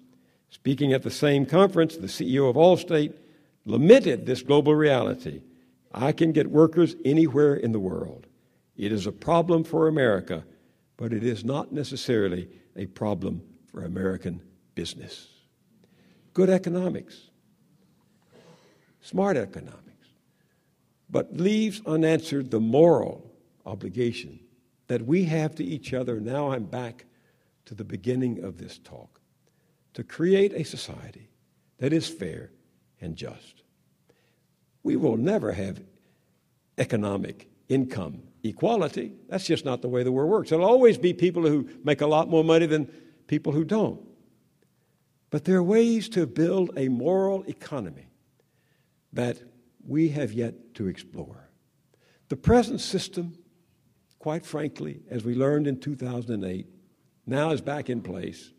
Speaking 0.49 0.93
at 0.93 1.03
the 1.03 1.11
same 1.11 1.45
conference, 1.45 1.97
the 1.97 2.07
CEO 2.07 2.49
of 2.49 2.55
Allstate 2.55 3.15
lamented 3.65 4.27
this 4.27 4.43
global 4.43 4.77
reality. 4.77 5.43
I 5.93 6.13
can 6.13 6.31
get 6.31 6.53
workers 6.53 6.95
anywhere 7.05 7.57
in 7.57 7.73
the 7.73 7.81
world. 7.81 8.29
It 8.77 8.93
is 8.93 9.09
a 9.09 9.13
problem 9.13 9.65
for 9.65 9.89
America 9.89 10.45
but 10.99 11.13
it 11.13 11.25
is 11.25 11.45
not 11.45 11.73
necessarily 11.73 12.49
a 12.77 12.87
problem 12.87 13.41
for 13.71 13.85
American 13.85 14.43
business. 14.75 15.29
Good 16.35 16.51
economics, 16.51 17.31
smart 19.01 19.37
economics, 19.37 19.88
but 21.11 21.37
leaves 21.37 21.81
unanswered 21.87 22.51
the 22.51 22.61
moral 22.61 23.31
obligation 23.65 24.41
that 24.89 25.05
we 25.05 25.25
have 25.25 25.55
to 25.57 25.65
each 25.65 25.95
other. 25.95 26.21
Now 26.21 26.53
I'm 26.53 26.65
back 26.65 27.05
to 27.67 27.75
the 27.75 27.85
beginning 27.85 28.45
of 28.45 28.59
this 28.59 28.79
talk 28.79 29.21
to 29.95 30.03
create 30.03 30.53
a 30.53 30.65
society 30.65 31.29
that 31.79 31.93
is 31.93 32.09
fair 32.09 32.51
and 33.01 33.17
just. 33.17 33.63
We 34.83 34.97
will 34.97 35.17
never 35.17 35.53
have 35.53 35.81
economic 36.79 37.49
income 37.69 38.23
equality. 38.43 39.13
That's 39.29 39.47
just 39.47 39.65
not 39.65 39.83
the 39.83 39.89
way 39.89 40.03
the 40.03 40.13
world 40.13 40.31
works. 40.31 40.51
There'll 40.51 40.65
always 40.65 40.97
be 40.97 41.13
people 41.13 41.43
who 41.43 41.69
make 41.85 42.01
a 42.01 42.07
lot 42.07 42.29
more 42.29 42.45
money 42.45 42.67
than 42.67 42.87
people 43.27 43.53
who 43.53 43.65
don't. 43.65 44.01
But 45.31 45.45
there 45.45 45.57
are 45.57 45.63
ways 45.63 46.09
to 46.11 46.27
build 46.27 46.71
a 46.77 46.89
moral 46.89 47.45
economy 47.45 48.07
that 49.13 49.43
we 49.89 50.11
have 50.11 50.33
yet 50.33 50.75
to 50.75 50.87
explore. 50.87 51.49
The 52.29 52.37
present 52.37 52.81
system, 52.81 53.39
quite 54.19 54.45
frankly, 54.45 55.01
as 55.11 55.25
we 55.25 55.35
learned 55.35 55.67
in 55.67 55.81
2008, 55.81 56.67
now 57.27 57.51
is 57.51 57.63
back 57.63 57.89
in 57.89 58.03
place. 58.03 58.53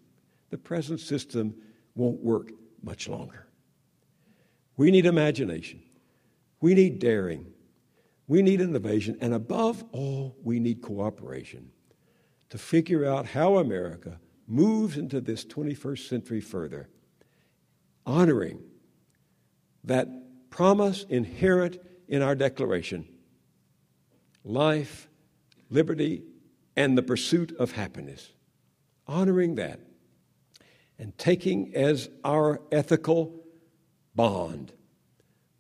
The 0.50 0.58
present 0.58 1.00
system 1.00 1.54
won't 1.94 2.22
work 2.24 2.52
much 2.82 3.08
longer. 3.08 3.48
We 4.76 4.90
need 4.90 5.06
imagination. 5.06 5.84
We 6.62 6.74
need 6.74 6.98
daring. 6.98 7.54
We 8.28 8.42
need 8.42 8.60
innovation. 8.60 9.18
And 9.22 9.34
above 9.34 9.84
all, 9.92 10.36
we 10.44 10.60
need 10.60 10.82
cooperation 10.82 11.70
to 12.50 12.58
figure 12.58 13.06
out 13.06 13.28
how 13.28 13.58
America 13.58 14.20
moves 14.48 14.98
into 14.98 15.22
this 15.22 15.46
21st 15.46 16.10
century 16.10 16.42
further, 16.42 16.90
honoring 18.08 18.62
that 19.84 20.08
promise 20.50 21.06
inherent 21.10 21.80
in 22.08 22.22
our 22.22 22.36
Declaration 22.36 23.08
life, 24.44 25.08
liberty, 25.70 26.24
and 26.76 26.98
the 26.98 27.04
pursuit 27.04 27.56
of 27.60 27.74
happiness. 27.74 28.32
Honoring 29.06 29.56
that 29.56 29.80
and 30.98 31.18
taking 31.18 31.76
as 31.76 32.10
our 32.24 32.62
ethical 32.72 33.34
bond 34.16 34.74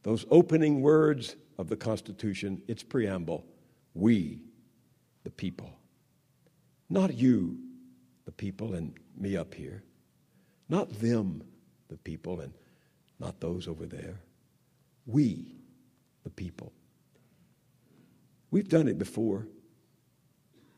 those 0.03 0.25
opening 0.31 0.81
words 0.81 1.35
of 1.57 1.67
the 1.67 1.75
Constitution, 1.75 2.61
its 2.67 2.83
preamble 2.83 3.45
we, 3.93 4.41
the 5.23 5.29
people. 5.29 5.71
Not 6.89 7.13
you, 7.13 7.57
the 8.25 8.31
people, 8.31 8.73
and 8.73 8.93
me 9.17 9.35
up 9.35 9.53
here. 9.53 9.83
Not 10.69 10.89
them, 10.99 11.43
the 11.89 11.97
people, 11.97 12.39
and 12.39 12.53
not 13.19 13.39
those 13.39 13.67
over 13.67 13.85
there. 13.85 14.21
We, 15.09 15.55
the 16.23 16.29
people. 16.29 16.71
We've 18.51 18.69
done 18.69 18.87
it 18.87 18.99
before. 18.99 19.47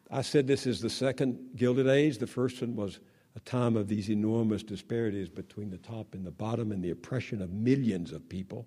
I 0.09 0.21
said 0.21 0.47
this 0.47 0.65
is 0.65 0.79
the 0.79 0.89
second 0.89 1.37
Gilded 1.55 1.87
Age. 1.87 2.17
The 2.17 2.27
first 2.27 2.61
one 2.61 2.75
was 2.75 2.99
a 3.35 3.39
time 3.41 3.75
of 3.75 3.87
these 3.87 4.09
enormous 4.09 4.63
disparities 4.63 5.29
between 5.29 5.69
the 5.69 5.77
top 5.77 6.13
and 6.13 6.25
the 6.25 6.31
bottom 6.31 6.71
and 6.71 6.81
the 6.81 6.91
oppression 6.91 7.41
of 7.41 7.51
millions 7.51 8.11
of 8.11 8.27
people. 8.27 8.65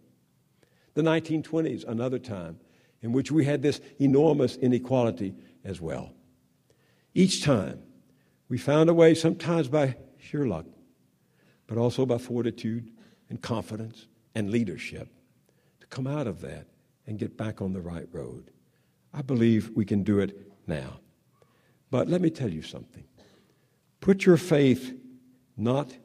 The 0.95 1.03
1920s, 1.03 1.87
another 1.89 2.19
time 2.19 2.61
in 3.01 3.13
which 3.13 3.33
we 3.33 3.45
had 3.45 3.63
this 3.63 3.81
enormous 3.99 4.57
inequality 4.57 5.35
as 5.65 5.81
well. 5.81 6.13
Each 7.15 7.43
time, 7.43 7.83
we 8.49 8.59
found 8.59 8.91
a 8.91 8.95
way, 8.95 9.15
sometimes 9.15 9.69
by 9.69 9.97
sheer 10.19 10.47
luck, 10.47 10.67
but 11.67 11.79
also 11.79 12.05
by 12.05 12.19
fortitude 12.19 12.91
and 13.31 13.41
confidence 13.41 14.07
and 14.35 14.51
leadership, 14.51 15.09
come 15.95 16.07
out 16.09 16.27
of 16.27 16.41
that 16.41 16.67
and 17.07 17.21
get 17.21 17.37
back 17.37 17.63
on 17.63 17.73
the 17.73 17.81
right 17.81 18.09
road. 18.11 18.51
I 19.13 19.23
believe 19.23 19.71
we 19.77 19.85
can 19.85 20.03
do 20.03 20.19
it 20.19 20.51
now. 20.67 20.99
But 21.89 22.09
let 22.09 22.21
me 22.21 22.31
tell 22.31 22.51
you 22.51 22.63
something. 22.63 23.05
Put 24.01 24.27
your 24.27 24.37
faith 24.37 24.93
not 25.57 25.97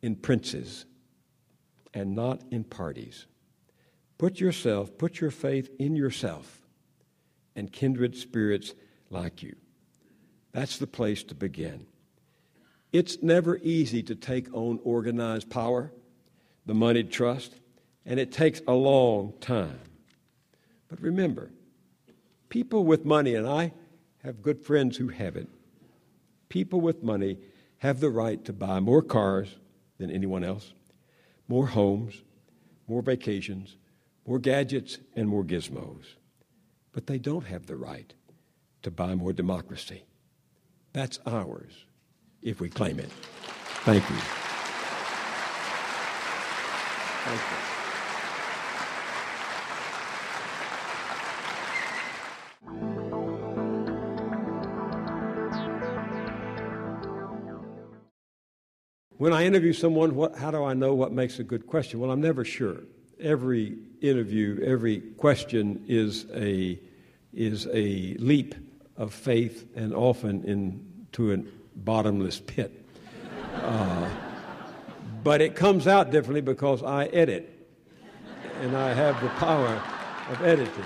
in 0.00 0.16
princes 0.16 0.86
and 1.92 2.16
not 2.16 2.40
in 2.50 2.64
parties. 2.64 3.26
Put 4.16 4.40
yourself, 4.40 4.96
put 4.96 5.20
your 5.20 5.30
faith 5.30 5.68
in 5.78 5.94
yourself 5.94 6.62
and 7.54 7.70
kindred 7.70 8.16
spirits 8.16 8.72
like 9.10 9.42
you. 9.42 9.56
That's 10.52 10.78
the 10.78 10.86
place 10.86 11.22
to 11.24 11.34
begin. 11.34 11.84
It's 12.92 13.22
never 13.22 13.58
easy 13.58 14.02
to 14.04 14.14
take 14.14 14.48
on 14.54 14.80
organized 14.84 15.50
power, 15.50 15.92
the 16.64 16.72
moneyed 16.72 17.12
trust, 17.12 17.60
and 18.06 18.20
it 18.20 18.32
takes 18.32 18.62
a 18.66 18.72
long 18.72 19.34
time. 19.40 19.80
But 20.88 21.00
remember, 21.02 21.50
people 22.48 22.84
with 22.84 23.04
money, 23.04 23.34
and 23.34 23.46
I 23.46 23.72
have 24.22 24.40
good 24.40 24.60
friends 24.64 24.96
who 24.96 25.08
have 25.08 25.36
it, 25.36 25.48
people 26.48 26.80
with 26.80 27.02
money 27.02 27.38
have 27.78 28.00
the 28.00 28.10
right 28.10 28.42
to 28.44 28.52
buy 28.52 28.80
more 28.80 29.02
cars 29.02 29.56
than 29.98 30.10
anyone 30.10 30.44
else, 30.44 30.72
more 31.48 31.66
homes, 31.66 32.22
more 32.86 33.02
vacations, 33.02 33.76
more 34.26 34.38
gadgets, 34.38 34.98
and 35.14 35.28
more 35.28 35.44
gizmos. 35.44 36.04
But 36.92 37.06
they 37.06 37.18
don't 37.18 37.46
have 37.46 37.66
the 37.66 37.76
right 37.76 38.14
to 38.82 38.90
buy 38.90 39.14
more 39.14 39.32
democracy. 39.32 40.04
That's 40.92 41.18
ours 41.26 41.72
if 42.42 42.60
we 42.60 42.68
claim 42.68 42.98
it. 43.00 43.10
Thank 43.84 44.08
you. 44.08 44.16
Thank 47.24 47.40
you. 47.40 47.75
When 59.18 59.32
I 59.32 59.46
interview 59.46 59.72
someone, 59.72 60.14
what, 60.14 60.36
how 60.36 60.50
do 60.50 60.62
I 60.62 60.74
know 60.74 60.92
what 60.92 61.10
makes 61.10 61.38
a 61.38 61.44
good 61.44 61.66
question? 61.66 62.00
Well, 62.00 62.10
I'm 62.10 62.20
never 62.20 62.44
sure 62.44 62.82
every 63.18 63.78
interview, 64.02 64.62
every 64.62 65.00
question 65.00 65.82
is 65.88 66.26
a, 66.34 66.78
is 67.32 67.66
a 67.72 68.14
leap 68.18 68.54
of 68.98 69.14
faith 69.14 69.68
and 69.74 69.94
often 69.94 70.44
into 70.44 71.32
a 71.32 71.38
bottomless 71.76 72.40
pit. 72.40 72.84
Uh, 73.54 74.10
but 75.24 75.40
it 75.40 75.56
comes 75.56 75.86
out 75.86 76.10
differently 76.10 76.42
because 76.42 76.82
I 76.82 77.06
edit, 77.06 77.70
and 78.60 78.76
I 78.76 78.92
have 78.92 79.18
the 79.22 79.30
power 79.30 79.82
of 80.30 80.42
editing. 80.42 80.84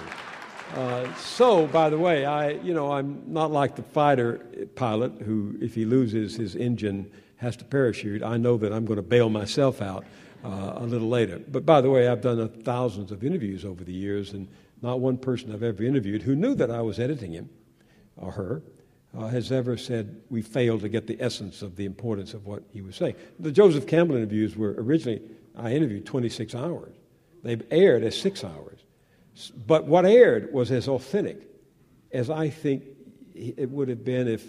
Uh, 0.76 1.12
so, 1.16 1.66
by 1.66 1.91
the 1.91 1.99
way, 1.99 2.24
I, 2.24 2.51
you 2.51 2.74
know, 2.74 2.93
I'm 2.93 3.24
not 3.26 3.51
like 3.51 3.74
the 3.74 3.83
fighter 3.83 4.39
pilot 4.76 5.20
who, 5.20 5.57
if 5.61 5.74
he 5.74 5.85
loses 5.85 6.37
his 6.37 6.55
engine, 6.55 7.11
has 7.41 7.57
to 7.57 7.64
parachute. 7.64 8.22
I 8.22 8.36
know 8.36 8.57
that 8.59 8.72
I'm 8.72 8.84
going 8.84 8.99
to 8.99 9.03
bail 9.03 9.30
myself 9.30 9.80
out 9.80 10.05
uh, 10.45 10.74
a 10.76 10.84
little 10.84 11.09
later. 11.09 11.41
But 11.49 11.64
by 11.64 11.80
the 11.80 11.91
way, 11.91 12.07
I've 12.07 12.20
done 12.20 12.47
thousands 12.62 13.11
of 13.12 13.24
interviews 13.24 13.64
over 13.64 13.82
the 13.82 13.93
years, 13.93 14.32
and 14.32 14.47
not 14.82 15.01
one 15.01 15.16
person 15.16 15.53
I've 15.53 15.62
ever 15.62 15.82
interviewed 15.82 16.22
who 16.22 16.36
knew 16.36 16.55
that 16.55 16.70
I 16.70 16.82
was 16.82 16.99
editing 16.99 17.32
him 17.32 17.49
or 18.16 18.32
her 18.32 18.62
uh, 19.16 19.28
has 19.28 19.51
ever 19.51 19.76
said 19.76 20.20
we 20.28 20.43
failed 20.43 20.82
to 20.82 20.88
get 20.88 21.07
the 21.07 21.16
essence 21.20 21.62
of 21.62 21.76
the 21.76 21.84
importance 21.84 22.34
of 22.34 22.47
what 22.47 22.62
he 22.72 22.82
was 22.82 22.97
saying. 22.97 23.16
The 23.38 23.53
Joseph 23.53 23.86
Campbell 23.86 24.16
interviews 24.16 24.57
were 24.57 24.74
originally, 24.78 25.22
I 25.57 25.72
interviewed 25.72 26.07
26 26.07 26.55
hours. 26.55 26.95
They've 27.43 27.62
aired 27.70 28.05
as 28.05 28.20
six 28.20 28.45
hours. 28.45 28.80
But 29.66 29.86
what 29.86 30.05
aired 30.05 30.53
was 30.53 30.70
as 30.70 30.88
authentic 30.88 31.49
as 32.12 32.28
I 32.28 32.51
think 32.51 32.84
it 33.34 33.70
would 33.70 33.88
have 33.88 34.05
been 34.05 34.28
if, 34.28 34.45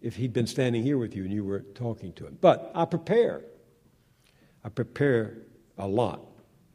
if 0.00 0.16
he'd 0.16 0.32
been 0.32 0.46
standing 0.46 0.82
here 0.82 0.98
with 0.98 1.14
you 1.14 1.24
and 1.24 1.32
you 1.32 1.44
were 1.44 1.60
talking 1.60 2.12
to 2.14 2.26
him. 2.26 2.38
But 2.40 2.70
I 2.74 2.84
prepare 2.84 3.42
I 4.64 4.68
prepare 4.68 5.38
a 5.78 5.86
lot. 5.86 6.20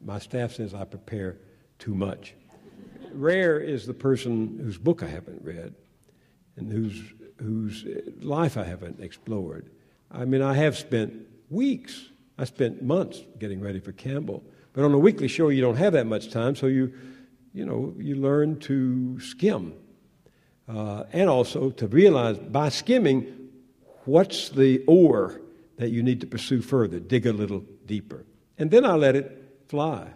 My 0.04 0.18
staff 0.18 0.54
says 0.54 0.74
I 0.74 0.84
prepare 0.84 1.38
too 1.78 1.94
much. 1.94 2.34
Rare 3.12 3.60
is 3.60 3.86
the 3.86 3.94
person 3.94 4.58
whose 4.62 4.78
book 4.78 5.02
I 5.02 5.06
haven't 5.06 5.42
read 5.42 5.74
and 6.56 6.70
whose, 6.70 7.00
whose 7.38 7.86
life 8.20 8.56
I 8.56 8.64
haven't 8.64 9.00
explored. 9.00 9.70
I 10.10 10.24
mean, 10.24 10.42
I 10.42 10.54
have 10.54 10.76
spent 10.76 11.14
weeks, 11.50 12.06
I 12.38 12.44
spent 12.44 12.82
months 12.82 13.20
getting 13.38 13.60
ready 13.60 13.80
for 13.80 13.92
Campbell. 13.92 14.42
But 14.72 14.84
on 14.84 14.92
a 14.92 14.98
weekly 14.98 15.28
show, 15.28 15.48
you 15.48 15.62
don't 15.62 15.76
have 15.76 15.92
that 15.94 16.06
much 16.06 16.30
time, 16.30 16.54
so 16.54 16.66
you, 16.66 16.92
you 17.54 17.64
know, 17.64 17.94
you 17.98 18.16
learn 18.16 18.58
to 18.60 19.18
skim. 19.20 19.74
Uh, 20.68 21.04
and 21.12 21.30
also 21.30 21.70
to 21.70 21.86
realize 21.86 22.38
by 22.38 22.68
skimming 22.68 23.50
what's 24.04 24.48
the 24.50 24.82
ore 24.86 25.40
that 25.76 25.90
you 25.90 26.02
need 26.02 26.20
to 26.20 26.26
pursue 26.26 26.60
further, 26.60 26.98
dig 26.98 27.26
a 27.26 27.32
little 27.32 27.64
deeper. 27.84 28.24
And 28.58 28.70
then 28.70 28.84
I 28.84 28.94
let 28.94 29.14
it 29.14 29.60
fly. 29.68 30.02
I 30.02 30.14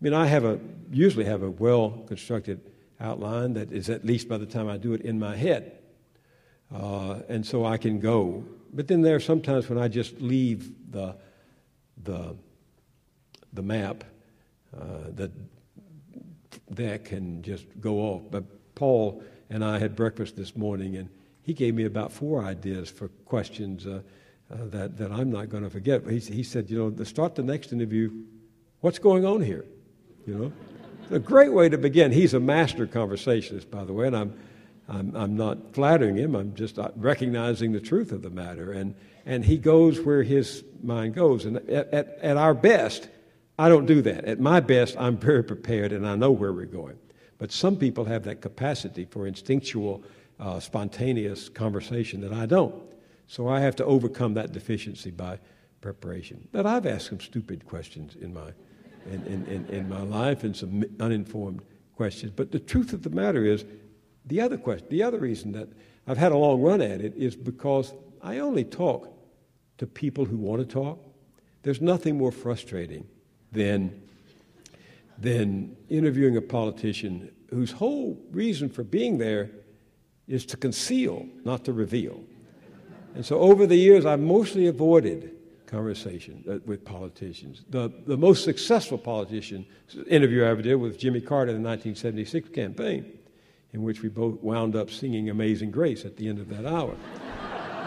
mean, 0.00 0.14
I 0.14 0.26
have 0.26 0.44
a, 0.44 0.58
usually 0.90 1.24
have 1.26 1.42
a 1.42 1.50
well 1.50 1.90
constructed 2.06 2.60
outline 3.00 3.54
that 3.54 3.72
is 3.72 3.90
at 3.90 4.04
least 4.04 4.28
by 4.28 4.38
the 4.38 4.46
time 4.46 4.68
I 4.68 4.76
do 4.76 4.94
it 4.94 5.02
in 5.02 5.18
my 5.18 5.36
head. 5.36 5.78
Uh, 6.74 7.20
and 7.28 7.44
so 7.44 7.64
I 7.64 7.76
can 7.76 7.98
go. 7.98 8.44
But 8.72 8.88
then 8.88 9.02
there 9.02 9.16
are 9.16 9.20
sometimes 9.20 9.68
when 9.68 9.78
I 9.78 9.88
just 9.88 10.20
leave 10.20 10.70
the, 10.92 11.16
the, 12.02 12.36
the 13.52 13.62
map, 13.62 14.04
uh, 14.74 15.10
the 15.12 15.30
deck, 16.72 17.10
and 17.10 17.42
just 17.42 17.66
go 17.80 17.98
off. 17.98 18.22
But 18.30 18.44
Paul 18.74 19.22
and 19.50 19.64
I 19.64 19.78
had 19.78 19.94
breakfast 19.94 20.36
this 20.36 20.56
morning, 20.56 20.96
and 20.96 21.08
he 21.42 21.52
gave 21.52 21.74
me 21.74 21.84
about 21.84 22.12
four 22.12 22.42
ideas 22.42 22.88
for 22.88 23.08
questions. 23.26 23.86
Uh, 23.86 24.00
uh, 24.52 24.56
that, 24.64 24.98
that 24.98 25.12
I'm 25.12 25.30
not 25.30 25.48
going 25.48 25.62
to 25.62 25.70
forget. 25.70 26.04
He, 26.08 26.18
he 26.18 26.42
said, 26.42 26.68
you 26.70 26.76
know, 26.76 26.90
to 26.90 27.04
start 27.04 27.36
the 27.36 27.42
next 27.44 27.72
interview, 27.72 28.10
what's 28.80 28.98
going 28.98 29.24
on 29.24 29.42
here? 29.42 29.64
You 30.26 30.34
know, 30.34 30.52
a 31.10 31.20
great 31.20 31.52
way 31.52 31.68
to 31.68 31.78
begin. 31.78 32.10
He's 32.10 32.34
a 32.34 32.40
master 32.40 32.86
conversationist, 32.86 33.70
by 33.70 33.84
the 33.84 33.92
way, 33.92 34.08
and 34.08 34.16
I'm, 34.16 34.38
I'm, 34.88 35.14
I'm 35.14 35.36
not 35.36 35.72
flattering 35.72 36.16
him. 36.16 36.34
I'm 36.34 36.54
just 36.56 36.80
uh, 36.80 36.90
recognizing 36.96 37.70
the 37.70 37.80
truth 37.80 38.10
of 38.10 38.22
the 38.22 38.30
matter. 38.30 38.72
And, 38.72 38.96
and 39.24 39.44
he 39.44 39.56
goes 39.56 40.00
where 40.00 40.24
his 40.24 40.64
mind 40.82 41.14
goes. 41.14 41.44
And 41.44 41.58
at, 41.70 41.92
at, 41.92 42.18
at 42.20 42.36
our 42.36 42.54
best, 42.54 43.08
I 43.56 43.68
don't 43.68 43.86
do 43.86 44.02
that. 44.02 44.24
At 44.24 44.40
my 44.40 44.58
best, 44.58 44.96
I'm 44.98 45.16
very 45.16 45.44
prepared 45.44 45.92
and 45.92 46.06
I 46.06 46.16
know 46.16 46.32
where 46.32 46.52
we're 46.52 46.66
going. 46.66 46.98
But 47.40 47.50
some 47.50 47.76
people 47.76 48.04
have 48.04 48.22
that 48.24 48.42
capacity 48.42 49.06
for 49.06 49.26
instinctual, 49.26 50.04
uh, 50.38 50.60
spontaneous 50.60 51.48
conversation 51.48 52.20
that 52.20 52.34
I 52.34 52.44
don't. 52.44 52.74
So 53.26 53.48
I 53.48 53.60
have 53.60 53.74
to 53.76 53.84
overcome 53.86 54.34
that 54.34 54.52
deficiency 54.52 55.10
by 55.10 55.38
preparation. 55.80 56.46
But 56.52 56.66
I've 56.66 56.84
asked 56.84 57.08
some 57.08 57.18
stupid 57.18 57.64
questions 57.64 58.14
in 58.20 58.34
my, 58.34 58.52
in, 59.10 59.24
in, 59.26 59.46
in, 59.46 59.66
in 59.68 59.88
my 59.88 60.02
life 60.02 60.44
and 60.44 60.54
some 60.54 60.84
uninformed 61.00 61.62
questions. 61.96 62.30
But 62.36 62.52
the 62.52 62.60
truth 62.60 62.92
of 62.92 63.02
the 63.02 63.10
matter 63.10 63.44
is, 63.44 63.64
the 64.26 64.42
other 64.42 64.58
question, 64.58 64.86
the 64.90 65.02
other 65.02 65.18
reason 65.18 65.52
that 65.52 65.68
I've 66.06 66.18
had 66.18 66.32
a 66.32 66.36
long 66.36 66.60
run 66.60 66.82
at 66.82 67.00
it 67.00 67.16
is 67.16 67.34
because 67.34 67.94
I 68.22 68.38
only 68.38 68.64
talk 68.64 69.08
to 69.78 69.86
people 69.86 70.26
who 70.26 70.36
want 70.36 70.60
to 70.60 70.66
talk. 70.66 71.02
There's 71.62 71.80
nothing 71.80 72.18
more 72.18 72.32
frustrating 72.32 73.06
than, 73.50 74.02
than 75.20 75.76
interviewing 75.88 76.36
a 76.36 76.40
politician 76.40 77.30
whose 77.50 77.72
whole 77.72 78.18
reason 78.30 78.68
for 78.68 78.82
being 78.82 79.18
there 79.18 79.50
is 80.26 80.46
to 80.46 80.56
conceal, 80.56 81.26
not 81.44 81.64
to 81.64 81.72
reveal. 81.72 82.22
And 83.14 83.26
so 83.26 83.40
over 83.40 83.66
the 83.66 83.76
years, 83.76 84.06
I've 84.06 84.20
mostly 84.20 84.68
avoided 84.68 85.36
conversation 85.66 86.44
uh, 86.48 86.58
with 86.66 86.84
politicians. 86.84 87.64
The, 87.70 87.92
the 88.06 88.16
most 88.16 88.44
successful 88.44 88.98
politician 88.98 89.66
interview 90.08 90.44
I 90.44 90.48
ever 90.48 90.62
did 90.62 90.74
was 90.76 90.96
Jimmy 90.96 91.20
Carter 91.20 91.52
in 91.52 91.62
the 91.62 91.68
1976 91.68 92.48
campaign, 92.50 93.18
in 93.72 93.82
which 93.82 94.02
we 94.02 94.08
both 94.08 94.40
wound 94.42 94.74
up 94.74 94.90
singing 94.90 95.30
Amazing 95.30 95.70
Grace 95.70 96.04
at 96.04 96.16
the 96.16 96.28
end 96.28 96.38
of 96.38 96.48
that 96.48 96.66
hour. 96.66 96.96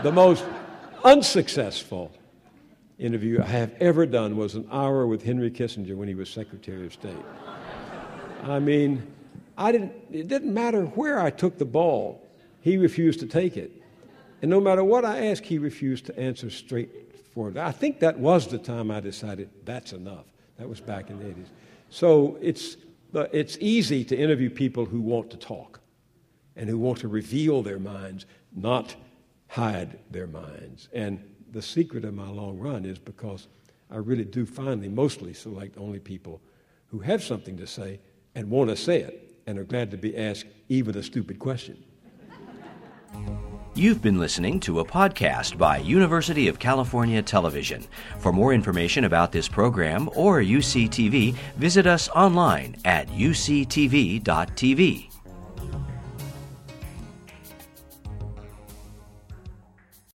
the 0.02 0.12
most 0.12 0.46
unsuccessful 1.04 2.12
interview 3.04 3.42
I 3.42 3.48
have 3.48 3.74
ever 3.80 4.06
done 4.06 4.38
was 4.38 4.56
an 4.56 4.68
hour 4.72 5.06
with 5.06 5.24
Henry 5.24 5.52
Kissinger 5.52 5.96
when 5.96 6.08
he 6.08 6.16
was 6.16 6.30
Secretary 6.30 6.86
of 6.86 6.94
State. 6.94 7.16
I 8.44 8.60
mean, 8.60 9.06
I 9.58 9.72
didn't, 9.72 9.94
it 10.12 10.28
didn't 10.28 10.54
matter 10.54 10.86
where 10.86 11.20
I 11.20 11.30
took 11.30 11.58
the 11.58 11.66
ball, 11.66 12.26
he 12.62 12.78
refused 12.78 13.20
to 13.20 13.26
take 13.26 13.58
it. 13.58 13.72
And 14.42 14.50
no 14.50 14.60
matter 14.60 14.84
what 14.84 15.06
I 15.06 15.28
asked, 15.28 15.46
he 15.46 15.58
refused 15.58 16.06
to 16.08 16.20
answer 16.20 16.50
straightforward. 16.50 17.58
I 17.58 17.72
think 17.72 18.00
that 18.00 18.20
was 18.20 18.48
the 18.48 18.58
time 18.58 18.92
I 18.92 19.00
decided 19.00 19.50
that's 19.64 19.94
enough. 19.94 20.26
That 20.58 20.68
was 20.68 20.80
back 20.82 21.10
in 21.10 21.20
the 21.20 21.26
80s. 21.26 21.48
So 21.90 22.38
it's, 22.42 22.78
it's 23.14 23.58
easy 23.60 24.04
to 24.06 24.18
interview 24.18 24.50
people 24.50 24.86
who 24.86 25.02
want 25.02 25.30
to 25.32 25.38
talk 25.38 25.80
and 26.56 26.70
who 26.70 26.78
want 26.78 27.00
to 27.00 27.08
reveal 27.08 27.62
their 27.62 27.80
minds, 27.80 28.26
not 28.56 28.96
hide 29.48 30.00
their 30.12 30.28
minds. 30.28 30.90
And 30.94 31.24
the 31.54 31.62
secret 31.62 32.04
of 32.04 32.14
my 32.16 32.28
long 32.28 32.58
run 32.58 32.84
is 32.84 32.98
because 32.98 33.48
I 33.90 33.98
really 33.98 34.26
do 34.26 34.46
finally 34.46 34.90
mostly 34.90 35.34
select 35.34 35.78
only 35.78 36.00
people 36.00 36.42
who 36.88 37.00
have 37.00 37.24
something 37.24 37.56
to 37.58 37.68
say 37.68 38.00
and 38.34 38.50
want 38.50 38.72
to 38.72 38.76
say 38.76 39.02
it 39.02 39.36
and 39.46 39.60
are 39.60 39.64
glad 39.64 39.92
to 39.92 39.98
be 39.98 40.18
asked 40.18 40.46
even 40.68 40.98
a 40.98 41.04
stupid 41.04 41.38
question. 41.38 41.84
You've 43.76 44.02
been 44.02 44.20
listening 44.20 44.60
to 44.62 44.80
a 44.80 44.86
podcast 44.86 45.58
by 45.58 45.78
University 45.78 46.48
of 46.48 46.60
California 46.60 47.22
Television. 47.22 47.86
For 48.20 48.32
more 48.32 48.54
information 48.54 49.04
about 49.04 49.32
this 49.32 49.48
program 49.48 50.10
or 50.16 50.42
UCTV, 50.42 51.36
visit 51.58 51.86
us 51.86 52.10
online 52.10 52.76
at 52.86 53.08
uctv.tv. 53.10 54.24